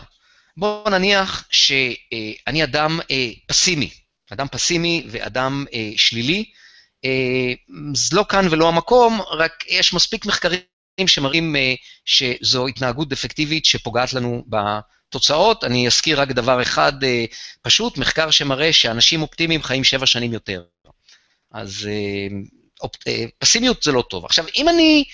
בואו 0.57 0.91
נניח 0.91 1.49
שאני 1.51 2.65
אדם 2.65 3.01
אה, 3.11 3.31
פסימי, 3.47 3.91
אדם 4.33 4.47
פסימי 4.49 5.07
ואדם 5.11 5.65
אה, 5.75 5.91
שלילי. 5.97 6.45
זה 7.95 8.17
לא 8.17 8.25
כאן 8.29 8.47
ולא 8.51 8.69
המקום, 8.69 9.21
רק 9.31 9.65
יש 9.69 9.95
מספיק 9.95 10.27
מחקרים 10.27 10.61
שמראים 11.07 11.57
שזו 12.05 12.67
התנהגות 12.67 13.09
דפקטיבית 13.09 13.65
שפוגעת 13.65 14.13
לנו 14.13 14.45
בתוצאות. 14.49 15.65
אני 15.65 15.87
אזכיר 15.87 16.21
רק 16.21 16.29
דבר 16.29 16.63
אחד 16.63 16.93
פשוט, 17.63 17.99
מחקר 17.99 18.31
שמראה 18.31 18.73
שאנשים 18.73 19.23
אופטימיים 19.23 19.63
חיים 19.63 19.85
שבע 19.85 20.07
שנים 20.07 20.33
יותר. 20.33 20.63
אז 21.53 21.89
פסימיות 23.39 23.83
זה 23.83 23.93
לא 23.93 24.05
טוב. 24.11 24.25
עכשיו, 24.25 24.45
אם 24.57 24.69
אני 24.69 25.05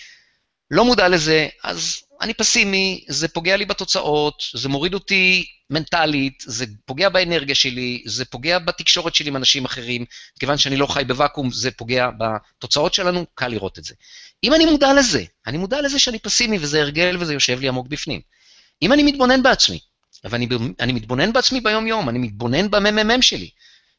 לא 0.71 0.85
מודע 0.85 1.09
לזה, 1.09 1.49
אז 1.65 2.03
אני 2.21 2.35
פסימי, 2.35 3.05
זה 3.09 3.29
פוגע 3.29 3.57
לי 3.57 3.65
בתוצאות, 3.65 4.43
זה 4.55 4.69
מוריד 4.69 4.95
אותי 4.95 5.47
מנטלית, 5.71 6.45
זה 6.47 6.67
פוגע 6.85 7.09
באנרגיה 7.09 7.55
שלי, 7.55 8.03
זה 8.07 8.25
פוגע 8.25 8.59
בתקשורת 8.59 9.15
שלי 9.15 9.29
עם 9.29 9.37
אנשים 9.37 9.65
אחרים, 9.65 10.05
כיוון 10.41 10.59
שאני 10.59 10.77
לא 10.77 10.87
חי 10.87 11.05
בוואקום, 11.07 11.51
זה 11.53 11.71
פוגע 11.71 12.09
בתוצאות 12.19 12.95
שלנו, 12.95 13.27
קל 13.35 13.49
לראות 13.49 13.79
את 13.79 13.85
זה. 13.85 13.95
אם 14.45 14.55
אני 14.55 14.65
מודע 14.65 14.95
לזה, 14.95 15.25
אני 15.47 15.59
מודע 15.59 15.81
לזה 15.83 15.99
שאני 15.99 16.19
פסימי 16.19 16.59
וזה 16.61 16.81
הרגל 16.81 17.17
וזה 17.21 17.35
יושב 17.35 17.61
לי 17.61 17.69
עמוק 17.69 17.87
בפנים. 17.87 18.21
אם 18.83 18.93
אני 18.93 19.03
מתבונן 19.03 19.43
בעצמי, 19.43 19.79
ואני 20.25 20.93
מתבונן 20.93 21.33
בעצמי 21.33 21.61
ביום-יום, 21.61 22.09
אני 22.09 22.19
מתבונן 22.19 22.71
בממ"מ 22.71 23.23
שלי, 23.23 23.51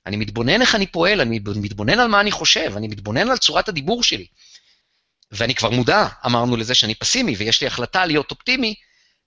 אני 0.05 0.17
מתבונן 0.17 0.61
איך 0.61 0.75
אני 0.75 0.87
פועל, 0.87 1.21
אני 1.21 1.39
מתבונן 1.55 1.99
על 1.99 2.07
מה 2.07 2.21
אני 2.21 2.31
חושב, 2.31 2.73
אני 2.77 2.87
מתבונן 2.87 3.29
על 3.29 3.37
צורת 3.37 3.69
הדיבור 3.69 4.03
שלי, 4.03 4.25
ואני 5.31 5.55
כבר 5.55 5.69
מודע, 5.69 6.07
אמרנו 6.25 6.57
לזה 6.57 6.75
שאני 6.75 6.95
פסימי 6.95 7.35
ויש 7.35 7.61
לי 7.61 7.67
החלטה 7.67 8.05
להיות 8.05 8.31
אופטימי, 8.31 8.75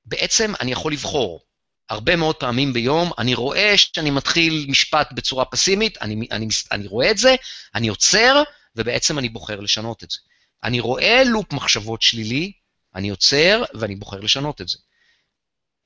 בעצם 0.06 0.52
אני 0.60 0.72
יכול 0.72 0.92
לבחור. 0.92 1.40
הרבה 1.88 2.16
מאוד 2.16 2.36
פעמים 2.36 2.72
ביום 2.72 3.10
אני 3.18 3.34
רואה 3.34 3.78
שאני 3.78 4.10
מתחיל 4.10 4.66
משפט 4.68 5.12
בצורה 5.12 5.44
פסימית, 5.44 5.98
אני, 5.98 6.26
אני, 6.30 6.48
אני 6.72 6.86
רואה 6.86 7.10
את 7.10 7.18
זה, 7.18 7.34
אני 7.74 7.88
עוצר, 7.88 8.42
ובעצם 8.76 9.18
אני 9.18 9.28
בוחר 9.28 9.60
לשנות 9.60 10.04
את 10.04 10.10
זה. 10.10 10.18
אני 10.64 10.80
רואה 10.80 11.24
לופ 11.24 11.52
מחשבות 11.52 12.02
שלילי, 12.02 12.52
אני 12.94 13.08
עוצר 13.08 13.62
ואני 13.74 13.96
בוחר 13.96 14.20
לשנות 14.20 14.60
את 14.60 14.68
זה. 14.68 14.78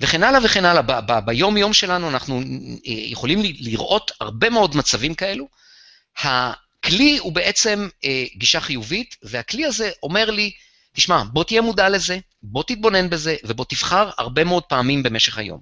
וכן 0.01 0.23
הלאה 0.23 0.41
וכן 0.45 0.65
הלאה. 0.65 1.21
ביום-יום 1.21 1.73
שלנו 1.73 2.09
אנחנו 2.09 2.41
אה, 2.41 2.43
יכולים 2.87 3.39
לראות 3.43 4.11
הרבה 4.21 4.51
מאוד 4.51 4.77
מצבים 4.77 5.15
כאלו. 5.15 5.49
הכלי 6.87 7.19
הוא 7.19 7.33
בעצם 7.33 7.89
אה, 8.05 8.25
גישה 8.37 8.61
חיובית, 8.61 9.17
והכלי 9.23 9.65
הזה 9.65 9.91
אומר 10.03 10.31
לי, 10.31 10.53
תשמע, 10.93 11.23
בוא 11.33 11.45
תהיה 11.45 11.61
מודע 11.61 11.89
לזה, 11.89 12.19
בוא 12.43 12.63
תתבונן 12.63 13.11
בזה, 13.11 13.37
ובוא 13.45 13.65
תבחר 13.69 14.11
הרבה 14.19 14.45
מאוד 14.45 14.63
פעמים 14.63 15.03
במשך 15.03 15.39
היום. 15.39 15.61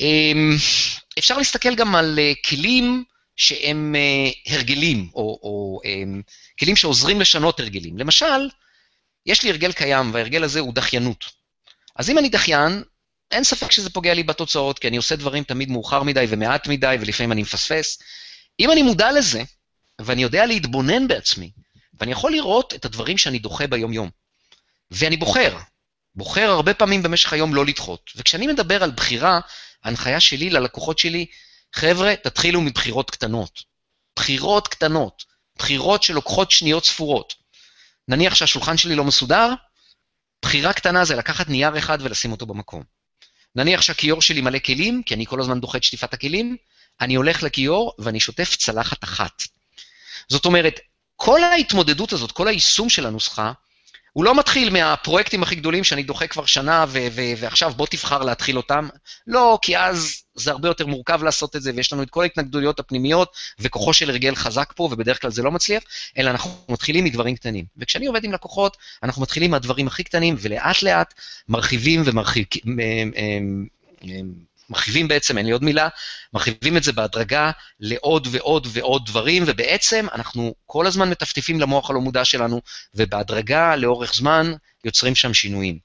אה, 0.00 0.32
אפשר 1.18 1.38
להסתכל 1.38 1.74
גם 1.74 1.94
על 1.94 2.18
אה, 2.18 2.32
כלים 2.46 3.04
שהם 3.36 3.94
אה, 3.96 4.54
הרגלים, 4.54 5.08
או, 5.14 5.38
או 5.42 5.80
אה, 5.84 6.20
כלים 6.60 6.76
שעוזרים 6.76 7.20
לשנות 7.20 7.60
הרגלים. 7.60 7.98
למשל, 7.98 8.48
יש 9.26 9.42
לי 9.42 9.50
הרגל 9.50 9.72
קיים, 9.72 10.14
וההרגל 10.14 10.44
הזה 10.44 10.60
הוא 10.60 10.74
דחיינות. 10.74 11.24
אז 11.96 12.10
אם 12.10 12.18
אני 12.18 12.28
דחיין, 12.28 12.82
אין 13.30 13.44
ספק 13.44 13.72
שזה 13.72 13.90
פוגע 13.90 14.14
לי 14.14 14.22
בתוצאות, 14.22 14.78
כי 14.78 14.88
אני 14.88 14.96
עושה 14.96 15.16
דברים 15.16 15.44
תמיד 15.44 15.70
מאוחר 15.70 16.02
מדי 16.02 16.24
ומעט 16.28 16.66
מדי, 16.66 16.96
ולפעמים 17.00 17.32
אני 17.32 17.42
מפספס. 17.42 17.98
אם 18.60 18.70
אני 18.72 18.82
מודע 18.82 19.12
לזה, 19.12 19.42
ואני 20.04 20.22
יודע 20.22 20.46
להתבונן 20.46 21.08
בעצמי, 21.08 21.50
ואני 22.00 22.12
יכול 22.12 22.32
לראות 22.32 22.74
את 22.74 22.84
הדברים 22.84 23.18
שאני 23.18 23.38
דוחה 23.38 23.66
ביום-יום. 23.66 24.10
ואני 24.90 25.16
בוחר, 25.16 25.58
בוחר 26.14 26.50
הרבה 26.50 26.74
פעמים 26.74 27.02
במשך 27.02 27.32
היום 27.32 27.54
לא 27.54 27.66
לדחות. 27.66 28.10
וכשאני 28.16 28.46
מדבר 28.46 28.82
על 28.82 28.90
בחירה, 28.90 29.40
ההנחיה 29.84 30.20
שלי 30.20 30.50
ללקוחות 30.50 30.98
שלי, 30.98 31.26
חבר'ה, 31.72 32.14
תתחילו 32.16 32.60
מבחירות 32.60 33.10
קטנות. 33.10 33.62
בחירות 34.16 34.68
קטנות, 34.68 35.24
בחירות 35.58 36.02
שלוקחות 36.02 36.50
שניות 36.50 36.84
ספורות. 36.84 37.34
נניח 38.08 38.34
שהשולחן 38.34 38.76
שלי 38.76 38.94
לא 38.94 39.04
מסודר, 39.04 39.48
בחירה 40.42 40.72
קטנה 40.72 41.04
זה 41.04 41.16
לקחת 41.16 41.48
נייר 41.48 41.78
אחד 41.78 41.98
ולשים 42.00 42.32
אותו 42.32 42.46
במקום. 42.46 42.82
נניח 43.54 43.82
שהכיור 43.82 44.22
שלי 44.22 44.40
מלא 44.40 44.58
כלים, 44.58 45.02
כי 45.02 45.14
אני 45.14 45.26
כל 45.26 45.40
הזמן 45.40 45.60
דוחה 45.60 45.78
את 45.78 45.84
שטיפת 45.84 46.14
הכלים, 46.14 46.56
אני 47.00 47.14
הולך 47.14 47.42
לכיור 47.42 47.94
ואני 47.98 48.20
שוטף 48.20 48.56
צלחת 48.56 49.04
אחת. 49.04 49.42
זאת 50.32 50.44
אומרת, 50.44 50.80
כל 51.16 51.44
ההתמודדות 51.44 52.12
הזאת, 52.12 52.32
כל 52.32 52.48
היישום 52.48 52.88
של 52.88 53.06
הנוסחה, 53.06 53.52
הוא 54.12 54.24
לא 54.24 54.38
מתחיל 54.38 54.70
מהפרויקטים 54.70 55.42
הכי 55.42 55.54
גדולים 55.54 55.84
שאני 55.84 56.02
דוחה 56.02 56.26
כבר 56.26 56.46
שנה, 56.46 56.84
ו- 56.88 57.06
ו- 57.12 57.32
ועכשיו 57.38 57.72
בוא 57.76 57.86
תבחר 57.90 58.22
להתחיל 58.22 58.56
אותם. 58.56 58.88
לא, 59.26 59.58
כי 59.62 59.78
אז 59.78 60.22
זה 60.34 60.50
הרבה 60.50 60.68
יותר 60.68 60.86
מורכב 60.86 61.22
לעשות 61.22 61.56
את 61.56 61.62
זה, 61.62 61.72
ויש 61.76 61.92
לנו 61.92 62.02
את 62.02 62.10
כל 62.10 62.22
ההתנגדויות 62.22 62.80
הפנימיות, 62.80 63.36
וכוחו 63.58 63.92
של 63.92 64.10
הרגל 64.10 64.34
חזק 64.34 64.72
פה, 64.76 64.82
ובדרך 64.82 65.22
כלל 65.22 65.30
זה 65.30 65.42
לא 65.42 65.50
מצליח, 65.50 65.82
אלא 66.18 66.30
אנחנו 66.30 66.50
מתחילים 66.68 67.04
מדברים 67.04 67.36
קטנים. 67.36 67.64
וכשאני 67.76 68.06
עובד 68.06 68.24
עם 68.24 68.32
לקוחות, 68.32 68.76
אנחנו 69.02 69.22
מתחילים 69.22 69.50
מהדברים 69.50 69.86
הכי 69.86 70.04
קטנים, 70.04 70.36
ולאט 70.38 70.82
לאט 70.82 71.14
מרחיבים 71.48 72.02
ומרחיבים... 72.04 72.78
מרחיבים 74.70 75.08
בעצם, 75.08 75.38
אין 75.38 75.46
לי 75.46 75.52
עוד 75.52 75.64
מילה, 75.64 75.88
מרחיבים 76.32 76.76
את 76.76 76.82
זה 76.82 76.92
בהדרגה 76.92 77.50
לעוד 77.80 78.28
ועוד 78.30 78.66
ועוד 78.70 79.06
דברים, 79.06 79.44
ובעצם 79.46 80.06
אנחנו 80.12 80.54
כל 80.66 80.86
הזמן 80.86 81.10
מטפטפים 81.10 81.60
למוח 81.60 81.90
הלא 81.90 82.00
מודע 82.00 82.24
שלנו, 82.24 82.60
ובהדרגה, 82.94 83.76
לאורך 83.76 84.14
זמן, 84.14 84.52
יוצרים 84.84 85.14
שם 85.14 85.34
שינויים. 85.34 85.78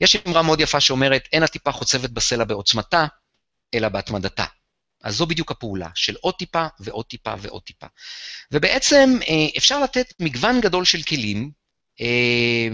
יש 0.00 0.16
אמרה 0.28 0.42
מאוד 0.42 0.60
יפה 0.60 0.80
שאומרת, 0.80 1.28
אין 1.32 1.42
הטיפה 1.42 1.72
חוצבת 1.72 2.10
בסלע 2.10 2.44
בעוצמתה, 2.44 3.06
אלא 3.74 3.88
בהתמדתה. 3.88 4.44
אז 5.02 5.16
זו 5.16 5.26
בדיוק 5.26 5.50
הפעולה, 5.50 5.88
של 5.94 6.16
עוד 6.20 6.34
טיפה 6.34 6.66
ועוד 6.80 7.06
טיפה 7.06 7.34
ועוד 7.38 7.62
טיפה. 7.62 7.86
ובעצם 8.52 9.18
אה, 9.28 9.58
אפשר 9.58 9.80
לתת 9.80 10.12
מגוון 10.20 10.60
גדול 10.60 10.84
של 10.84 11.02
כלים, 11.02 11.50
אה, 12.00 12.68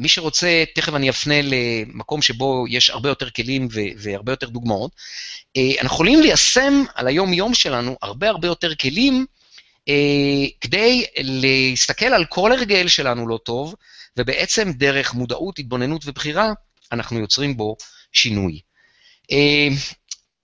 מי 0.00 0.08
שרוצה, 0.08 0.64
תכף 0.74 0.94
אני 0.94 1.10
אפנה 1.10 1.34
למקום 1.42 2.22
שבו 2.22 2.64
יש 2.68 2.90
הרבה 2.90 3.08
יותר 3.08 3.30
כלים 3.30 3.68
והרבה 3.96 4.32
יותר 4.32 4.48
דוגמאות. 4.48 4.90
אה, 5.56 5.70
אנחנו 5.80 5.94
יכולים 5.94 6.20
ליישם 6.20 6.82
על 6.94 7.06
היום-יום 7.06 7.54
שלנו 7.54 7.96
הרבה 8.02 8.28
הרבה 8.28 8.48
יותר 8.48 8.74
כלים 8.74 9.26
אה, 9.88 9.94
כדי 10.60 11.04
להסתכל 11.16 12.06
על 12.06 12.24
כל 12.24 12.52
הרגל 12.52 12.88
שלנו 12.88 13.28
לא 13.28 13.38
טוב, 13.44 13.74
ובעצם 14.16 14.72
דרך 14.72 15.14
מודעות, 15.14 15.58
התבוננות 15.58 16.02
ובחירה, 16.04 16.52
אנחנו 16.92 17.18
יוצרים 17.18 17.56
בו 17.56 17.76
שינוי. 18.12 18.60
אה, 19.32 19.68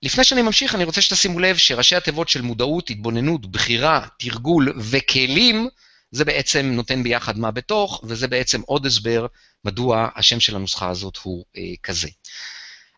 לפני 0.02 0.24
שאני 0.24 0.42
ממשיך, 0.42 0.74
אני 0.74 0.84
רוצה 0.84 1.00
שתשימו 1.00 1.38
לב 1.38 1.56
שראשי 1.56 1.96
התיבות 1.96 2.28
של 2.28 2.42
מודעות, 2.42 2.90
התבוננות, 2.90 3.46
בחירה, 3.46 4.06
תרגול 4.18 4.72
וכלים, 4.78 5.68
זה 6.10 6.24
בעצם 6.24 6.66
נותן 6.66 7.02
ביחד 7.02 7.38
מה 7.38 7.50
בתוך, 7.50 8.04
וזה 8.04 8.28
בעצם 8.28 8.60
עוד 8.60 8.86
הסבר 8.86 9.26
מדוע 9.64 10.08
השם 10.16 10.40
של 10.40 10.56
הנוסחה 10.56 10.88
הזאת 10.88 11.16
הוא 11.16 11.44
אה, 11.56 11.62
כזה. 11.82 12.08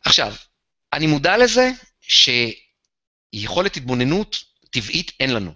עכשיו, 0.04 0.34
אני 0.92 1.06
מודע 1.06 1.36
לזה 1.36 1.70
שיכולת 2.00 3.76
התבוננות 3.76 4.36
טבעית 4.70 5.12
אין 5.20 5.34
לנו. 5.34 5.52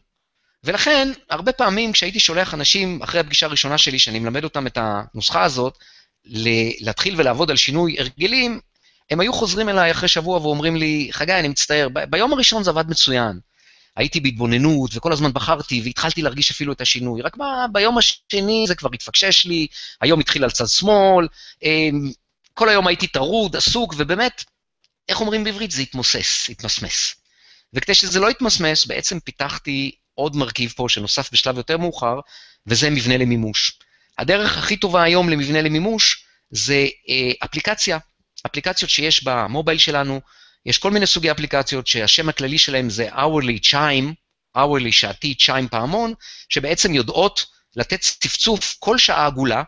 ולכן, 0.65 1.09
הרבה 1.31 1.53
פעמים 1.53 1.93
כשהייתי 1.93 2.21
שולח 2.21 2.55
אנשים, 2.55 3.03
אחרי 3.03 3.21
הפגישה 3.21 3.47
הראשונה 3.47 3.79
שלי, 3.79 3.99
שאני 3.99 4.19
מלמד 4.19 4.45
אותם 4.45 4.67
את 4.67 4.79
הנוסחה 4.81 5.43
הזאת, 5.43 5.79
להתחיל 6.81 7.15
ולעבוד 7.21 7.51
על 7.51 7.57
שינוי 7.57 7.97
הרגלים, 7.99 8.61
הם 9.11 9.21
היו 9.21 9.33
חוזרים 9.33 9.69
אליי 9.69 9.91
אחרי 9.91 10.09
שבוע 10.09 10.39
ואומרים 10.39 10.77
לי, 10.77 11.09
חגי, 11.11 11.33
אני 11.33 11.49
מצטער, 11.49 11.89
ביום 12.11 12.33
הראשון 12.33 12.63
זה 12.63 12.71
עבד 12.71 12.91
מצוין. 12.91 13.41
הייתי 13.97 14.21
בהתבוננות, 14.21 14.91
וכל 14.95 15.13
הזמן 15.13 15.33
בחרתי, 15.33 15.81
והתחלתי 15.85 16.23
להרגיש 16.23 16.51
אפילו 16.51 16.73
את 16.73 16.81
השינוי. 16.81 17.23
רק 17.23 17.37
מה, 17.37 17.67
ביום 17.73 17.99
השני 17.99 18.65
זה 18.69 18.75
כבר 18.75 18.91
התפקשש 18.95 19.47
לי, 19.47 19.67
היום 20.01 20.21
התחיל 20.21 20.45
על 20.45 20.51
צד 20.51 20.67
שמאל, 20.67 21.27
אמ, 21.63 22.11
כל 22.55 22.69
היום 22.69 22.87
הייתי 22.87 23.07
טרוד, 23.07 23.57
עסוק, 23.57 23.95
ובאמת, 23.99 24.45
איך 25.09 25.21
אומרים 25.21 25.45
בעברית? 25.45 25.71
זה 25.71 25.83
התמוסס, 25.83 26.51
התמסמס. 26.51 27.15
וכדי 27.73 27.95
שזה 27.95 28.21
לא 28.21 28.31
יתמסמס, 28.31 28.87
בעצם 28.87 29.21
פיתחתי 29.21 29.93
עוד 30.15 30.37
מרכיב 30.37 30.73
פה 30.77 30.87
שנוסף 30.89 31.33
בשלב 31.33 31.57
יותר 31.57 31.79
מאוחר, 31.79 32.21
וזה 32.67 32.91
מבנה 32.91 33.17
למימוש. 33.17 33.79
הדרך 34.19 34.59
הכי 34.59 34.77
טובה 34.77 35.03
היום 35.03 35.29
למבנה 35.29 35.63
למימוש 35.63 36.25
זה 36.51 36.87
אה, 37.09 37.31
אפליקציה, 37.45 37.99
אפליקציות 38.47 38.91
שיש 38.91 39.25
במובייל 39.25 39.79
שלנו, 39.79 40.21
יש 40.67 40.79
כל 40.79 40.91
מיני 40.91 41.07
סוגי 41.07 41.31
אפליקציות 41.31 41.87
שהשם 41.87 42.29
הכללי 42.29 42.59
שלהם 42.59 42.91
זה 42.91 43.09
hourly 43.13 43.69
chime, 43.71 44.13
hourly 44.57 44.93
שעתי 44.93 45.35
chime 45.41 45.69
פעמון, 45.71 46.15
שבעצם 46.49 46.95
יודעות 46.95 47.47
לתת 47.77 48.01
צפצוף 48.01 48.77
כל 48.79 48.99
שעה 48.99 49.27
עגולה, 49.27 49.63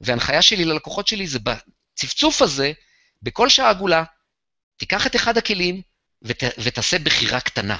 וההנחיה 0.00 0.42
שלי 0.42 0.64
ללקוחות 0.64 1.08
שלי 1.08 1.26
זה 1.26 1.38
בצפצוף 1.38 2.42
הזה, 2.42 2.72
בכל 3.22 3.48
שעה 3.48 3.70
עגולה, 3.70 4.04
תיקח 4.76 5.06
את 5.06 5.16
אחד 5.16 5.38
הכלים 5.38 5.82
ות, 6.22 6.42
ותעשה 6.58 6.98
בחירה 6.98 7.40
קטנה. 7.40 7.76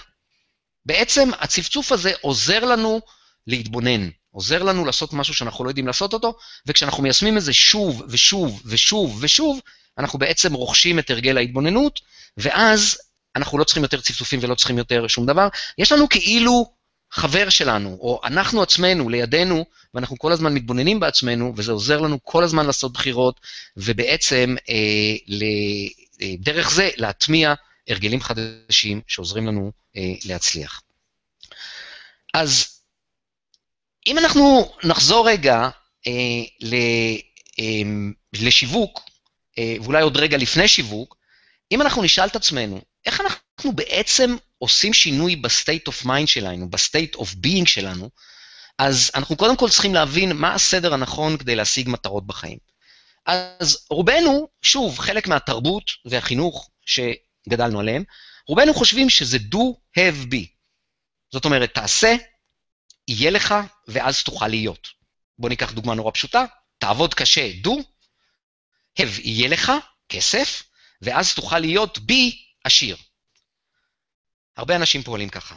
בעצם 0.86 1.30
הצפצוף 1.38 1.92
הזה 1.92 2.12
עוזר 2.20 2.64
לנו 2.64 3.00
להתבונן, 3.46 4.08
עוזר 4.30 4.62
לנו 4.62 4.84
לעשות 4.84 5.12
משהו 5.12 5.34
שאנחנו 5.34 5.64
לא 5.64 5.70
יודעים 5.70 5.86
לעשות 5.86 6.12
אותו, 6.12 6.38
וכשאנחנו 6.66 7.02
מיישמים 7.02 7.36
את 7.36 7.42
זה 7.42 7.52
שוב 7.52 8.02
ושוב 8.08 8.62
ושוב 8.64 9.18
ושוב, 9.20 9.60
אנחנו 9.98 10.18
בעצם 10.18 10.54
רוכשים 10.54 10.98
את 10.98 11.10
הרגל 11.10 11.36
ההתבוננות, 11.36 12.00
ואז 12.36 12.98
אנחנו 13.36 13.58
לא 13.58 13.64
צריכים 13.64 13.82
יותר 13.82 14.00
צפצופים 14.00 14.40
ולא 14.42 14.54
צריכים 14.54 14.78
יותר 14.78 15.06
שום 15.08 15.26
דבר. 15.26 15.48
יש 15.78 15.92
לנו 15.92 16.08
כאילו 16.08 16.72
חבר 17.10 17.48
שלנו, 17.48 17.98
או 18.00 18.20
אנחנו 18.24 18.62
עצמנו, 18.62 19.08
לידינו, 19.08 19.64
ואנחנו 19.94 20.18
כל 20.18 20.32
הזמן 20.32 20.54
מתבוננים 20.54 21.00
בעצמנו, 21.00 21.52
וזה 21.56 21.72
עוזר 21.72 22.00
לנו 22.00 22.18
כל 22.22 22.44
הזמן 22.44 22.66
לעשות 22.66 22.92
בחירות, 22.92 23.40
ובעצם 23.76 24.56
אה, 24.68 25.16
ל, 25.26 25.44
אה, 26.22 26.34
דרך 26.38 26.70
זה 26.70 26.90
להטמיע 26.96 27.54
הרגלים 27.88 28.20
חדשים 28.20 29.00
שעוזרים 29.06 29.46
לנו 29.46 29.72
אה, 29.96 30.12
להצליח. 30.24 30.82
אז 32.34 32.80
אם 34.06 34.18
אנחנו 34.18 34.72
נחזור 34.84 35.28
רגע 35.28 35.68
אה, 36.06 36.12
ל, 36.60 36.74
אה, 37.60 37.82
לשיווק, 38.32 39.09
ואולי 39.82 40.02
עוד 40.02 40.16
רגע 40.16 40.36
לפני 40.36 40.68
שיווק, 40.68 41.16
אם 41.72 41.82
אנחנו 41.82 42.02
נשאל 42.02 42.26
את 42.26 42.36
עצמנו, 42.36 42.80
איך 43.06 43.20
אנחנו 43.20 43.72
בעצם 43.72 44.36
עושים 44.58 44.92
שינוי 44.92 45.36
ב 45.36 45.44
state 45.44 45.86
of 45.86 46.04
mind 46.04 46.28
שלנו, 46.28 46.70
ב 46.70 46.77
state 46.77 47.14
of 47.14 47.34
being 47.34 47.66
שלנו, 47.66 48.10
אז 48.78 49.10
אנחנו 49.14 49.36
קודם 49.36 49.56
כל 49.56 49.68
צריכים 49.68 49.94
להבין 49.94 50.32
מה 50.32 50.54
הסדר 50.54 50.94
הנכון 50.94 51.36
כדי 51.36 51.56
להשיג 51.56 51.88
מטרות 51.88 52.26
בחיים. 52.26 52.58
אז 53.26 53.86
רובנו, 53.90 54.48
שוב, 54.62 54.98
חלק 54.98 55.28
מהתרבות 55.28 55.90
והחינוך 56.04 56.70
שגדלנו 56.86 57.80
עליהם, 57.80 58.04
רובנו 58.48 58.74
חושבים 58.74 59.10
שזה 59.10 59.38
do, 59.54 59.58
have, 59.98 60.32
be. 60.32 60.46
זאת 61.32 61.44
אומרת, 61.44 61.74
תעשה, 61.74 62.16
יהיה 63.08 63.30
לך, 63.30 63.54
ואז 63.88 64.22
תוכל 64.22 64.48
להיות. 64.48 64.88
בואו 65.38 65.48
ניקח 65.48 65.72
דוגמה 65.72 65.94
נורא 65.94 66.10
פשוטה, 66.10 66.44
תעבוד 66.78 67.14
קשה, 67.14 67.50
do, 67.64 67.70
יהיה 69.22 69.48
לך, 69.48 69.72
כסף, 70.08 70.62
ואז 71.02 71.34
תוכל 71.34 71.58
להיות 71.58 71.98
בי 71.98 72.38
עשיר. 72.64 72.96
הרבה 74.56 74.76
אנשים 74.76 75.02
פועלים 75.02 75.28
ככה. 75.28 75.54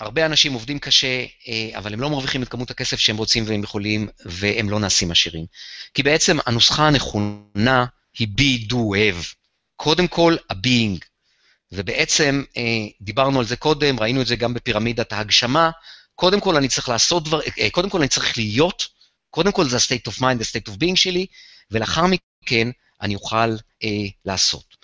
הרבה 0.00 0.26
אנשים 0.26 0.52
עובדים 0.52 0.78
קשה, 0.78 1.24
אה, 1.48 1.78
אבל 1.78 1.92
הם 1.92 2.00
לא 2.00 2.10
מרוויחים 2.10 2.42
את 2.42 2.48
כמות 2.48 2.70
הכסף 2.70 3.00
שהם 3.00 3.16
רוצים 3.16 3.44
והם 3.46 3.62
יכולים, 3.62 4.08
והם 4.24 4.70
לא 4.70 4.80
נעשים 4.80 5.10
עשירים. 5.10 5.46
כי 5.94 6.02
בעצם 6.02 6.38
הנוסחה 6.46 6.86
הנכונה 6.86 7.84
היא 8.18 8.28
be, 8.38 8.70
do, 8.70 8.74
have. 8.74 9.34
קודם 9.76 10.08
כל, 10.08 10.36
ה-being. 10.50 10.98
ובעצם, 11.72 12.44
אה, 12.56 12.62
דיברנו 13.00 13.38
על 13.38 13.44
זה 13.46 13.56
קודם, 13.56 14.00
ראינו 14.00 14.22
את 14.22 14.26
זה 14.26 14.36
גם 14.36 14.54
בפירמידת 14.54 15.12
ההגשמה. 15.12 15.70
קודם 16.14 16.40
כל 16.40 16.56
אני 16.56 16.68
צריך 16.68 16.88
לעשות 16.88 17.24
דבר, 17.24 17.40
אה, 17.60 17.70
קודם 17.70 17.90
כל 17.90 17.98
אני 17.98 18.08
צריך 18.08 18.38
להיות, 18.38 18.88
קודם 19.30 19.52
כל 19.52 19.68
זה 19.68 19.76
ה-state 19.76 20.12
of 20.12 20.18
mind, 20.18 20.40
ה-state 20.40 20.70
of 20.70 20.74
being 20.74 20.96
שלי, 20.96 21.26
ולאחר 21.70 22.04
מכן 22.06 22.68
אני 23.02 23.14
אוכל 23.14 23.50
אה, 23.84 24.06
לעשות. 24.24 24.76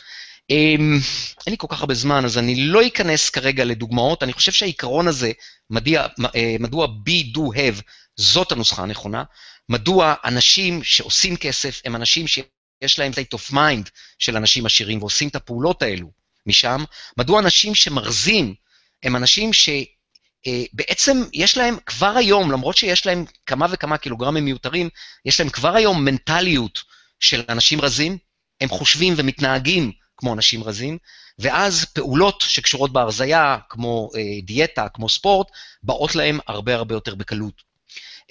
אמ, 0.50 0.98
אין 1.46 1.52
לי 1.52 1.56
כל 1.58 1.66
כך 1.70 1.80
הרבה 1.80 1.94
זמן, 1.94 2.24
אז 2.24 2.38
אני 2.38 2.56
לא 2.56 2.86
אכנס 2.86 3.30
כרגע 3.30 3.64
לדוגמאות. 3.64 4.22
אני 4.22 4.32
חושב 4.32 4.52
שהעיקרון 4.52 5.08
הזה, 5.08 5.32
מדוע, 5.70 6.06
אה, 6.36 6.56
מדוע 6.60 6.86
be, 6.86 7.36
do, 7.36 7.40
have, 7.40 7.82
זאת 8.16 8.52
הנוסחה 8.52 8.82
הנכונה. 8.82 9.24
מדוע 9.68 10.14
אנשים 10.24 10.84
שעושים 10.84 11.36
כסף 11.36 11.80
הם 11.84 11.96
אנשים 11.96 12.26
שיש 12.26 12.98
להם 12.98 13.12
state 13.12 13.38
of 13.38 13.52
mind 13.52 13.90
של 14.18 14.36
אנשים 14.36 14.66
עשירים 14.66 14.98
ועושים 14.98 15.28
את 15.28 15.36
הפעולות 15.36 15.82
האלו 15.82 16.10
משם. 16.46 16.84
מדוע 17.16 17.40
אנשים 17.40 17.74
שמרזים 17.74 18.54
הם 19.02 19.16
אנשים 19.16 19.52
ש... 19.52 19.68
אה, 20.46 20.62
בעצם 20.72 21.22
יש 21.32 21.56
להם 21.58 21.76
כבר 21.86 22.16
היום, 22.16 22.52
למרות 22.52 22.76
שיש 22.76 23.06
להם 23.06 23.24
כמה 23.46 23.66
וכמה 23.70 23.98
קילוגרמים 23.98 24.44
מיותרים, 24.44 24.88
יש 25.24 25.40
להם 25.40 25.48
כבר 25.48 25.76
היום 25.76 26.04
מנטליות 26.04 26.82
של 27.20 27.42
אנשים 27.48 27.80
רזים, 27.80 28.18
הם 28.60 28.68
חושבים 28.68 29.14
ומתנהגים 29.16 29.92
כמו 30.16 30.34
אנשים 30.34 30.64
רזים, 30.64 30.98
ואז 31.38 31.84
פעולות 31.84 32.44
שקשורות 32.48 32.92
בהרזייה, 32.92 33.58
כמו 33.68 34.10
אה, 34.16 34.20
דיאטה, 34.42 34.86
כמו 34.94 35.08
ספורט, 35.08 35.46
באות 35.82 36.14
להם 36.14 36.38
הרבה 36.46 36.74
הרבה 36.74 36.94
יותר 36.94 37.14
בקלות. 37.14 37.62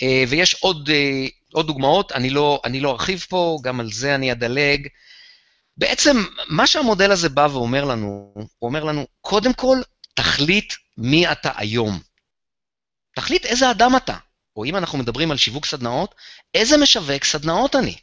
אה, 0.01 0.23
ויש 0.27 0.55
עוד, 0.59 0.89
אה, 0.89 1.27
עוד 1.53 1.67
דוגמאות, 1.67 2.11
אני 2.11 2.29
לא, 2.29 2.61
אני 2.65 2.79
לא 2.79 2.91
ארחיב 2.91 3.25
פה, 3.29 3.57
גם 3.63 3.79
על 3.79 3.91
זה 3.91 4.15
אני 4.15 4.31
אדלג. 4.31 4.87
בעצם, 5.77 6.23
מה 6.47 6.67
שהמודל 6.67 7.11
הזה 7.11 7.29
בא 7.29 7.47
ואומר 7.51 7.85
לנו, 7.85 8.31
הוא 8.35 8.47
אומר 8.61 8.83
לנו, 8.83 9.07
קודם 9.21 9.53
כל, 9.53 9.77
תחליט 10.13 10.73
מי 10.97 11.31
אתה 11.31 11.51
היום. 11.55 11.99
תחליט 13.15 13.45
איזה 13.45 13.71
אדם 13.71 13.95
אתה, 13.95 14.17
או 14.55 14.65
אם 14.65 14.75
אנחנו 14.75 14.97
מדברים 14.97 15.31
על 15.31 15.37
שיווק 15.37 15.65
סדנאות, 15.65 16.15
איזה 16.53 16.77
משווק 16.77 17.23
סדנאות 17.23 17.75
אני. 17.75 17.95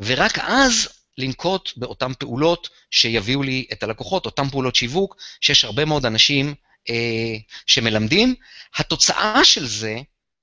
ורק 0.00 0.38
אז 0.38 0.88
לנקוט 1.18 1.72
באותן 1.76 2.14
פעולות 2.14 2.68
שיביאו 2.90 3.42
לי 3.42 3.66
את 3.72 3.82
הלקוחות, 3.82 4.26
אותן 4.26 4.48
פעולות 4.48 4.76
שיווק, 4.76 5.16
שיש 5.40 5.64
הרבה 5.64 5.84
מאוד 5.84 6.06
אנשים 6.06 6.54
אה, 6.90 7.36
שמלמדים. 7.66 8.34
התוצאה 8.76 9.44
של 9.44 9.66
זה, 9.66 9.96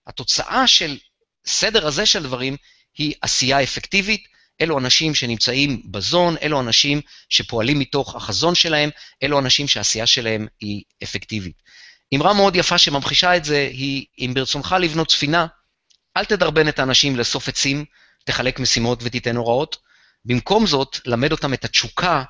התוצאה 0.08 0.68
של 0.68 0.98
סדר 1.46 1.88
הזה 1.88 2.06
של 2.06 2.24
דברים, 2.24 2.58
היא 2.98 3.14
עשייה 3.22 3.64
אפקטיבית. 3.64 4.28
אלו 4.62 4.80
אנשים 4.80 5.16
שנמצאים 5.16 5.82
בזון, 5.86 6.36
אלו 6.42 6.60
אנשים 6.60 7.02
שפועלים 7.30 7.80
מתוך 7.80 8.16
החזון 8.16 8.56
שלהם, 8.56 8.90
אלו 9.24 9.40
אנשים 9.40 9.68
שהעשייה 9.68 10.08
שלהם 10.08 10.48
היא 10.60 10.84
אפקטיבית. 11.04 11.62
אמרה 12.16 12.34
מאוד 12.34 12.56
יפה 12.56 12.78
שממחישה 12.78 13.38
את 13.38 13.46
זה 13.46 13.70
היא, 13.72 14.06
אם 14.20 14.32
ברצונך 14.34 14.76
לבנות 14.80 15.12
ספינה, 15.12 15.48
אל 16.18 16.26
תדרבן 16.26 16.68
את 16.68 16.80
האנשים 16.80 17.16
לאסוף 17.16 17.48
עצים, 17.48 17.86
תחלק 18.26 18.60
משימות 18.60 19.00
ותיתן 19.04 19.36
הוראות. 19.36 19.78
במקום 20.26 20.68
זאת, 20.68 21.00
למד 21.06 21.32
אותם 21.32 21.54
את 21.54 21.66
התשוקה 21.66 22.24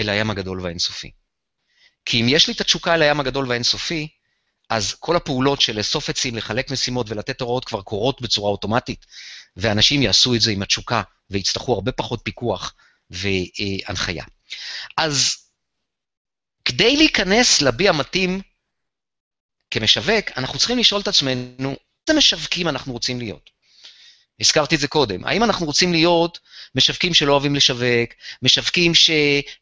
אל 0.00 0.08
הים 0.08 0.30
הגדול 0.30 0.60
והאינסופי. 0.60 1.10
כי 2.04 2.20
אם 2.20 2.26
יש 2.28 2.46
לי 2.46 2.54
את 2.54 2.60
התשוקה 2.60 2.94
אל 2.94 3.02
הים 3.02 3.20
הגדול 3.20 3.48
והאינסופי, 3.48 4.08
אז 4.70 4.94
כל 4.94 5.16
הפעולות 5.16 5.60
של 5.60 5.76
לאסוף 5.76 6.10
עצים, 6.10 6.36
לחלק 6.36 6.70
משימות 6.70 7.10
ולתת 7.10 7.40
הוראות 7.40 7.64
כבר 7.64 7.82
קורות 7.82 8.22
בצורה 8.22 8.50
אוטומטית, 8.50 9.06
ואנשים 9.56 10.02
יעשו 10.02 10.34
את 10.34 10.40
זה 10.40 10.50
עם 10.50 10.62
התשוקה 10.62 11.02
ויצטרכו 11.30 11.74
הרבה 11.74 11.92
פחות 11.92 12.20
פיקוח 12.22 12.74
והנחיה. 13.10 14.24
אז 14.96 15.36
כדי 16.64 16.96
להיכנס 16.96 17.62
לבי 17.62 17.88
המתאים 17.88 18.40
כמשווק, 19.70 20.30
אנחנו 20.36 20.58
צריכים 20.58 20.78
לשאול 20.78 21.00
את 21.00 21.08
עצמנו, 21.08 21.76
איזה 22.08 22.18
משווקים 22.18 22.68
אנחנו 22.68 22.92
רוצים 22.92 23.18
להיות? 23.18 23.50
הזכרתי 24.40 24.74
את 24.74 24.80
זה 24.80 24.88
קודם. 24.88 25.24
האם 25.24 25.44
אנחנו 25.44 25.66
רוצים 25.66 25.92
להיות 25.92 26.38
משווקים 26.74 27.14
שלא 27.14 27.32
אוהבים 27.32 27.54
לשווק, 27.54 28.10
משווקים 28.42 28.94
ש, 28.94 29.10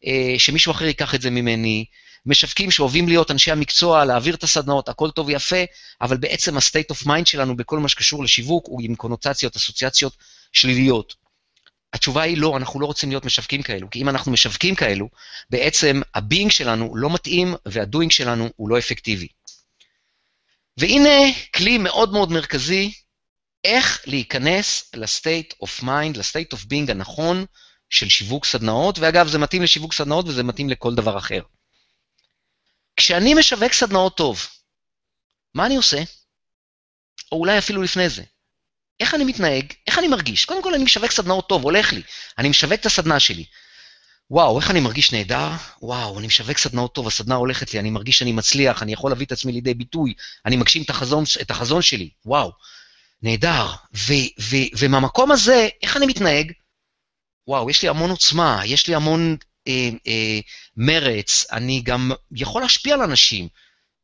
אה, 0.07 0.35
שמישהו 0.39 0.73
אחר 0.73 0.85
ייקח 0.85 1.15
את 1.15 1.23
זה 1.23 1.31
ממני, 1.31 1.85
משווקים 2.27 2.71
שאוהבים 2.71 3.09
להיות 3.09 3.31
אנשי 3.31 3.51
המקצוע, 3.51 4.05
להעביר 4.05 4.35
את 4.35 4.43
הסדנאות, 4.43 4.89
הכל 4.89 5.11
טוב 5.11 5.27
ויפה, 5.27 5.65
אבל 6.01 6.17
בעצם 6.17 6.57
ה-state 6.57 6.95
of 6.95 7.07
mind 7.07 7.25
שלנו 7.25 7.57
בכל 7.57 7.79
מה 7.79 7.89
שקשור 7.89 8.25
לשיווק 8.25 8.67
הוא 8.67 8.81
עם 8.83 8.95
קונוטציות, 8.95 9.57
אסוציאציות 9.57 10.17
שליליות. 10.53 11.15
התשובה 11.93 12.23
היא 12.23 12.39
לא, 12.39 12.57
אנחנו 12.57 12.81
לא 12.81 12.87
רוצים 12.87 13.09
להיות 13.09 13.25
משווקים 13.25 13.63
כאלו, 13.63 13.91
כי 13.91 14.03
אם 14.03 14.09
אנחנו 14.09 14.33
משווקים 14.33 14.75
כאלו, 14.75 15.09
בעצם 15.51 16.01
ה-being 16.15 16.51
שלנו 16.51 16.97
לא 16.97 17.11
מתאים 17.11 17.55
וה-doing 17.67 18.11
שלנו 18.11 18.49
הוא 18.57 18.69
לא 18.69 18.79
אפקטיבי. 18.79 19.29
והנה 20.77 21.33
כלי 21.55 21.79
מאוד 21.79 22.13
מאוד 22.13 22.33
מרכזי, 22.33 22.93
איך 23.65 24.03
להיכנס 24.07 24.91
ל-state 24.95 25.65
of 25.65 25.83
mind, 25.83 26.19
ל-state 26.19 26.57
of 26.57 26.61
being 26.61 26.91
הנכון 26.91 27.45
של 27.91 28.09
שיווק 28.09 28.45
סדנאות, 28.45 28.99
ואגב, 28.99 29.29
זה 29.29 29.39
מתאים 29.39 29.63
לשיווק 29.63 29.93
סדנאות 29.93 30.29
וזה 30.29 30.43
מתאים 30.43 30.71
לכל 30.71 30.95
דבר 30.95 31.19
אחר. 31.19 31.41
כשאני 33.03 33.35
משווק 33.35 33.73
סדנאות 33.73 34.17
טוב, 34.17 34.47
מה 35.55 35.67
אני 35.67 35.77
עושה? 35.77 36.03
או 37.33 37.37
אולי 37.37 37.59
אפילו 37.59 37.83
לפני 37.83 38.09
זה. 38.09 38.23
איך 39.01 39.15
אני 39.15 39.25
מתנהג? 39.25 39.73
איך 39.87 39.99
אני 39.99 40.09
מרגיש? 40.09 40.45
קודם 40.45 40.63
כל, 40.63 40.75
אני 40.75 40.85
משווק 40.85 41.11
סדנאות 41.11 41.49
טוב, 41.49 41.65
הולך 41.65 41.93
לי. 41.93 42.03
אני 42.39 42.49
משווק 42.49 42.73
את 42.81 42.87
הסדנה 42.87 43.21
שלי. 43.21 43.45
וואו, 44.31 44.61
איך 44.61 44.71
אני 44.71 44.81
מרגיש 44.81 45.13
נהדר, 45.13 45.49
וואו, 45.83 46.19
אני 46.19 46.27
משווק 46.27 46.59
סדנאות 46.59 46.95
טוב, 46.95 47.07
הסדנה 47.07 47.35
הולכת 47.35 47.75
לי, 47.75 47.81
אני 47.81 47.91
מרגיש 47.91 48.19
שאני 48.19 48.33
מצליח, 48.33 48.83
אני 48.83 48.93
יכול 48.93 49.11
להביא 49.11 49.27
את 49.27 49.33
עצמי 49.33 49.53
לידי 49.53 49.75
ביטוי, 49.75 50.15
אני 50.47 50.57
מגשים 50.57 50.83
את 50.83 50.91
החזון, 50.91 51.25
את 51.41 51.51
החזון 51.51 51.83
שלי, 51.83 52.11
וואו, 52.25 52.53
נהדר. 53.23 53.67
ו, 53.95 54.13
ו, 54.41 54.57
ומהמקום 54.79 55.33
הזה, 55.33 55.69
איך 55.83 55.97
אני 55.97 56.07
מתנהג? 56.07 56.53
וואו, 57.47 57.71
יש 57.71 57.83
לי 57.83 57.89
המון 57.89 58.11
עוצמה, 58.11 58.63
יש 58.65 58.89
לי 58.89 58.95
המון 58.95 59.37
אה, 59.69 59.89
אה, 60.07 60.41
מרץ, 60.77 61.47
אני 61.53 61.81
גם 61.85 62.11
יכול 62.33 62.63
להשפיע 62.63 62.95
על 62.95 63.03
אנשים. 63.03 63.49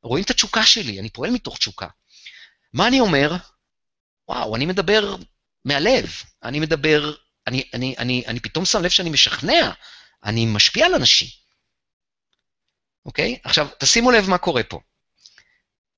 רואים 0.03 0.25
את 0.25 0.31
התשוקה 0.31 0.67
שלי, 0.67 1.01
אני 1.01 1.11
פועל 1.11 1.31
מתוך 1.31 1.59
תשוקה. 1.59 1.87
מה 2.73 2.89
אני 2.89 3.01
אומר? 3.01 3.37
וואו, 4.29 4.57
אני 4.57 4.67
מדבר 4.67 5.17
מהלב, 5.65 6.13
אני 6.43 6.61
מדבר, 6.61 7.15
אני, 7.47 7.63
אני, 7.75 7.95
אני, 7.99 8.25
אני 8.27 8.41
פתאום 8.41 8.65
שם 8.65 8.83
לב 8.83 8.91
שאני 8.91 9.11
משכנע, 9.11 9.71
אני 10.25 10.47
משפיע 10.47 10.87
על 10.87 10.95
אנשים. 10.95 11.29
אוקיי? 13.07 13.39
עכשיו, 13.45 13.69
תשימו 13.79 14.11
לב 14.11 14.31
מה 14.31 14.39
קורה 14.39 14.63
פה. 14.63 14.81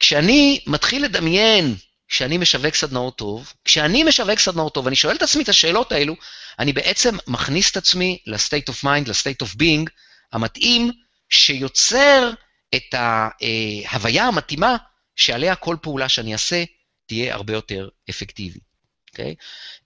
כשאני 0.01 0.61
מתחיל 0.67 1.05
לדמיין 1.05 1.77
שאני 2.09 2.39
משווק 2.39 2.75
סדנאות 2.75 3.17
טוב, 3.19 3.53
כשאני 3.65 4.05
משווק 4.05 4.39
סדנאות 4.39 4.75
טוב, 4.75 4.87
אני 4.87 4.97
שואל 4.97 5.17
את 5.17 5.23
עצמי 5.23 5.43
את 5.43 5.49
השאלות 5.49 5.93
האלו, 5.93 6.17
אני 6.61 6.73
בעצם 6.73 7.17
מכניס 7.27 7.71
את 7.71 7.77
עצמי 7.77 8.19
ל-state 8.27 8.73
of 8.73 8.85
mind, 8.85 9.09
ל-state 9.09 9.47
of 9.47 9.57
being 9.57 9.91
המתאים, 10.33 10.91
שיוצר 11.29 12.31
את 12.75 12.95
ההוויה 12.95 14.27
המתאימה 14.27 14.77
שעליה 15.17 15.55
כל 15.55 15.77
פעולה 15.83 16.09
שאני 16.09 16.33
אעשה 16.33 16.65
תהיה 17.07 17.35
הרבה 17.35 17.53
יותר 17.53 17.89
אפקטיבית. 18.11 18.63
אוקיי? 19.11 19.35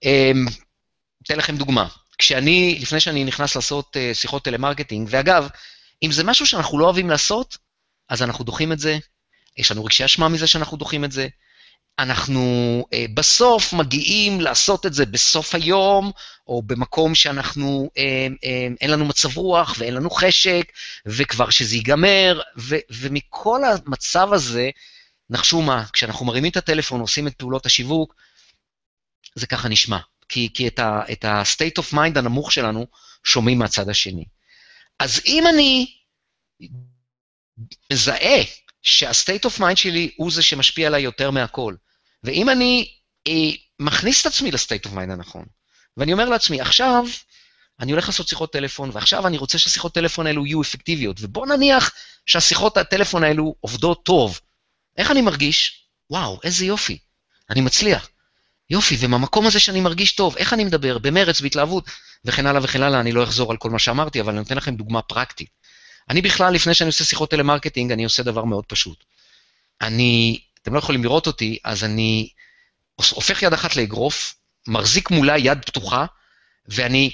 אמ, 0.03 0.45
אתן 1.23 1.37
לכם 1.37 1.57
דוגמה. 1.57 1.87
כשאני, 2.17 2.77
לפני 2.81 2.99
שאני 2.99 3.23
נכנס 3.23 3.55
לעשות 3.55 3.95
uh, 3.95 4.15
שיחות 4.15 4.43
טלמרקטינג, 4.43 5.07
ואגב, 5.11 5.47
אם 6.03 6.11
זה 6.11 6.23
משהו 6.23 6.45
שאנחנו 6.45 6.79
לא 6.79 6.85
אוהבים 6.85 7.09
לעשות, 7.09 7.57
אז 8.09 8.23
אנחנו 8.23 8.45
דוחים 8.45 8.71
את 8.71 8.79
זה, 8.79 8.97
יש 9.57 9.71
לנו 9.71 9.85
רגשי 9.85 10.05
אשמה 10.05 10.29
מזה 10.29 10.47
שאנחנו 10.47 10.77
דוחים 10.77 11.03
את 11.03 11.11
זה, 11.11 11.27
אנחנו 11.99 12.85
uh, 12.85 12.97
בסוף 13.13 13.73
מגיעים 13.73 14.41
לעשות 14.41 14.85
את 14.85 14.93
זה 14.93 15.05
בסוף 15.05 15.55
היום, 15.55 16.11
או 16.47 16.61
במקום 16.61 17.15
שאנחנו, 17.15 17.89
uh, 17.93 17.99
uh, 17.99 18.77
אין 18.81 18.91
לנו 18.91 19.05
מצב 19.05 19.37
רוח 19.37 19.75
ואין 19.77 19.93
לנו 19.93 20.09
חשק, 20.09 20.71
וכבר 21.05 21.49
שזה 21.49 21.75
ייגמר, 21.75 22.41
ו, 22.57 22.75
ומכל 22.89 23.61
המצב 23.63 24.33
הזה, 24.33 24.69
נחשו 25.29 25.61
מה, 25.61 25.83
כשאנחנו 25.93 26.25
מרימים 26.25 26.51
את 26.51 26.57
הטלפון, 26.57 27.01
עושים 27.01 27.27
את 27.27 27.33
פעולות 27.33 27.65
השיווק, 27.65 28.15
זה 29.35 29.47
ככה 29.47 29.69
נשמע. 29.69 29.99
כי, 30.29 30.49
כי 30.53 30.67
את, 30.67 30.79
ה, 30.79 31.01
את 31.11 31.25
ה-state 31.25 31.81
of 31.81 31.93
mind 31.93 32.19
הנמוך 32.19 32.51
שלנו 32.51 32.87
שומעים 33.23 33.59
מהצד 33.59 33.89
השני. 33.89 34.25
אז 34.99 35.21
אם 35.25 35.43
אני 35.47 35.95
מזהה 37.93 38.43
שה-state 38.81 39.49
of 39.49 39.61
mind 39.61 39.75
שלי 39.75 40.11
הוא 40.17 40.31
זה 40.31 40.43
שמשפיע 40.43 40.87
עליי 40.87 41.01
יותר 41.01 41.31
מהכל, 41.31 41.75
ואם 42.25 42.49
אני 42.49 42.91
אה, 43.27 43.51
מכניס 43.79 44.21
את 44.21 44.25
עצמי 44.25 44.51
ל-state 44.51 44.87
of 44.87 44.93
mind 44.93 45.11
הנכון, 45.11 45.45
ואני 45.97 46.13
אומר 46.13 46.29
לעצמי, 46.29 46.61
עכשיו 46.61 47.05
אני 47.79 47.91
הולך 47.91 48.07
לעשות 48.07 48.27
שיחות 48.27 48.53
טלפון, 48.53 48.89
ועכשיו 48.93 49.27
אני 49.27 49.37
רוצה 49.37 49.57
שהשיחות 49.57 49.93
טלפון 49.93 50.27
האלו 50.27 50.45
יהיו 50.45 50.61
אפקטיביות, 50.61 51.17
ובוא 51.19 51.47
נניח 51.47 51.91
שהשיחות 52.25 52.77
הטלפון 52.77 53.23
האלו 53.23 53.55
עובדות 53.59 54.05
טוב. 54.05 54.39
איך 54.97 55.11
אני 55.11 55.21
מרגיש? 55.21 55.85
וואו, 56.09 56.39
איזה 56.43 56.65
יופי, 56.65 56.97
אני 57.49 57.61
מצליח. 57.61 58.09
יופי, 58.69 58.97
ומהמקום 58.99 59.47
הזה 59.47 59.59
שאני 59.59 59.81
מרגיש 59.81 60.15
טוב, 60.15 60.37
איך 60.37 60.53
אני 60.53 60.63
מדבר? 60.63 60.97
במרץ, 60.97 61.41
בהתלהבות, 61.41 61.89
וכן 62.25 62.45
הלאה 62.45 62.63
וכן 62.63 62.83
הלאה, 62.83 62.99
אני 62.99 63.11
לא 63.11 63.23
אחזור 63.23 63.51
על 63.51 63.57
כל 63.57 63.69
מה 63.69 63.79
שאמרתי, 63.79 64.21
אבל 64.21 64.29
אני 64.29 64.39
נותן 64.39 64.57
לכם 64.57 64.75
דוגמה 64.75 65.01
פרקטית. 65.01 65.49
אני 66.09 66.21
בכלל, 66.21 66.53
לפני 66.53 66.73
שאני 66.73 66.87
עושה 66.87 67.03
שיחות 67.03 67.31
טלמרקטינג, 67.31 67.91
אני 67.91 68.03
עושה 68.03 68.23
דבר 68.23 68.43
מאוד 68.43 68.65
פשוט. 68.65 69.03
אני, 69.81 70.39
אתם 70.65 70.73
לא 70.73 70.79
יכולים 70.79 71.03
לראות 71.03 71.27
אותי, 71.27 71.59
אז 71.63 71.83
אני 71.83 72.29
הופך 72.95 73.43
יד 73.43 73.53
אחת 73.53 73.75
לאגרוף, 73.75 74.35
מחזיק 74.67 75.11
מולה 75.11 75.37
יד 75.37 75.65
פתוחה, 75.65 76.05
ואני 76.65 77.11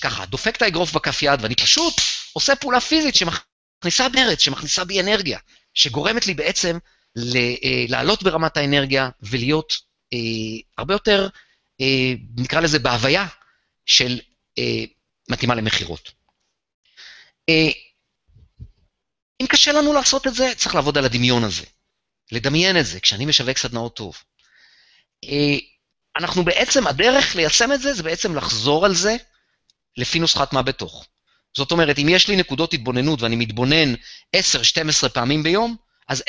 ככה, 0.00 0.26
דופק 0.26 0.56
את 0.56 0.62
האגרוף 0.62 0.92
בכף 0.92 1.22
יד, 1.22 1.42
ואני 1.42 1.54
פשוט 1.54 1.94
עושה 2.32 2.56
פעולה 2.56 2.80
פיזית 2.80 3.14
שמכניסה 3.14 4.08
מרץ, 4.14 4.40
שמכניסה 4.40 4.84
בי 4.84 5.00
אנרגיה, 5.00 5.38
שגורמת 5.74 6.26
לי 6.26 6.34
בעצם 6.34 6.78
אה, 7.36 7.84
לעלות 7.88 8.22
ברמת 8.22 8.56
האנרגיה 8.56 9.10
ולהיות 9.22 9.72
אה, 10.12 10.18
הרבה 10.78 10.94
יותר, 10.94 11.28
אה, 11.80 12.12
נקרא 12.36 12.60
לזה, 12.60 12.78
בהוויה 12.78 13.26
של 13.86 14.20
אה, 14.58 14.84
מתאימה 15.30 15.54
למכירות. 15.54 16.10
אה, 17.48 17.70
אם 19.40 19.46
קשה 19.46 19.72
לנו 19.72 19.92
לעשות 19.92 20.26
את 20.26 20.34
זה, 20.34 20.52
צריך 20.56 20.74
לעבוד 20.74 20.98
על 20.98 21.04
הדמיון 21.04 21.44
הזה. 21.44 21.64
לדמיין 22.32 22.78
את 22.78 22.86
זה, 22.86 23.00
כשאני 23.00 23.26
משווק 23.26 23.58
סדנאות 23.58 23.96
טוב. 23.96 24.16
אה, 25.24 25.56
אנחנו 26.16 26.44
בעצם, 26.44 26.86
הדרך 26.86 27.36
ליישם 27.36 27.72
את 27.72 27.80
זה, 27.80 27.94
זה 27.94 28.02
בעצם 28.02 28.36
לחזור 28.36 28.84
על 28.84 28.94
זה 28.94 29.16
לפי 29.96 30.18
נוסחת 30.18 30.52
מה 30.52 30.62
בתוך. 30.62 31.06
זאת 31.56 31.72
אומרת, 31.72 31.98
אם 31.98 32.08
יש 32.08 32.28
לי 32.28 32.36
נקודות 32.36 32.74
התבוננות 32.74 33.22
ואני 33.22 33.36
מתבונן 33.36 33.94
10-12 34.36 35.08
פעמים 35.12 35.42
ביום, 35.42 35.76
אז 36.08 36.22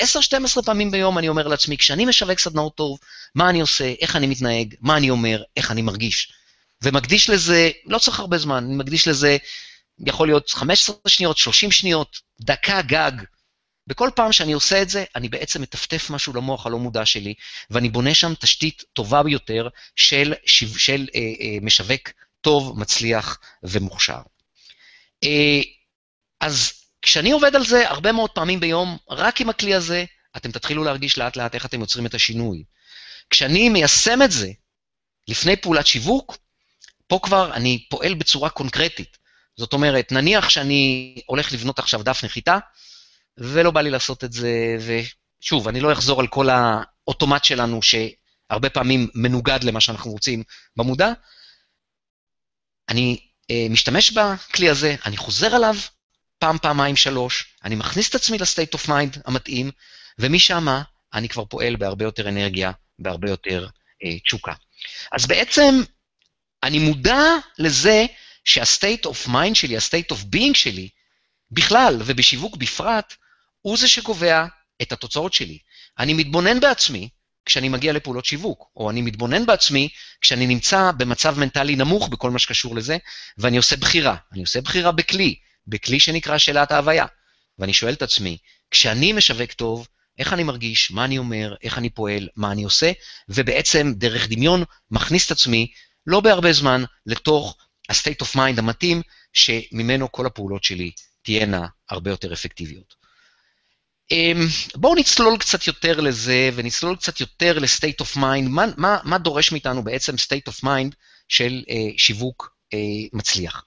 10-12 0.57 0.61
פעמים 0.65 0.91
ביום 0.91 1.17
אני 1.17 1.29
אומר 1.29 1.47
לעצמי, 1.47 1.77
כשאני 1.77 2.05
משווק 2.05 2.39
סדנאות 2.39 2.75
טוב, 2.75 2.99
מה 3.35 3.49
אני 3.49 3.61
עושה, 3.61 3.93
איך 4.01 4.15
אני 4.15 4.27
מתנהג, 4.27 4.75
מה 4.81 4.97
אני 4.97 5.09
אומר, 5.09 5.43
איך 5.57 5.71
אני 5.71 5.81
מרגיש. 5.81 6.31
ומקדיש 6.83 7.29
לזה, 7.29 7.71
לא 7.85 7.97
צריך 7.97 8.19
הרבה 8.19 8.37
זמן, 8.37 8.63
אני 8.63 8.75
מקדיש 8.75 9.07
לזה, 9.07 9.37
יכול 10.05 10.27
להיות 10.27 10.49
15 10.49 10.95
שניות, 11.07 11.37
30 11.37 11.71
שניות, 11.71 12.19
דקה 12.41 12.81
גג. 12.81 13.11
בכל 13.87 14.09
פעם 14.15 14.31
שאני 14.31 14.53
עושה 14.53 14.81
את 14.81 14.89
זה, 14.89 15.03
אני 15.15 15.29
בעצם 15.29 15.61
מטפטף 15.61 16.09
משהו 16.09 16.33
למוח 16.33 16.65
הלא 16.65 16.79
מודע 16.79 17.05
שלי, 17.05 17.33
ואני 17.69 17.89
בונה 17.89 18.13
שם 18.13 18.33
תשתית 18.39 18.83
טובה 18.93 19.23
ביותר 19.23 19.67
של, 19.95 20.33
של, 20.45 20.67
של 20.77 21.07
אה, 21.15 21.19
אה, 21.19 21.57
משווק 21.61 22.09
טוב, 22.41 22.79
מצליח 22.79 23.39
ומוכשר. 23.63 24.21
אה, 25.23 25.61
אז 26.41 26.73
כשאני 27.01 27.31
עובד 27.31 27.55
על 27.55 27.65
זה 27.65 27.89
הרבה 27.89 28.11
מאוד 28.11 28.29
פעמים 28.29 28.59
ביום, 28.59 28.97
רק 29.09 29.41
עם 29.41 29.49
הכלי 29.49 29.73
הזה, 29.73 30.05
אתם 30.37 30.51
תתחילו 30.51 30.83
להרגיש 30.83 31.17
לאט 31.17 31.37
לאט 31.37 31.55
איך 31.55 31.65
אתם 31.65 31.79
יוצרים 31.79 32.05
את 32.05 32.13
השינוי. 32.13 32.63
כשאני 33.29 33.69
מיישם 33.69 34.21
את 34.21 34.31
זה 34.31 34.51
לפני 35.27 35.55
פעולת 35.55 35.87
שיווק, 35.87 36.37
פה 37.07 37.19
כבר 37.23 37.53
אני 37.53 37.85
פועל 37.89 38.13
בצורה 38.13 38.49
קונקרטית. 38.49 39.17
זאת 39.57 39.73
אומרת, 39.73 40.11
נניח 40.11 40.49
שאני 40.49 41.15
הולך 41.25 41.53
לבנות 41.53 41.79
עכשיו 41.79 42.03
דף 42.03 42.23
נחיתה, 42.23 42.57
ולא 43.37 43.71
בא 43.71 43.81
לי 43.81 43.89
לעשות 43.89 44.23
את 44.23 44.33
זה, 44.33 44.77
ושוב, 45.41 45.67
אני 45.67 45.79
לא 45.79 45.93
אחזור 45.93 46.19
על 46.19 46.27
כל 46.27 46.49
האוטומט 46.49 47.43
שלנו, 47.43 47.79
שהרבה 47.81 48.69
פעמים 48.69 49.07
מנוגד 49.15 49.59
למה 49.63 49.81
שאנחנו 49.81 50.11
רוצים 50.11 50.43
במודע. 50.75 51.11
אני 52.89 53.19
אה, 53.51 53.67
משתמש 53.69 54.11
בכלי 54.11 54.69
הזה, 54.69 54.95
אני 55.05 55.17
חוזר 55.17 55.55
עליו 55.55 55.75
פעם, 56.39 56.57
פעמיים, 56.57 56.95
שלוש, 56.95 57.45
אני 57.63 57.75
מכניס 57.75 58.09
את 58.09 58.15
עצמי 58.15 58.37
ל 58.37 58.43
state 58.43 58.73
of 58.73 58.89
mind 58.89 59.21
המתאים, 59.25 59.71
ומשם 60.19 60.67
אני 61.13 61.29
כבר 61.29 61.45
פועל 61.45 61.75
בהרבה 61.75 62.05
יותר 62.05 62.29
אנרגיה, 62.29 62.71
בהרבה 62.99 63.29
יותר 63.29 63.67
אה, 64.03 64.19
תשוקה. 64.19 64.53
אז 65.11 65.27
בעצם 65.27 65.81
אני 66.63 66.79
מודע 66.79 67.21
לזה 67.59 68.05
שה-state 68.45 69.09
of 69.09 69.27
mind 69.27 69.53
שלי, 69.55 69.77
ה-state 69.77 70.15
of 70.15 70.35
being 70.35 70.53
שלי, 70.53 70.89
בכלל 71.51 72.01
ובשיווק 72.05 72.57
בפרט, 72.57 73.13
הוא 73.65 73.77
זה 73.77 73.87
שקובע 73.87 74.45
את 74.81 74.91
התוצאות 74.91 75.33
שלי. 75.33 75.57
אני 75.99 76.13
מתבונן 76.13 76.59
בעצמי 76.59 77.09
כשאני 77.45 77.69
מגיע 77.69 77.93
לפעולות 77.93 78.25
שיווק, 78.25 78.69
או 78.75 78.89
אני 78.89 79.01
מתבונן 79.01 79.45
בעצמי 79.45 79.89
כשאני 80.21 80.47
נמצא 80.47 80.91
במצב 80.97 81.39
מנטלי 81.39 81.75
נמוך 81.75 82.09
בכל 82.09 82.31
מה 82.31 82.39
שקשור 82.39 82.75
לזה, 82.75 82.97
ואני 83.37 83.57
עושה 83.57 83.75
בחירה. 83.75 84.15
אני 84.33 84.41
עושה 84.41 84.61
בחירה 84.61 84.91
בכלי, 84.91 85.35
בכלי 85.67 85.99
שנקרא 85.99 86.37
שאלת 86.37 86.71
ההוויה. 86.71 87.05
ואני 87.59 87.73
שואל 87.73 87.93
את 87.93 88.01
עצמי, 88.01 88.37
כשאני 88.71 89.13
משווק 89.13 89.53
טוב, 89.53 89.87
איך 90.17 90.33
אני 90.33 90.43
מרגיש, 90.43 90.91
מה 90.91 91.05
אני 91.05 91.17
אומר, 91.17 91.55
איך 91.63 91.77
אני 91.77 91.89
פועל, 91.89 92.27
מה 92.35 92.51
אני 92.51 92.63
עושה, 92.63 92.91
ובעצם 93.29 93.93
דרך 93.95 94.29
דמיון 94.29 94.63
מכניס 94.91 95.25
את 95.25 95.31
עצמי, 95.31 95.67
לא 96.07 96.19
בהרבה 96.19 96.53
זמן, 96.53 96.83
לתוך 97.05 97.57
ה-state 97.89 98.25
of 98.25 98.35
mind 98.35 98.57
המתאים, 98.59 99.01
שממנו 99.33 100.11
כל 100.11 100.25
הפעולות 100.25 100.63
שלי 100.63 100.91
תהיינה 101.21 101.67
הרבה 101.89 102.11
יותר 102.11 102.33
אפקטיביות. 102.33 103.04
אמ, 104.11 104.47
בואו 104.75 104.95
נצלול 104.95 105.37
קצת 105.37 105.67
יותר 105.67 106.01
לזה, 106.01 106.49
ונצלול 106.55 106.95
קצת 106.95 107.19
יותר 107.19 107.59
ל-state 107.59 108.05
of 108.05 108.17
mind, 108.17 108.49
מה, 108.49 108.65
מה, 108.77 108.97
מה 109.03 109.17
דורש 109.17 109.51
מאיתנו 109.51 109.83
בעצם 109.83 110.15
state 110.15 110.51
of 110.51 110.63
mind 110.63 110.95
של 111.27 111.63
uh, 111.67 111.71
שיווק 111.97 112.55
uh, 112.73 112.77
מצליח. 113.13 113.63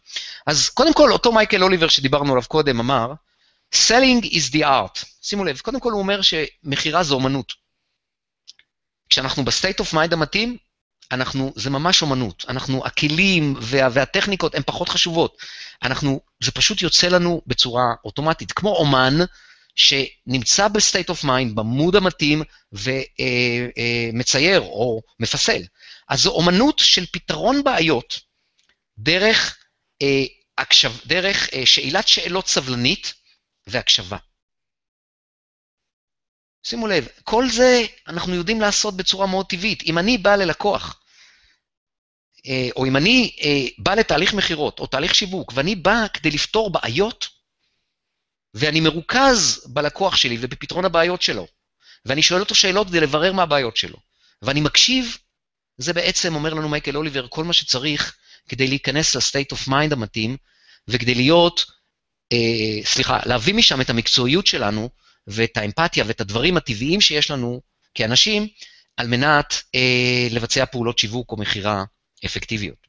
אז 0.46 0.68
קודם 0.68 0.94
כל, 0.94 1.12
אותו 1.12 1.32
מייקל 1.32 1.62
אוליבר 1.62 1.88
שדיברנו 1.88 2.32
עליו 2.32 2.44
קודם 2.48 2.80
אמר, 2.80 3.12
Selling 3.74 4.24
is 4.24 4.52
the 4.52 4.62
art. 4.62 5.04
שימו 5.22 5.44
לב, 5.44 5.60
קודם 5.60 5.80
כל 5.80 5.92
הוא 5.92 6.00
אומר 6.00 6.20
שמכירה 6.22 7.02
זו 7.02 7.14
אומנות. 7.14 7.52
כשאנחנו 9.08 9.44
ב 9.44 9.50
state 9.50 9.80
of 9.80 9.94
mind 9.94 10.12
המתאים, 10.12 10.56
אנחנו, 11.12 11.52
זה 11.56 11.70
ממש 11.70 12.02
אומנות. 12.02 12.44
אנחנו, 12.48 12.86
הכלים 12.86 13.54
וה, 13.60 13.88
והטכניקות 13.92 14.54
הן 14.54 14.62
פחות 14.66 14.88
חשובות. 14.88 15.36
אנחנו, 15.82 16.20
זה 16.40 16.50
פשוט 16.50 16.82
יוצא 16.82 17.08
לנו 17.08 17.42
בצורה 17.46 17.84
אוטומטית, 18.04 18.52
כמו 18.52 18.76
אומן 18.76 19.18
שנמצא 19.78 20.68
ב 20.68 20.75
state 20.75 21.08
of 21.08 21.24
mind, 21.24 21.54
ב 21.54 21.63
mode 21.63 21.96
המתאים, 21.96 22.42
ומצייר 22.72 24.60
אה, 24.60 24.66
אה, 24.66 24.72
או 24.72 25.02
מפסל. 25.20 25.62
אז 26.08 26.20
זו 26.20 26.30
אומנות 26.30 26.78
של 26.78 27.06
פתרון 27.06 27.64
בעיות 27.64 28.20
דרך, 28.98 29.58
אה, 30.02 30.24
הקשב, 30.58 30.92
דרך 31.06 31.54
אה, 31.54 31.66
שאלת 31.66 32.08
שאלות 32.08 32.48
סבלנית, 32.48 33.14
והקשבה. 33.66 34.16
שימו 36.62 36.86
לב, 36.86 37.08
כל 37.24 37.50
זה 37.50 37.86
אנחנו 38.06 38.34
יודעים 38.34 38.60
לעשות 38.60 38.96
בצורה 38.96 39.26
מאוד 39.26 39.46
טבעית. 39.46 39.82
אם 39.82 39.98
אני 39.98 40.18
בא 40.18 40.36
ללקוח, 40.36 41.00
אה, 42.46 42.68
או 42.76 42.86
אם 42.86 42.96
אני 42.96 43.36
בא 43.78 43.94
לתהליך 43.94 44.34
מכירות 44.34 44.80
או 44.80 44.86
תהליך 44.86 45.14
שיווק, 45.14 45.52
ואני 45.54 45.76
בא 45.76 46.06
כדי 46.12 46.30
לפתור 46.30 46.70
בעיות, 46.70 47.37
ואני 48.54 48.80
מרוכז 48.80 49.66
בלקוח 49.66 50.16
שלי 50.16 50.38
ובפתרון 50.40 50.84
הבעיות 50.84 51.22
שלו, 51.22 51.46
ואני 52.04 52.22
שואל 52.22 52.40
אותו 52.40 52.54
שאלות 52.54 52.88
כדי 52.88 53.00
לברר 53.00 53.32
מה 53.32 53.42
הבעיות 53.42 53.76
שלו, 53.76 53.96
ואני 54.42 54.60
מקשיב, 54.60 55.16
זה 55.78 55.92
בעצם, 55.92 56.34
אומר 56.34 56.54
לנו 56.54 56.68
מייקל 56.68 56.96
אוליבר, 56.96 57.26
כל 57.28 57.44
מה 57.44 57.52
שצריך 57.52 58.16
כדי 58.48 58.66
להיכנס 58.66 59.14
ל 59.14 59.21
state 59.21 59.52
of 59.52 59.68
mind 59.68 59.92
המתאים, 59.92 60.36
וכדי 60.88 61.14
להיות 61.14 61.64
אה, 62.32 62.84
סליחה, 62.84 63.18
להביא 63.26 63.54
משם 63.54 63.80
את 63.80 63.90
המקצועיות 63.90 64.46
שלנו 64.46 64.90
ואת 65.26 65.56
האמפתיה 65.56 66.04
ואת 66.06 66.20
הדברים 66.20 66.56
הטבעיים 66.56 67.00
שיש 67.00 67.30
לנו 67.30 67.60
כאנשים, 67.94 68.48
על 68.96 69.06
מנת 69.06 69.62
אה, 69.74 70.28
לבצע 70.30 70.66
פעולות 70.66 70.98
שיווק 70.98 71.32
או 71.32 71.36
מכירה 71.36 71.84
אפקטיביות. 72.24 72.88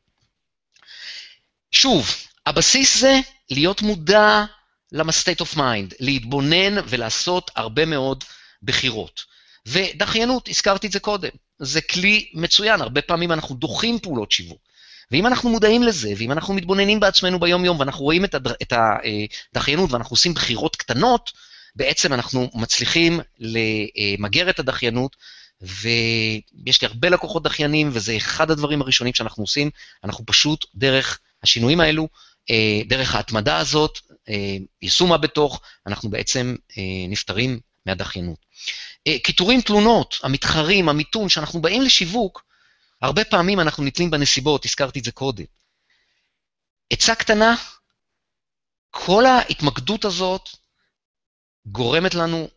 שוב, 1.72 2.16
הבסיס 2.46 3.00
זה 3.00 3.20
להיות 3.50 3.82
מודע 3.82 4.46
למה-state 4.92 5.42
of 5.42 5.58
mind, 5.58 5.96
להתבונן 6.00 6.76
ולעשות 6.88 7.52
הרבה 7.56 7.86
מאוד 7.86 8.24
בחירות. 8.64 9.26
ודחיינות, 9.66 10.50
הזכרתי 10.50 10.88
את 10.88 10.92
זה 10.92 11.00
קודם, 11.00 11.30
זה 11.60 11.82
כלי 11.82 12.30
מצוין, 12.34 12.82
הרבה 12.82 13.02
פעמים 13.02 13.32
אנחנו 13.32 13.56
דוחים 13.56 14.00
פעולות 14.00 14.32
שיווק. 14.32 14.60
ואם 15.12 15.28
אנחנו 15.28 15.50
מודעים 15.50 15.84
לזה, 15.84 16.14
ואם 16.18 16.32
אנחנו 16.32 16.54
מתבוננים 16.54 17.00
בעצמנו 17.00 17.40
ביום-יום, 17.40 17.80
ואנחנו 17.80 18.04
רואים 18.04 18.26
את, 18.26 18.36
הדר, 18.36 18.54
את 18.62 18.74
הדחיינות 19.54 19.92
ואנחנו 19.92 20.14
עושים 20.14 20.34
בחירות 20.34 20.76
קטנות, 20.76 21.32
בעצם 21.76 22.14
אנחנו 22.14 22.50
מצליחים 22.54 23.20
למגר 23.40 24.50
את 24.50 24.60
הדחיינות, 24.60 25.16
ויש 25.62 26.82
לי 26.82 26.88
הרבה 26.88 27.10
לקוחות 27.10 27.44
דחיינים, 27.44 27.90
וזה 27.94 28.18
אחד 28.18 28.52
הדברים 28.52 28.82
הראשונים 28.82 29.14
שאנחנו 29.14 29.44
עושים, 29.44 29.70
אנחנו 30.04 30.26
פשוט, 30.26 30.66
דרך 30.76 31.20
השינויים 31.44 31.80
האלו, 31.80 32.08
אה, 32.50 32.82
דרך 32.86 33.16
ההתמדה 33.16 33.58
הזאת, 33.58 34.00
אה, 34.09 34.09
יישום 34.82 35.14
הבתוך, 35.14 35.62
אנחנו 35.88 36.10
בעצם 36.10 36.56
אה, 36.78 36.84
נפטרים 37.10 37.60
מהדחיינות. 37.86 38.46
קיטורים 39.24 39.62
תלונות, 39.62 40.20
המתחרים, 40.24 40.90
המיתון, 40.90 41.30
שאנחנו 41.30 41.62
באים 41.62 41.82
לשיווק, 41.82 42.44
הרבה 43.02 43.24
פעמים 43.24 43.60
אנחנו 43.60 43.84
נתלים 43.84 44.12
בנסיבות, 44.12 44.66
הזכרתי 44.66 45.00
את 45.00 45.04
זה 45.04 45.12
קודם. 45.12 45.44
עצה 46.90 47.16
קטנה, 47.16 47.56
כל 48.90 49.26
ההתמקדות 49.26 50.06
הזאת 50.06 50.50
גורמת 51.66 52.16
לנו, 52.16 52.50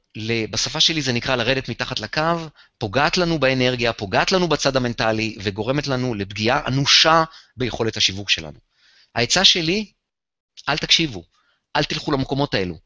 בשפה 0.50 0.80
שלי 0.80 1.02
זה 1.02 1.12
נקרא 1.12 1.36
לרדת 1.36 1.68
מתחת 1.68 2.00
לקו, 2.00 2.48
פוגעת 2.78 3.16
לנו 3.16 3.38
באנרגיה, 3.38 3.92
פוגעת 3.92 4.32
לנו 4.32 4.48
בצד 4.48 4.76
המנטלי, 4.76 5.36
וגורמת 5.42 5.86
לנו 5.86 6.14
לפגיעה 6.14 6.66
אנושה 6.66 7.24
ביכולת 7.56 7.96
השיווק 7.96 8.30
שלנו. 8.30 8.58
העצה 9.14 9.44
שלי, 9.44 9.92
אל 10.68 10.78
תקשיבו, 10.78 11.24
אל 11.76 11.84
תלכו 11.84 12.12
למקומות 12.12 12.54
האלו, 12.54 12.78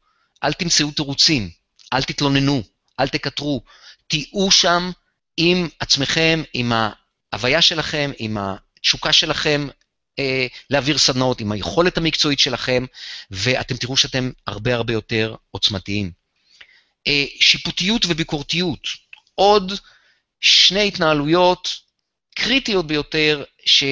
אל 0.43 0.53
תמצאו 0.53 0.91
תירוצים, 0.91 1.49
אל 1.93 2.03
תתלוננו, 2.03 2.63
אל 2.99 3.07
תקטרו, 3.07 3.61
תהיו 4.07 4.51
שם 4.51 4.91
עם 5.37 5.67
עצמכם, 5.79 6.43
עם 6.53 6.71
ההוויה 7.33 7.61
שלכם, 7.61 8.11
עם 8.17 8.37
התשוקה 8.37 9.13
שלכם 9.13 9.67
אה, 10.19 10.47
להעביר 10.69 10.97
סדנאות, 10.97 11.41
עם 11.41 11.51
היכולת 11.51 11.97
המקצועית 11.97 12.39
שלכם, 12.39 12.85
ואתם 13.31 13.77
תראו 13.77 13.97
שאתם 13.97 14.31
הרבה 14.47 14.75
הרבה 14.75 14.93
יותר 14.93 15.35
עוצמתיים. 15.51 16.11
אה, 17.07 17.25
שיפוטיות 17.39 18.05
וביקורתיות, 18.07 18.87
עוד 19.35 19.73
שני 20.39 20.87
התנהלויות 20.87 21.79
קריטיות 22.35 22.87
ביותר, 22.87 23.43
שזו 23.65 23.87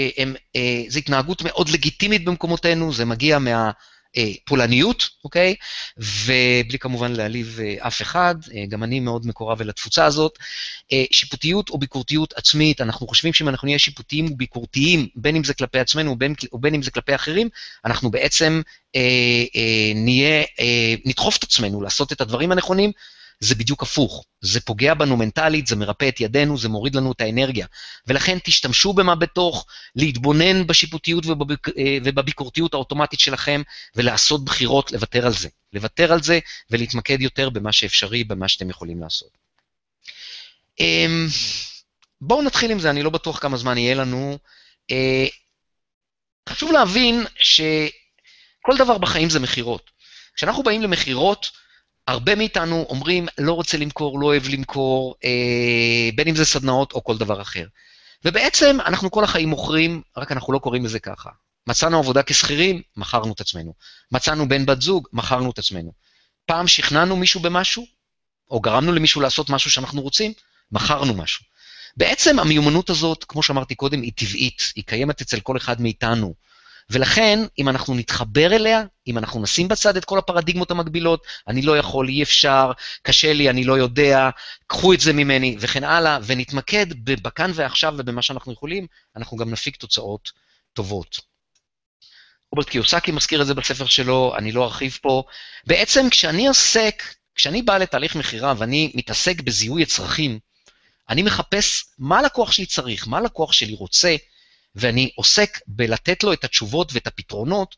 אה, 0.56 0.98
התנהגות 0.98 1.42
מאוד 1.42 1.70
לגיטימית 1.70 2.26
במקומותינו, 2.26 2.94
זה 2.94 3.06
מגיע 3.06 3.40
מה... 3.40 3.72
אה, 4.18 4.32
פולניות, 4.46 5.10
אוקיי? 5.24 5.56
ובלי 5.98 6.80
כמובן 6.80 7.12
להעליב 7.12 7.60
אה, 7.64 7.88
אף 7.88 8.02
אחד, 8.02 8.36
אה, 8.54 8.66
גם 8.70 8.84
אני 8.84 9.00
מאוד 9.00 9.28
מקורב 9.28 9.62
אל 9.62 9.70
התפוצה 9.70 10.06
הזאת. 10.06 10.40
שיפוטיות 11.12 11.70
או 11.70 11.78
ביקורתיות 11.78 12.34
עצמית, 12.38 12.82
אנחנו 12.82 13.08
חושבים 13.08 13.34
שאם 13.34 13.50
אנחנו 13.50 13.66
נהיה 13.66 13.80
שיפוטיים 13.80 14.26
וביקורתיים, 14.32 15.08
בין 15.16 15.36
אם 15.36 15.44
זה 15.44 15.54
כלפי 15.54 15.80
עצמנו 15.80 16.12
ובין, 16.12 16.34
ובין 16.54 16.76
אם 16.76 16.82
זה 16.82 16.92
כלפי 16.92 17.16
אחרים, 17.16 17.50
אנחנו 17.86 18.12
בעצם 18.12 18.62
אה, 18.96 19.44
אה, 19.56 19.92
נהיה, 19.96 20.44
אה, 20.60 20.96
נדחוף 21.06 21.38
את 21.38 21.44
עצמנו 21.44 21.82
לעשות 21.82 22.12
את 22.12 22.22
הדברים 22.22 22.52
הנכונים, 22.52 22.92
זה 23.40 23.56
בדיוק 23.56 23.84
הפוך. 23.84 24.26
זה 24.42 24.60
פוגע 24.60 24.94
בנו 24.94 25.18
מנטלית, 25.18 25.68
זה 25.68 25.76
מרפא 25.76 26.08
את 26.08 26.20
ידינו, 26.20 26.58
זה 26.58 26.70
מוריד 26.70 26.96
לנו 26.96 27.12
את 27.12 27.22
האנרגיה. 27.22 27.68
ולכן 28.08 28.38
תשתמשו 28.44 28.94
במה 28.94 29.16
בתוך, 29.16 29.66
להתבונן 29.96 30.68
בשיפוטיות 30.68 31.26
ובביק... 31.26 31.68
אה, 31.78 31.98
ובביקורתיות 32.04 32.74
האוטומטית 32.74 33.20
שלכם, 33.20 33.62
ולעשות 33.96 34.46
בחירות 34.46 34.92
לוותר 34.92 35.26
על 35.26 35.34
זה. 35.34 35.50
לוותר 35.74 36.14
על 36.14 36.24
זה 36.24 36.40
ולהתמקד 36.70 37.22
יותר 37.22 37.50
במה 37.50 37.72
שאפשרי, 37.72 38.24
במה 38.24 38.48
שאתם 38.48 38.70
יכולים 38.70 39.02
לעשות. 39.02 39.30
אמ, 40.80 41.28
בואו 42.22 42.42
נתחיל 42.42 42.72
עם 42.72 42.80
זה, 42.80 42.90
אני 42.90 43.04
לא 43.04 43.10
בטוח 43.10 43.40
כמה 43.40 43.58
זמן 43.58 43.78
יהיה 43.78 43.96
לנו. 43.96 44.38
אה, 44.92 45.26
חשוב 46.50 46.72
להבין 46.72 47.26
שכל 47.36 48.78
דבר 48.78 48.98
בחיים 48.98 49.30
זה 49.30 49.40
מכירות. 49.40 49.92
כשאנחנו 50.36 50.64
באים 50.64 50.82
למכירות, 50.82 51.52
הרבה 52.08 52.36
מאיתנו 52.36 52.86
אומרים, 52.90 53.28
לא 53.38 53.54
רוצה 53.54 53.78
למכור, 53.78 54.20
לא 54.20 54.26
אוהב 54.26 54.48
למכור, 54.50 55.16
אה, 55.24 56.10
בין 56.16 56.28
אם 56.28 56.36
זה 56.36 56.46
סדנאות 56.46 56.92
או 56.92 57.04
כל 57.04 57.18
דבר 57.18 57.42
אחר. 57.42 57.66
ובעצם 58.26 58.78
אנחנו 58.86 59.12
כל 59.12 59.24
החיים 59.24 59.50
מוכרים, 59.50 60.02
רק 60.18 60.32
אנחנו 60.32 60.54
לא 60.54 60.60
קוראים 60.60 60.86
לזה 60.86 61.00
ככה. 61.00 61.30
מצאנו 61.68 62.00
עבודה 62.00 62.24
כשכירים, 62.24 62.82
מכרנו 62.98 63.34
את 63.34 63.42
עצמנו. 63.42 63.74
מצאנו 64.12 64.50
בן 64.50 64.66
בת 64.66 64.82
זוג, 64.82 65.08
מכרנו 65.14 65.52
את 65.52 65.60
עצמנו. 65.60 65.92
פעם 66.46 66.68
שכנענו 66.68 67.16
מישהו 67.16 67.40
במשהו, 67.40 67.86
או 68.52 68.60
גרמנו 68.60 68.92
למישהו 68.92 69.22
לעשות 69.22 69.50
משהו 69.50 69.72
שאנחנו 69.72 70.02
רוצים, 70.02 70.34
מכרנו 70.72 71.14
משהו. 71.14 71.46
בעצם 71.98 72.40
המיומנות 72.40 72.90
הזאת, 72.90 73.24
כמו 73.24 73.44
שאמרתי 73.44 73.76
קודם, 73.76 74.02
היא 74.02 74.12
טבעית, 74.16 74.62
היא 74.76 74.84
קיימת 74.84 75.22
אצל 75.22 75.40
כל 75.40 75.58
אחד 75.58 75.82
מאיתנו. 75.82 76.34
ולכן, 76.90 77.40
אם 77.60 77.70
אנחנו 77.70 77.96
נתחבר 77.96 78.56
אליה, 78.56 78.84
אם 79.08 79.18
אנחנו 79.18 79.42
נשים 79.42 79.68
בצד 79.68 79.98
את 79.98 80.06
כל 80.06 80.18
הפרדיגמות 80.18 80.72
המקבילות, 80.72 81.24
אני 81.48 81.62
לא 81.62 81.78
יכול, 81.78 82.10
אי 82.10 82.24
אפשר, 82.24 82.72
קשה 83.02 83.34
לי, 83.34 83.50
אני 83.50 83.64
לא 83.64 83.78
יודע, 83.78 84.30
קחו 84.68 84.94
את 84.94 85.00
זה 85.00 85.14
ממני, 85.14 85.56
וכן 85.60 85.84
הלאה, 85.84 86.20
ונתמקד 86.26 86.86
בכאן 87.04 87.52
ועכשיו 87.54 87.94
ובמה 87.98 88.22
שאנחנו 88.22 88.54
יכולים, 88.54 88.88
אנחנו 89.16 89.38
גם 89.38 89.50
נפיק 89.50 89.76
תוצאות 89.76 90.32
טובות. 90.74 91.20
רוברט 92.52 92.70
קיוסקי 92.70 93.12
מזכיר 93.12 93.42
את 93.42 93.48
זה 93.48 93.54
בספר 93.54 93.86
שלו, 93.86 94.34
אני 94.38 94.52
לא 94.52 94.64
ארחיב 94.64 94.98
פה. 95.02 95.24
בעצם 95.68 96.10
כשאני 96.10 96.48
עוסק, 96.48 97.04
כשאני 97.36 97.62
בא 97.62 97.78
לתהליך 97.78 98.16
מכירה 98.16 98.54
ואני 98.58 98.92
מתעסק 98.96 99.42
בזיהוי 99.42 99.84
הצרכים, 99.84 100.40
אני 101.10 101.24
מחפש 101.24 101.86
מה 102.00 102.20
הלקוח 102.20 102.52
שלי 102.52 102.66
צריך, 102.66 103.08
מה 103.08 103.18
הלקוח 103.18 103.52
שלי 103.52 103.74
רוצה, 103.74 104.16
ואני 104.76 105.12
עוסק 105.16 105.60
בלתת 105.68 106.24
לו 106.24 106.34
את 106.34 106.44
התשובות 106.44 106.94
ואת 106.94 107.08
הפתרונות, 107.08 107.76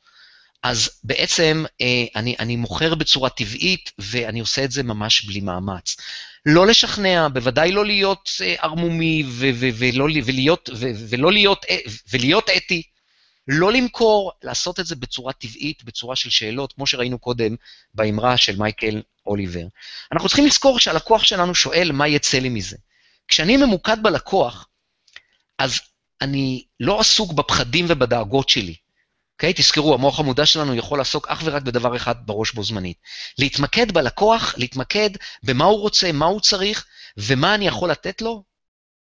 אז 0.63 0.89
בעצם 1.03 1.65
אה, 1.81 2.05
אני, 2.15 2.35
אני 2.39 2.55
מוכר 2.55 2.95
בצורה 2.95 3.29
טבעית, 3.29 3.91
ואני 3.99 4.39
עושה 4.39 4.63
את 4.63 4.71
זה 4.71 4.83
ממש 4.83 5.25
בלי 5.25 5.39
מאמץ. 5.39 5.97
לא 6.45 6.67
לשכנע, 6.67 7.27
בוודאי 7.33 7.71
לא 7.71 7.85
להיות 7.85 8.29
אה, 8.41 8.55
ערמומי 8.59 9.23
ו- 9.27 9.49
ו- 9.53 9.69
ולא, 9.77 10.07
ולהיות, 10.25 10.69
ו- 10.75 10.91
ולא 11.09 11.31
להיות, 11.31 11.65
אה, 11.69 11.77
ולהיות 12.11 12.49
אתי, 12.49 12.83
לא 13.47 13.71
למכור, 13.71 14.31
לעשות 14.43 14.79
את 14.79 14.85
זה 14.85 14.95
בצורה 14.95 15.33
טבעית, 15.33 15.83
בצורה 15.83 16.15
של 16.15 16.29
שאלות, 16.29 16.73
כמו 16.73 16.87
שראינו 16.87 17.19
קודם 17.19 17.55
באמרה 17.93 18.37
של 18.37 18.55
מייקל 18.55 19.01
אוליבר. 19.25 19.65
אנחנו 20.11 20.27
צריכים 20.27 20.45
לזכור 20.45 20.79
שהלקוח 20.79 21.23
שלנו 21.23 21.55
שואל 21.55 21.91
מה 21.91 22.07
יצא 22.07 22.39
לי 22.39 22.49
מזה. 22.49 22.77
כשאני 23.27 23.57
ממוקד 23.57 23.97
בלקוח, 24.03 24.67
אז 25.57 25.79
אני 26.21 26.63
לא 26.79 26.99
עסוק 26.99 27.33
בפחדים 27.33 27.85
ובדאגות 27.89 28.49
שלי. 28.49 28.75
אוקיי? 29.37 29.51
Okay? 29.51 29.57
תזכרו, 29.57 29.93
המוח 29.93 30.19
המודע 30.19 30.45
שלנו 30.45 30.75
יכול 30.75 30.97
לעסוק 30.97 31.27
אך 31.27 31.41
ורק 31.43 31.61
בדבר 31.61 31.95
אחד 31.95 32.15
בראש 32.25 32.51
בו 32.51 32.63
זמנית. 32.63 32.97
להתמקד 33.37 33.91
בלקוח, 33.91 34.55
להתמקד 34.57 35.09
במה 35.43 35.65
הוא 35.65 35.79
רוצה, 35.79 36.11
מה 36.11 36.25
הוא 36.25 36.39
צריך, 36.39 36.85
ומה 37.17 37.55
אני 37.55 37.67
יכול 37.67 37.91
לתת 37.91 38.21
לו, 38.21 38.43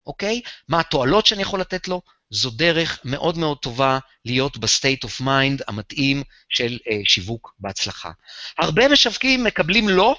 אוקיי? 0.06 0.40
Okay? 0.44 0.48
מה 0.68 0.80
התועלות 0.80 1.26
שאני 1.26 1.42
יכול 1.42 1.60
לתת 1.60 1.88
לו, 1.88 2.02
זו 2.30 2.50
דרך 2.50 3.00
מאוד 3.04 3.38
מאוד 3.38 3.58
טובה 3.58 3.98
להיות 4.24 4.56
ב 4.56 4.64
state 4.64 5.04
of 5.04 5.20
mind 5.20 5.62
המתאים 5.68 6.22
של 6.48 6.78
uh, 6.84 6.92
שיווק 7.04 7.54
בהצלחה. 7.58 8.10
הרבה 8.58 8.88
משווקים 8.88 9.44
מקבלים 9.44 9.88
לא, 9.88 10.16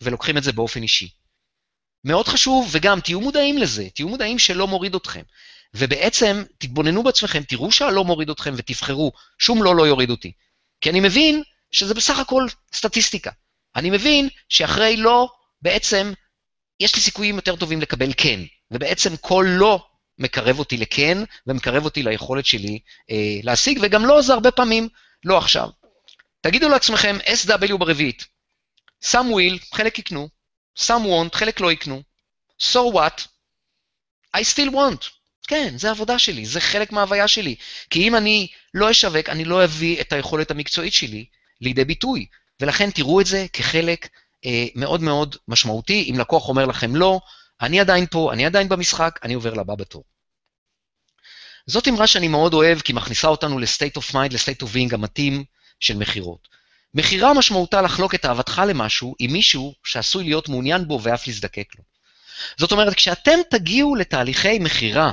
ולוקחים 0.00 0.38
את 0.38 0.42
זה 0.42 0.52
באופן 0.52 0.82
אישי. 0.82 1.08
מאוד 2.04 2.28
חשוב, 2.28 2.68
וגם 2.72 3.00
תהיו 3.00 3.20
מודעים 3.20 3.58
לזה, 3.58 3.88
תהיו 3.94 4.08
מודעים 4.08 4.38
שלא 4.38 4.66
מוריד 4.66 4.94
אתכם. 4.94 5.22
ובעצם 5.74 6.42
תתבוננו 6.58 7.02
בעצמכם, 7.02 7.42
תראו 7.42 7.72
שהלא 7.72 8.04
מוריד 8.04 8.30
אתכם 8.30 8.54
ותבחרו, 8.56 9.12
שום 9.38 9.62
לא 9.62 9.76
לא 9.76 9.86
יוריד 9.86 10.10
אותי. 10.10 10.32
כי 10.80 10.90
אני 10.90 11.00
מבין 11.00 11.42
שזה 11.70 11.94
בסך 11.94 12.18
הכל 12.18 12.46
סטטיסטיקה. 12.74 13.30
אני 13.76 13.90
מבין 13.90 14.28
שאחרי 14.48 14.96
לא, 14.96 15.28
בעצם 15.62 16.12
יש 16.80 16.94
לי 16.94 17.00
סיכויים 17.00 17.36
יותר 17.36 17.56
טובים 17.56 17.80
לקבל 17.80 18.12
כן. 18.16 18.40
ובעצם 18.70 19.16
כל 19.16 19.46
לא 19.48 19.86
מקרב 20.18 20.58
אותי 20.58 20.76
לכן, 20.76 21.18
ומקרב 21.46 21.84
אותי 21.84 22.02
ליכולת 22.02 22.46
שלי 22.46 22.78
אה, 23.10 23.38
להשיג, 23.42 23.78
וגם 23.82 24.06
לא 24.06 24.22
זה 24.22 24.32
הרבה 24.32 24.50
פעמים 24.50 24.88
לא 25.24 25.38
עכשיו. 25.38 25.68
תגידו 26.40 26.68
לעצמכם, 26.68 27.16
SW 27.26 27.76
ברביעית, 27.76 28.24
some 29.04 29.28
will, 29.34 29.74
חלק 29.74 29.98
יקנו, 29.98 30.28
some 30.78 31.04
want, 31.04 31.36
חלק 31.36 31.60
לא 31.60 31.72
יקנו, 31.72 32.02
so 32.62 32.94
what, 32.94 33.26
I 34.36 34.40
still 34.40 34.70
want. 34.70 35.23
כן, 35.46 35.74
זה 35.78 35.88
העבודה 35.88 36.18
שלי, 36.18 36.46
זה 36.46 36.60
חלק 36.60 36.92
מההוויה 36.92 37.28
שלי. 37.28 37.54
כי 37.90 38.08
אם 38.08 38.16
אני 38.16 38.48
לא 38.74 38.90
אשווק, 38.90 39.28
אני 39.28 39.44
לא 39.44 39.64
אביא 39.64 40.00
את 40.00 40.12
היכולת 40.12 40.50
המקצועית 40.50 40.92
שלי 40.92 41.24
לידי 41.60 41.84
ביטוי. 41.84 42.26
ולכן 42.60 42.90
תראו 42.90 43.20
את 43.20 43.26
זה 43.26 43.46
כחלק 43.52 44.08
אה, 44.46 44.66
מאוד 44.74 45.02
מאוד 45.02 45.36
משמעותי. 45.48 46.06
אם 46.10 46.18
לקוח 46.18 46.48
אומר 46.48 46.66
לכם 46.66 46.96
לא, 46.96 47.20
אני 47.60 47.80
עדיין 47.80 48.06
פה, 48.10 48.32
אני 48.32 48.46
עדיין 48.46 48.68
במשחק, 48.68 49.18
אני 49.22 49.34
עובר 49.34 49.54
לבא 49.54 49.74
בתור. 49.74 50.04
זאת 51.66 51.88
אמרה 51.88 52.06
שאני 52.06 52.28
מאוד 52.28 52.54
אוהב, 52.54 52.80
כי 52.80 52.92
מכניסה 52.92 53.28
אותנו 53.28 53.58
ל-state 53.58 54.00
of 54.00 54.12
mind, 54.12 54.32
ל-state 54.34 54.66
of 54.66 54.74
being 54.74 54.94
המתאים 54.94 55.44
של 55.80 55.96
מכירות. 55.96 56.48
מכירה 56.94 57.34
משמעותה 57.34 57.82
לחלוק 57.82 58.14
את 58.14 58.24
אהבתך 58.24 58.62
למשהו 58.68 59.14
עם 59.18 59.32
מישהו 59.32 59.74
שעשוי 59.84 60.24
להיות 60.24 60.48
מעוניין 60.48 60.88
בו 60.88 61.00
ואף 61.02 61.26
להזדקק 61.26 61.68
לו. 61.78 61.84
זאת 62.56 62.72
אומרת, 62.72 62.94
כשאתם 62.94 63.38
תגיעו 63.50 63.94
לתהליכי 63.94 64.58
מכירה, 64.58 65.12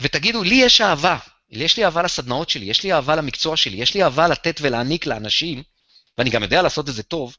ותגידו, 0.00 0.42
לי 0.42 0.54
יש 0.54 0.80
אהבה, 0.80 1.18
יש 1.50 1.76
לי 1.76 1.84
אהבה 1.84 2.02
לסדנאות 2.02 2.50
שלי, 2.50 2.66
יש 2.66 2.82
לי 2.82 2.92
אהבה 2.92 3.16
למקצוע 3.16 3.56
שלי, 3.56 3.76
יש 3.76 3.94
לי 3.94 4.04
אהבה 4.04 4.28
לתת 4.28 4.60
ולהעניק 4.60 5.06
לאנשים, 5.06 5.62
ואני 6.18 6.30
גם 6.30 6.42
יודע 6.42 6.62
לעשות 6.62 6.88
את 6.88 6.94
זה 6.94 7.02
טוב, 7.02 7.36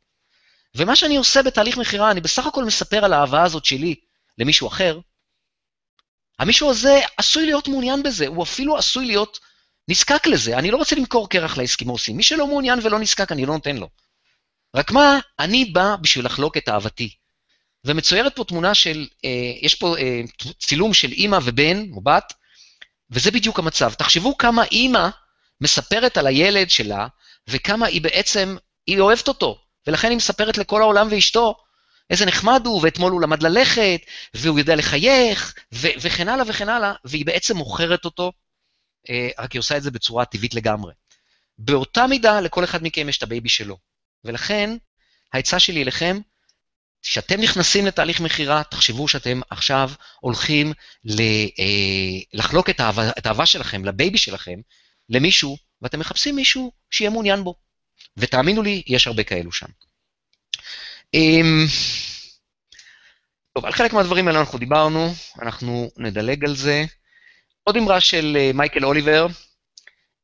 ומה 0.76 0.96
שאני 0.96 1.18
עושה 1.18 1.44
בתהליך 1.44 1.78
מכירה, 1.78 2.12
אני 2.12 2.22
בסך 2.22 2.46
הכל 2.46 2.66
מספר 2.66 3.06
על 3.06 3.14
האהבה 3.14 3.44
הזאת 3.44 3.66
שלי 3.66 3.96
למישהו 4.38 4.68
אחר, 4.68 5.00
המישהו 6.40 6.70
הזה 6.70 7.00
עשוי 7.18 7.46
להיות 7.46 7.68
מעוניין 7.68 8.04
בזה, 8.04 8.28
הוא 8.28 8.44
אפילו 8.44 8.78
עשוי 8.78 9.06
להיות 9.06 9.40
נזקק 9.88 10.28
לזה. 10.28 10.58
אני 10.58 10.72
לא 10.72 10.78
רוצה 10.78 10.96
למכור 10.96 11.30
קרח 11.30 11.58
לאסקימוסים. 11.58 12.18
מי 12.18 12.24
שלא 12.24 12.48
מעוניין 12.48 12.80
ולא 12.84 13.00
נזקק, 13.00 13.32
אני 13.32 13.46
לא 13.46 13.54
נותן 13.54 13.78
לו. 13.78 13.90
רק 14.76 14.92
מה, 14.92 15.20
אני 15.40 15.66
בא 15.66 15.96
בשביל 16.02 16.26
לחלוק 16.26 16.58
את 16.58 16.70
אהבתי. 16.70 17.10
ומצוירת 17.86 18.36
פה 18.36 18.44
תמונה 18.44 18.74
של, 18.74 19.08
אה, 19.26 19.30
יש 19.62 19.76
פה 19.76 19.98
אה, 19.98 20.22
צילום 20.60 20.94
של 20.94 21.12
אימא 21.12 21.40
ובן, 21.44 21.92
או 21.92 22.02
בת, 22.02 22.34
וזה 23.10 23.32
בדיוק 23.32 23.60
המצב. 23.60 23.94
תחשבו 23.94 24.38
כמה 24.38 24.64
אימא 24.64 25.10
מספרת 25.62 26.18
על 26.18 26.28
הילד 26.28 26.70
שלה, 26.70 27.08
וכמה 27.48 27.86
היא 27.86 28.02
בעצם, 28.02 28.56
היא 28.88 29.00
אוהבת 29.00 29.28
אותו, 29.28 29.58
ולכן 29.88 30.10
היא 30.10 30.18
מספרת 30.18 30.58
לכל 30.58 30.82
העולם 30.82 31.08
ואשתו, 31.12 31.56
איזה 32.10 32.26
נחמד 32.26 32.62
הוא, 32.66 32.82
ואתמול 32.84 33.12
הוא 33.12 33.22
למד 33.22 33.44
ללכת, 33.44 34.02
והוא 34.34 34.60
יודע 34.60 34.76
לחייך, 34.76 35.54
ו- 35.74 35.88
וכן 36.02 36.30
הלאה 36.30 36.46
וכן 36.48 36.70
הלאה, 36.70 36.94
והיא 37.06 37.26
בעצם 37.26 37.58
מוכרת 37.58 38.06
אותו, 38.06 38.32
אה, 39.10 39.30
רק 39.40 39.52
היא 39.52 39.60
עושה 39.60 39.78
את 39.78 39.84
זה 39.84 39.92
בצורה 39.92 40.26
טבעית 40.26 40.54
לגמרי. 40.54 40.94
באותה 41.58 42.08
מידה, 42.08 42.42
לכל 42.42 42.64
אחד 42.64 42.84
מכם 42.84 43.10
יש 43.10 43.18
את 43.18 43.24
ה 43.24 43.29
baby 43.29 43.50
שלו. 43.50 43.78
ולכן, 44.24 44.78
העצה 45.34 45.60
שלי 45.60 45.84
אליכם, 45.84 46.20
כשאתם 47.06 47.42
נכנסים 47.42 47.86
לתהליך 47.86 48.22
מכירה, 48.22 48.64
תחשבו 48.64 49.08
שאתם 49.08 49.42
עכשיו 49.50 49.92
הולכים 50.20 50.74
ל, 51.04 51.22
אה, 51.60 52.20
לחלוק 52.34 52.70
את 52.70 52.80
האהבה, 52.80 53.10
את 53.10 53.26
האהבה 53.26 53.46
שלכם, 53.46 53.86
לבייבי 53.86 54.18
שלכם, 54.18 54.60
למישהו, 55.10 55.58
ואתם 55.82 56.00
מחפשים 56.00 56.36
מישהו 56.36 56.72
שיהיה 56.92 57.10
מעוניין 57.10 57.44
בו. 57.44 57.56
ותאמינו 58.18 58.62
לי, 58.62 58.84
יש 58.88 59.08
הרבה 59.08 59.24
כאלו 59.24 59.52
שם. 59.52 59.66
אמ, 61.14 61.66
טוב, 63.54 63.66
על 63.66 63.72
חלק 63.72 63.94
מהדברים 63.94 64.28
האלה 64.28 64.40
אנחנו 64.40 64.60
דיברנו, 64.60 65.14
אנחנו 65.42 65.92
נדלג 65.98 66.46
על 66.46 66.56
זה. 66.56 66.86
עוד 67.64 67.78
אמרה 67.78 68.02
של 68.02 68.38
uh, 68.38 68.58
מייקל 68.58 68.86
אוליבר, 68.86 69.28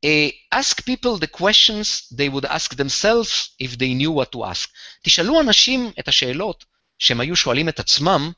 uh, 0.05 0.55
ask 0.55 0.75
people 0.89 1.19
the 1.19 1.39
questions 1.41 2.15
they 2.15 2.29
would 2.35 2.45
ask 2.45 2.75
themselves 2.75 3.49
if 3.63 3.77
they 3.77 3.93
knew 3.93 4.11
what 4.11 4.31
to 4.35 4.39
ask. 4.51 4.69
תשאלו 5.03 5.41
אנשים 5.41 5.91
את 5.99 6.07
השאלות 6.07 6.70
שהם 7.01 7.19
היו 7.19 7.35
שואלים 7.35 7.69
את 7.69 7.79
עצמם 7.79 8.31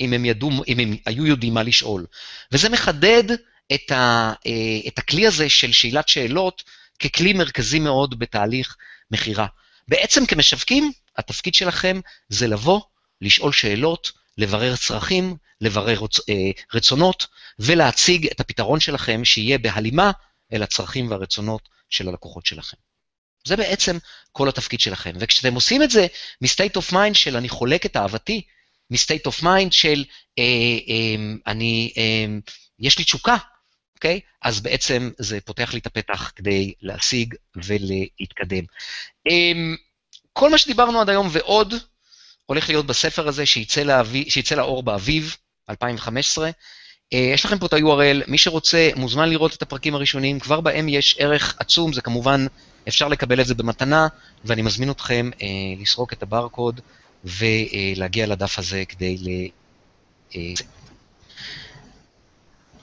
אם 0.00 0.12
הם, 0.12 0.24
ידעו, 0.24 0.50
אם 0.68 0.78
הם 0.78 0.96
היו 1.06 1.26
יודעים 1.26 1.54
מה 1.54 1.62
לשאול. 1.62 2.06
וזה 2.52 2.68
מחדד 2.68 3.24
את, 3.74 3.90
ה, 3.90 4.32
uh, 4.32 4.88
את 4.88 4.98
הכלי 4.98 5.26
הזה 5.26 5.48
של 5.48 5.72
שאלת 5.72 6.08
שאלות 6.08 6.62
ככלי 6.98 7.32
מרכזי 7.32 7.78
מאוד 7.78 8.18
בתהליך 8.18 8.76
מכירה. 9.10 9.46
בעצם 9.88 10.26
כמשווקים, 10.26 10.92
התפקיד 11.16 11.54
שלכם 11.54 12.00
זה 12.28 12.46
לבוא, 12.46 12.80
לשאול 13.20 13.52
שאלות, 13.52 14.12
לברר 14.38 14.76
צרכים, 14.76 15.36
לברר. 15.60 16.00
אה, 16.28 16.50
רצונות, 16.74 17.26
ולהציג 17.58 18.26
את 18.26 18.40
הפתרון 18.40 18.80
שלכם 18.80 19.24
שיהיה 19.24 19.58
בהלימה 19.58 20.10
אל 20.52 20.62
הצרכים 20.62 21.10
והרצונות 21.10 21.68
של 21.90 22.08
הלקוחות 22.08 22.46
שלכם. 22.46 22.76
זה 23.48 23.56
בעצם 23.56 23.98
כל 24.32 24.48
התפקיד 24.48 24.80
שלכם. 24.80 25.12
וכשאתם 25.20 25.54
עושים 25.54 25.82
את 25.82 25.90
זה 25.90 26.06
מ-state 26.40 26.80
of 26.80 26.92
mind 26.92 27.14
של 27.14 27.36
אני 27.36 27.48
חולק 27.48 27.86
את 27.86 27.96
אהבתי, 27.96 28.42
מ-state 28.90 29.30
of 29.30 29.42
mind 29.42 29.70
של 29.70 30.04
אה, 30.38 30.44
אה, 30.88 31.34
אני, 31.46 31.92
אה, 31.96 32.26
יש 32.78 32.98
לי 32.98 33.04
תשוקה, 33.04 33.36
אוקיי? 33.94 34.20
אז 34.42 34.60
בעצם 34.60 35.10
זה 35.18 35.40
פותח 35.40 35.72
לי 35.72 35.78
את 35.78 35.86
הפתח 35.86 36.32
כדי 36.36 36.72
להשיג 36.82 37.34
ולהתקדם. 37.56 38.64
אמ, 39.30 39.76
כל 40.32 40.50
מה 40.50 40.58
שדיברנו 40.58 41.00
עד 41.00 41.08
היום 41.08 41.28
ועוד, 41.32 41.74
הולך 42.46 42.68
להיות 42.68 42.86
בספר 42.86 43.28
הזה 43.28 43.46
שיצא, 43.46 43.82
להביא, 43.82 44.30
שיצא 44.30 44.54
לאור 44.54 44.82
באביב 44.82 45.36
2015. 45.70 46.50
אה, 47.12 47.18
יש 47.34 47.44
לכם 47.44 47.58
פה 47.58 47.66
את 47.66 47.72
ה-URL, 47.72 48.24
מי 48.26 48.38
שרוצה 48.38 48.90
מוזמן 48.96 49.28
לראות 49.28 49.54
את 49.54 49.62
הפרקים 49.62 49.94
הראשונים, 49.94 50.40
כבר 50.40 50.60
בהם 50.60 50.88
יש 50.88 51.16
ערך 51.18 51.56
עצום, 51.58 51.92
זה 51.92 52.02
כמובן, 52.02 52.46
אפשר 52.88 53.08
לקבל 53.08 53.40
את 53.40 53.46
זה 53.46 53.54
במתנה, 53.54 54.08
ואני 54.44 54.62
מזמין 54.62 54.90
אתכם 54.90 55.30
אה, 55.42 55.46
לסרוק 55.80 56.12
את 56.12 56.22
הברקוד 56.22 56.80
ולהגיע 57.24 58.26
לדף 58.26 58.58
הזה 58.58 58.84
כדי 58.88 59.16
ל... 59.20 59.28
אה, 60.36 60.52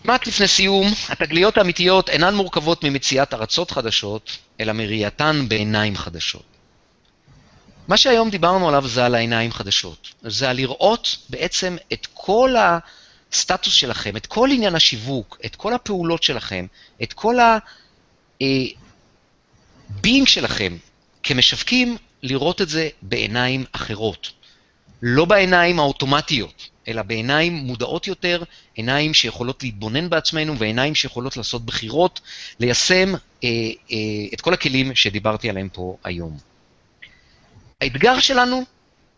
כמעט 0.03 0.28
לפני 0.28 0.47
סיום, 0.47 0.88
התגליות 1.09 1.57
האמיתיות 1.57 2.09
אינן 2.09 2.36
מורכבות 2.36 2.84
ממציאת 2.84 3.34
ארצות 3.34 3.71
חדשות, 3.71 4.38
אלא 4.59 4.73
מראייתן 4.73 5.45
בעיניים 5.47 5.95
חדשות. 5.95 6.43
מה 7.88 7.97
שהיום 7.97 8.30
דיברנו 8.30 8.69
עליו 8.69 8.88
זה 8.88 9.05
על 9.05 9.15
העיניים 9.15 9.51
חדשות. 9.51 10.07
זה 10.21 10.49
על 10.49 10.55
לראות 10.55 11.17
בעצם 11.30 11.78
את 11.93 12.07
כל 12.13 12.55
הסטטוס 13.36 13.73
שלכם, 13.73 14.17
את 14.17 14.25
כל 14.25 14.49
עניין 14.51 14.75
השיווק, 14.75 15.38
את 15.45 15.55
כל 15.55 15.73
הפעולות 15.73 16.23
שלכם, 16.23 16.65
את 17.03 17.13
כל 17.13 17.39
ה-being 17.39 18.41
אה, 20.21 20.25
שלכם 20.25 20.77
כמשווקים, 21.23 21.97
לראות 22.23 22.61
את 22.61 22.69
זה 22.69 22.89
בעיניים 23.01 23.65
אחרות. 23.71 24.31
לא 25.01 25.25
בעיניים 25.25 25.79
האוטומטיות, 25.79 26.69
אלא 26.88 27.01
בעיניים 27.01 27.53
מודעות 27.53 28.07
יותר, 28.07 28.43
עיניים 28.75 29.13
שיכולות 29.13 29.63
להתבונן 29.63 30.09
בעצמנו 30.09 30.57
ועיניים 30.57 30.95
שיכולות 30.95 31.38
לעשות 31.38 31.65
בחירות, 31.65 32.21
ליישם 32.59 33.13
אה, 33.43 33.49
אה, 33.91 33.97
את 34.33 34.41
כל 34.41 34.53
הכלים 34.53 34.95
שדיברתי 34.95 35.49
עליהם 35.49 35.69
פה 35.73 35.97
היום. 36.03 36.38
האתגר 37.81 38.19
שלנו, 38.19 38.63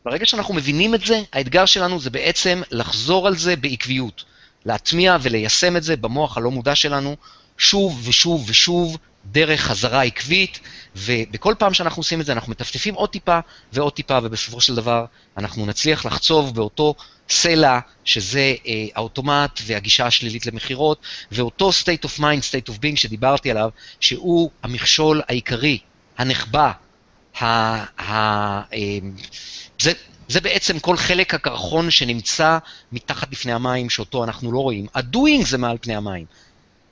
ברגע 0.09 0.25
שאנחנו 0.25 0.53
מבינים 0.53 0.95
את 0.95 1.05
זה, 1.05 1.21
האתגר 1.33 1.65
שלנו 1.65 1.99
זה 1.99 2.09
בעצם 2.09 2.61
לחזור 2.71 3.27
על 3.27 3.37
זה 3.37 3.55
בעקביות, 3.55 4.23
להטמיע 4.65 5.17
וליישם 5.21 5.77
את 5.77 5.83
זה 5.83 5.97
במוח 5.97 6.37
הלא 6.37 6.51
מודע 6.51 6.75
שלנו, 6.75 7.15
שוב 7.57 8.07
ושוב 8.07 8.45
ושוב, 8.49 8.97
דרך 9.25 9.61
חזרה 9.61 10.03
עקבית, 10.03 10.59
ובכל 10.95 11.55
פעם 11.59 11.73
שאנחנו 11.73 11.99
עושים 11.99 12.21
את 12.21 12.25
זה 12.25 12.31
אנחנו 12.31 12.51
מטפטפים 12.51 12.93
עוד 12.93 13.09
טיפה 13.09 13.39
ועוד 13.73 13.93
טיפה, 13.93 14.19
ובסופו 14.23 14.61
של 14.61 14.75
דבר 14.75 15.05
אנחנו 15.37 15.65
נצליח 15.65 16.05
לחצוב 16.05 16.55
באותו 16.55 16.95
סלע, 17.29 17.79
שזה 18.05 18.55
אה, 18.67 18.85
האוטומט 18.95 19.59
והגישה 19.65 20.05
השלילית 20.05 20.45
למכירות, 20.45 21.01
ואותו 21.31 21.69
state 21.69 22.07
of 22.07 22.19
mind, 22.19 22.41
state 22.51 22.69
of 22.69 22.75
being 22.75 22.95
שדיברתי 22.95 23.51
עליו, 23.51 23.69
שהוא 23.99 24.51
המכשול 24.63 25.21
העיקרי, 25.27 25.79
הנחבא, 26.17 26.71
ה, 27.41 27.45
ה, 28.01 28.13
אה, 28.73 28.97
זה, 29.79 29.91
זה 30.27 30.41
בעצם 30.41 30.79
כל 30.79 30.97
חלק 30.97 31.33
הקרחון 31.33 31.91
שנמצא 31.91 32.57
מתחת 32.91 33.31
לפני 33.31 33.53
המים, 33.53 33.89
שאותו 33.89 34.23
אנחנו 34.23 34.51
לא 34.51 34.59
רואים. 34.59 34.87
ה-doing 34.93 35.45
זה 35.45 35.57
מעל 35.57 35.77
פני 35.81 35.95
המים, 35.95 36.25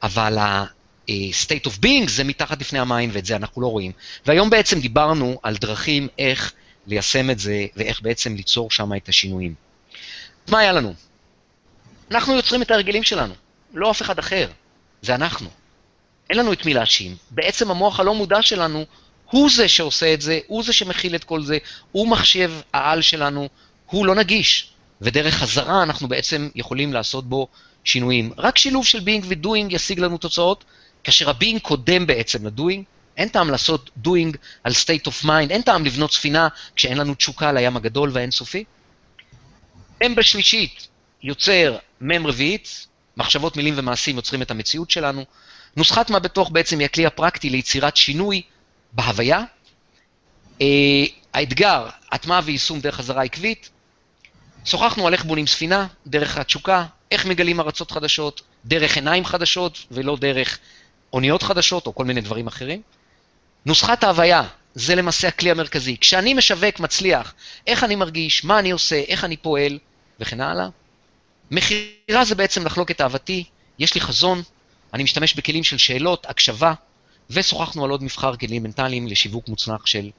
אבל 0.03 0.37
ה-state 0.37 1.67
of 1.67 1.85
being 1.85 2.09
זה 2.09 2.23
מתחת 2.23 2.61
לפני 2.61 2.79
המים, 2.79 3.09
ואת 3.13 3.25
זה 3.25 3.35
אנחנו 3.35 3.61
לא 3.61 3.67
רואים. 3.67 3.91
והיום 4.25 4.49
בעצם 4.49 4.79
דיברנו 4.79 5.39
על 5.43 5.55
דרכים 5.55 6.07
איך 6.17 6.53
ליישם 6.87 7.29
את 7.29 7.39
זה, 7.39 7.65
ואיך 7.75 8.01
בעצם 8.01 8.35
ליצור 8.35 8.71
שם 8.71 8.93
את 8.93 9.09
השינויים. 9.09 9.53
מה 10.47 10.59
היה 10.59 10.71
לנו? 10.71 10.93
אנחנו 12.11 12.33
יוצרים 12.33 12.61
את 12.61 12.71
ההרגלים 12.71 13.03
שלנו, 13.03 13.33
לא 13.73 13.91
אף 13.91 14.01
אחד 14.01 14.19
אחר, 14.19 14.47
זה 15.01 15.15
אנחנו. 15.15 15.49
אין 16.29 16.37
לנו 16.37 16.53
את 16.53 16.65
מי 16.65 16.73
להאשים. 16.73 17.15
בעצם 17.31 17.71
המוח 17.71 17.99
הלא 17.99 18.15
מודע 18.15 18.41
שלנו 18.41 18.85
הוא 19.35 19.49
זה 19.49 19.67
שעושה 19.67 20.13
את 20.13 20.21
זה, 20.21 20.39
הוא 20.47 20.63
זה 20.63 20.73
שמכיל 20.73 21.15
את 21.15 21.23
כל 21.23 21.43
זה, 21.43 21.57
הוא 21.91 22.07
מחשב 22.07 22.51
העל 22.73 23.01
שלנו, 23.01 23.49
הוא 23.85 24.05
לא 24.05 24.15
נגיש. 24.15 24.69
ודרך 25.01 25.33
חזרה 25.33 25.83
אנחנו 25.83 26.07
בעצם 26.07 26.49
יכולים 26.55 26.93
לעשות 26.93 27.29
בו 27.29 27.47
שינויים. 27.83 28.31
רק 28.37 28.57
שילוב 28.57 28.85
של 28.85 28.99
being 28.99 29.23
ו-doing 29.23 29.67
ישיג 29.69 29.99
לנו 29.99 30.17
תוצאות, 30.17 30.63
כאשר 31.03 31.29
ה-being 31.29 31.59
קודם 31.61 32.07
בעצם 32.07 32.47
ל-doing. 32.47 32.81
אין 33.17 33.29
טעם 33.29 33.49
לעשות 33.49 33.89
doing 34.05 34.37
על 34.63 34.71
state 34.71 35.07
of 35.07 35.25
mind, 35.25 35.49
אין 35.49 35.61
טעם 35.61 35.85
לבנות 35.85 36.13
ספינה 36.13 36.47
כשאין 36.75 36.97
לנו 36.97 37.15
תשוקה 37.15 37.51
לים 37.51 37.77
הגדול 37.77 38.09
והאינסופי. 38.13 38.63
מ' 40.03 40.15
בשלישית 40.15 40.87
יוצר 41.23 41.77
מ' 42.01 42.27
רביעית, 42.27 42.87
מחשבות, 43.17 43.57
מילים 43.57 43.73
ומעשים 43.77 44.15
יוצרים 44.15 44.41
את 44.41 44.51
המציאות 44.51 44.91
שלנו. 44.91 45.25
נוסחת 45.75 46.09
מה 46.09 46.19
בתוך 46.19 46.49
בעצם 46.51 46.79
היא 46.79 46.85
הכלי 46.85 47.05
הפרקטי 47.05 47.49
ליצירת 47.49 47.97
שינוי 47.97 48.41
בהוויה. 48.95 49.43
Uh, 50.59 50.63
האתגר, 51.33 51.87
הטמעה 52.11 52.41
ויישום 52.43 52.79
דרך 52.79 52.95
חזרה 52.95 53.23
עקבית. 53.23 53.69
שוחחנו 54.65 55.07
על 55.07 55.13
איך 55.13 55.25
בונים 55.25 55.47
ספינה, 55.47 55.87
דרך 56.07 56.37
התשוקה, 56.37 56.85
איך 57.11 57.25
מגלים 57.25 57.59
ארצות 57.59 57.91
חדשות, 57.91 58.41
דרך 58.65 58.95
עיניים 58.95 59.25
חדשות 59.25 59.85
ולא 59.91 60.17
דרך 60.17 60.59
אוניות 61.13 61.43
חדשות 61.43 61.87
או 61.87 61.95
כל 61.95 62.05
מיני 62.05 62.21
דברים 62.21 62.47
אחרים. 62.47 62.81
נוסחת 63.65 64.03
ההוויה, 64.03 64.43
זה 64.75 64.95
למעשה 64.95 65.27
הכלי 65.27 65.51
המרכזי. 65.51 65.97
כשאני 65.97 66.33
משווק, 66.33 66.79
מצליח, 66.79 67.33
איך 67.67 67.83
אני 67.83 67.95
מרגיש, 67.95 68.43
מה 68.43 68.59
אני 68.59 68.71
עושה, 68.71 68.95
איך 68.95 69.23
אני 69.23 69.37
פועל, 69.37 69.79
וכן 70.19 70.41
הלאה. 70.41 70.67
מכירה 71.51 72.25
זה 72.25 72.35
בעצם 72.35 72.65
לחלוק 72.65 72.91
את 72.91 73.01
אהבתי, 73.01 73.43
יש 73.79 73.95
לי 73.95 74.01
חזון, 74.01 74.41
אני 74.93 75.03
משתמש 75.03 75.33
בכלים 75.33 75.63
של 75.63 75.77
שאלות, 75.77 76.25
הקשבה, 76.29 76.73
ושוחחנו 77.29 77.83
על 77.83 77.89
עוד 77.89 78.03
מבחר 78.03 78.35
כלים 78.35 78.63
מנטליים 78.63 79.07
לשיווק 79.07 79.47
מוצלח 79.47 79.85
של 79.85 80.09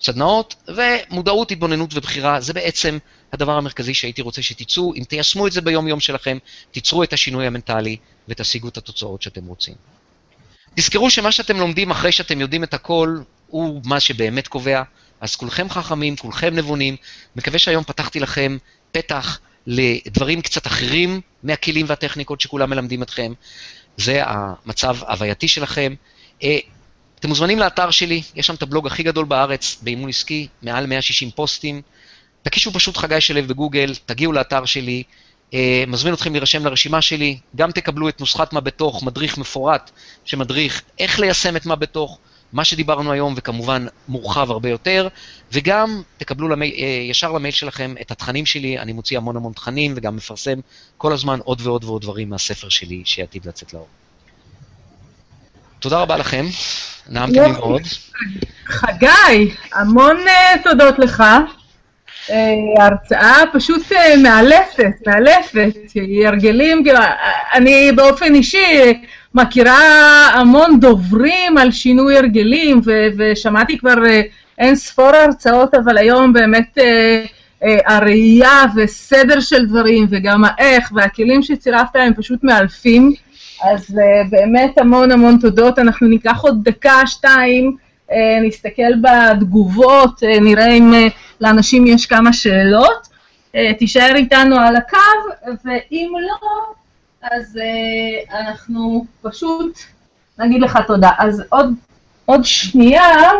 סדנאות, 0.00 0.54
ומודעות, 0.68 1.50
התבוננות 1.50 1.90
ובחירה, 1.94 2.40
זה 2.40 2.52
בעצם 2.52 2.98
הדבר 3.32 3.52
המרכזי 3.52 3.94
שהייתי 3.94 4.22
רוצה 4.22 4.42
שתצאו. 4.42 4.94
אם 4.94 5.04
תיישמו 5.04 5.46
את 5.46 5.52
זה 5.52 5.60
ביום-יום 5.60 6.00
שלכם, 6.00 6.38
תיצרו 6.70 7.02
את 7.02 7.12
השינוי 7.12 7.46
המנטלי 7.46 7.96
ותשיגו 8.28 8.68
את 8.68 8.76
התוצאות 8.76 9.22
שאתם 9.22 9.46
רוצים. 9.46 9.74
תזכרו 10.74 11.10
שמה 11.10 11.32
שאתם 11.32 11.56
לומדים 11.56 11.90
אחרי 11.90 12.12
שאתם 12.12 12.40
יודעים 12.40 12.64
את 12.64 12.74
הכל, 12.74 13.18
הוא 13.46 13.80
מה 13.84 14.00
שבאמת 14.00 14.48
קובע. 14.48 14.82
אז 15.20 15.36
כולכם 15.36 15.70
חכמים, 15.70 16.16
כולכם 16.16 16.54
נבונים. 16.54 16.96
מקווה 17.36 17.58
שהיום 17.58 17.84
פתחתי 17.84 18.20
לכם 18.20 18.56
פתח 18.92 19.40
לדברים 19.66 20.42
קצת 20.42 20.66
אחרים 20.66 21.20
מהכלים 21.42 21.86
והטכניקות 21.88 22.40
שכולם 22.40 22.70
מלמדים 22.70 23.02
אתכם. 23.02 23.32
זה 23.96 24.22
המצב 24.24 24.96
ההווייתי 25.02 25.48
שלכם. 25.48 25.94
אה, 26.44 26.58
אתם 27.18 27.28
מוזמנים 27.28 27.58
לאתר 27.58 27.90
שלי, 27.90 28.22
יש 28.36 28.46
שם 28.46 28.54
את 28.54 28.62
הבלוג 28.62 28.86
הכי 28.86 29.02
גדול 29.02 29.24
בארץ 29.24 29.76
באימון 29.82 30.08
עסקי, 30.08 30.48
מעל 30.62 30.86
160 30.86 31.30
פוסטים. 31.30 31.82
תקישו 32.42 32.72
פשוט 32.72 32.96
חגי 32.96 33.20
שלו 33.20 33.42
בגוגל, 33.46 33.94
תגיעו 34.06 34.32
לאתר 34.32 34.64
שלי, 34.64 35.02
אה, 35.54 35.84
מזמין 35.86 36.14
אתכם 36.14 36.32
להירשם 36.32 36.64
לרשימה 36.64 37.02
שלי, 37.02 37.38
גם 37.56 37.70
תקבלו 37.70 38.08
את 38.08 38.20
נוסחת 38.20 38.52
מה 38.52 38.60
בתוך, 38.60 39.02
מדריך 39.02 39.38
מפורט 39.38 39.90
שמדריך 40.24 40.82
איך 40.98 41.20
ליישם 41.20 41.56
את 41.56 41.66
מה 41.66 41.76
בתוך, 41.76 42.18
מה 42.52 42.64
שדיברנו 42.64 43.12
היום 43.12 43.34
וכמובן 43.36 43.86
מורחב 44.08 44.50
הרבה 44.50 44.68
יותר, 44.68 45.08
וגם 45.52 46.02
תקבלו 46.18 46.48
למי, 46.48 46.70
אה, 46.78 46.86
ישר 47.10 47.32
למייל 47.32 47.54
שלכם 47.54 47.94
את 48.00 48.10
התכנים 48.10 48.46
שלי, 48.46 48.78
אני 48.78 48.92
מוציא 48.92 49.16
המון 49.16 49.36
המון 49.36 49.52
תכנים 49.52 49.94
וגם 49.96 50.16
מפרסם 50.16 50.58
כל 50.96 51.12
הזמן 51.12 51.38
עוד 51.44 51.60
ועוד 51.60 51.84
ועוד 51.84 52.02
דברים 52.02 52.30
מהספר 52.30 52.68
שלי 52.68 53.02
שעתיד 53.04 53.46
לצאת 53.46 53.74
לאור. 53.74 53.88
תודה 55.84 55.98
רבה 55.98 56.16
לכם, 56.16 56.44
נעמתי 57.10 57.40
לי 57.40 57.52
מאוד. 57.52 57.82
חגי, 58.66 59.50
המון 59.74 60.16
uh, 60.16 60.62
תודות 60.62 60.98
לך. 60.98 61.24
Uh, 62.26 62.32
הרצאה 62.80 63.42
פשוט 63.52 63.92
uh, 63.92 63.96
מאלפת, 64.22 65.06
מאלפת, 65.06 65.74
הרגלים, 66.26 66.84
כאילו, 66.84 66.98
אני 67.54 67.92
באופן 67.92 68.34
אישי 68.34 68.94
מכירה 69.34 69.80
המון 70.34 70.80
דוברים 70.80 71.58
על 71.58 71.70
שינוי 71.70 72.16
הרגלים, 72.16 72.80
ו- 72.84 73.08
ושמעתי 73.18 73.78
כבר 73.78 73.94
אין 74.58 74.76
ספור 74.76 75.08
הרצאות, 75.08 75.74
אבל 75.74 75.98
היום 75.98 76.32
באמת 76.32 76.78
uh, 76.78 76.82
uh, 77.62 77.66
הראייה 77.86 78.64
וסדר 78.76 79.40
של 79.40 79.66
דברים, 79.66 80.06
וגם 80.10 80.42
האיך 80.44 80.92
והכלים 80.94 81.42
שצירפת 81.42 81.96
הם 81.96 82.14
פשוט 82.14 82.44
מאלפים. 82.44 83.14
אז 83.62 83.90
uh, 83.90 84.30
באמת 84.30 84.78
המון 84.78 85.10
המון 85.10 85.38
תודות. 85.40 85.78
אנחנו 85.78 86.06
ניקח 86.06 86.40
עוד 86.40 86.64
דקה, 86.64 87.06
שתיים, 87.06 87.76
uh, 88.10 88.12
נסתכל 88.42 88.92
בתגובות, 89.02 90.22
uh, 90.22 90.40
נראה 90.40 90.72
אם 90.72 90.92
uh, 90.92 91.12
לאנשים 91.40 91.86
יש 91.86 92.06
כמה 92.06 92.32
שאלות. 92.32 93.08
Uh, 93.52 93.56
תישאר 93.78 94.12
איתנו 94.14 94.56
על 94.60 94.76
הקו, 94.76 94.96
ואם 95.64 96.12
לא, 96.20 96.48
אז 97.22 97.58
uh, 97.58 98.34
אנחנו 98.34 99.06
פשוט 99.22 99.78
נגיד 100.38 100.62
לך 100.62 100.78
תודה. 100.86 101.10
אז 101.18 101.42
עוד, 101.48 101.74
עוד 102.24 102.44
שנייה. 102.44 103.30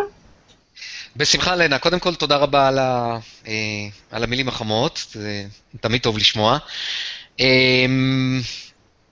בשמחה, 1.17 1.55
לנה. 1.55 1.79
קודם 1.79 1.99
כל, 1.99 2.15
תודה 2.15 2.37
רבה 2.37 2.69
על, 2.69 2.79
ה, 2.79 3.19
uh, 3.45 3.49
על 4.11 4.25
המילים 4.25 4.49
החמות, 4.49 5.07
זה 5.13 5.45
תמיד 5.81 6.01
טוב 6.03 6.19
לשמוע. 6.19 6.59
Uh, 7.39 7.43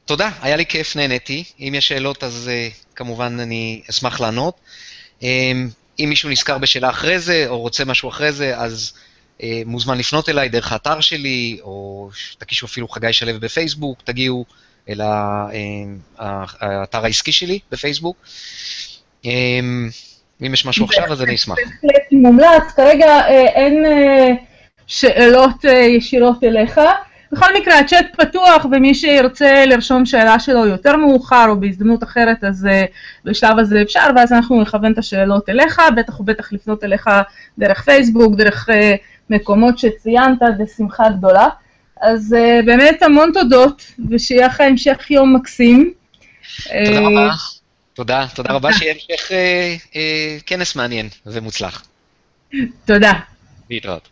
תודה, 0.05 0.31
היה 0.43 0.57
לי 0.57 0.67
כיף, 0.67 0.97
נהניתי. 0.97 1.45
אם 1.61 1.73
יש 1.77 1.89
שאלות, 1.89 2.25
אז 2.25 2.51
uh, 2.51 2.95
כמובן 2.97 3.41
אני 3.41 3.83
אשמח 3.91 4.21
לענות. 4.21 4.61
Um, 5.21 5.25
אם 5.99 6.07
מישהו 6.09 6.31
נזכר 6.31 6.59
בשאלה 6.59 6.91
אחרי 6.91 7.19
זה, 7.19 7.45
או 7.49 7.61
רוצה 7.61 7.85
משהו 7.85 8.09
אחרי 8.09 8.33
זה, 8.33 8.57
אז 8.59 8.93
uh, 9.39 9.43
מוזמן 9.67 9.99
לפנות 9.99 10.29
אליי 10.29 10.49
דרך 10.49 10.73
האתר 10.73 11.01
שלי, 11.01 11.59
או 11.63 12.09
תקישו 12.39 12.67
אפילו 12.67 12.89
חגי 12.89 13.13
שלו 13.13 13.41
בפייסבוק, 13.41 13.99
תגיעו 14.05 14.45
אל 14.89 15.01
האתר 16.19 17.05
העסקי 17.05 17.33
שלי 17.33 17.59
בפייסבוק. 17.71 18.17
Um, 19.25 19.27
אם 20.47 20.55
יש 20.55 20.67
משהו 20.67 20.85
עכשיו, 20.85 21.13
אז 21.13 21.23
אני 21.23 21.35
אשמח. 21.35 21.57
בהחלט 21.59 22.03
מומלץ, 22.13 22.73
כרגע 22.77 23.29
אין 23.29 23.85
שאלות 24.87 25.65
ישירות 25.65 26.45
אליך. 26.45 26.81
בכל 27.33 27.47
מקרה, 27.61 27.79
הצ'אט 27.79 28.07
פתוח, 28.17 28.65
ומי 28.65 28.95
שירצה 28.95 29.65
לרשום 29.67 30.07
שאלה 30.07 30.41
שלו 30.41 30.67
יותר 30.67 30.97
מאוחר 30.97 31.47
או 31.49 31.61
בהזדמנות 31.61 32.03
אחרת, 32.03 32.45
אז 32.45 32.67
uh, 32.67 32.91
בשלב 33.25 33.59
הזה 33.59 33.83
אפשר, 33.83 34.07
ואז 34.17 34.33
אנחנו 34.33 34.63
נכוון 34.63 34.93
את 34.93 34.99
השאלות 34.99 35.49
אליך, 35.49 35.81
בטח 35.97 36.21
ובטח 36.21 36.53
לפנות 36.53 36.85
אליך 36.85 37.09
דרך 37.59 37.83
פייסבוק, 37.83 38.35
דרך 38.35 38.69
uh, 38.69 38.73
מקומות 39.31 39.79
שציינת, 39.79 40.39
בשמחה 40.59 41.11
גדולה. 41.11 41.49
אז 42.01 42.37
uh, 42.39 42.67
באמת 42.67 43.03
המון 43.03 43.31
תודות, 43.35 43.83
ושיהיה 44.11 44.47
לך 44.47 44.61
המשך 44.61 45.11
יום 45.11 45.37
מקסים. 45.37 45.93
תודה 46.87 47.01
רבה. 47.01 47.31
תודה, 47.95 48.27
תודה 48.35 48.53
רבה, 48.53 48.73
שיהיה 48.73 48.95
המשך 48.95 49.31
כנס 50.47 50.77
מעניין 50.77 51.09
ומוצלח. 51.27 51.85
תודה. 52.85 53.13
להתראות. 53.71 54.12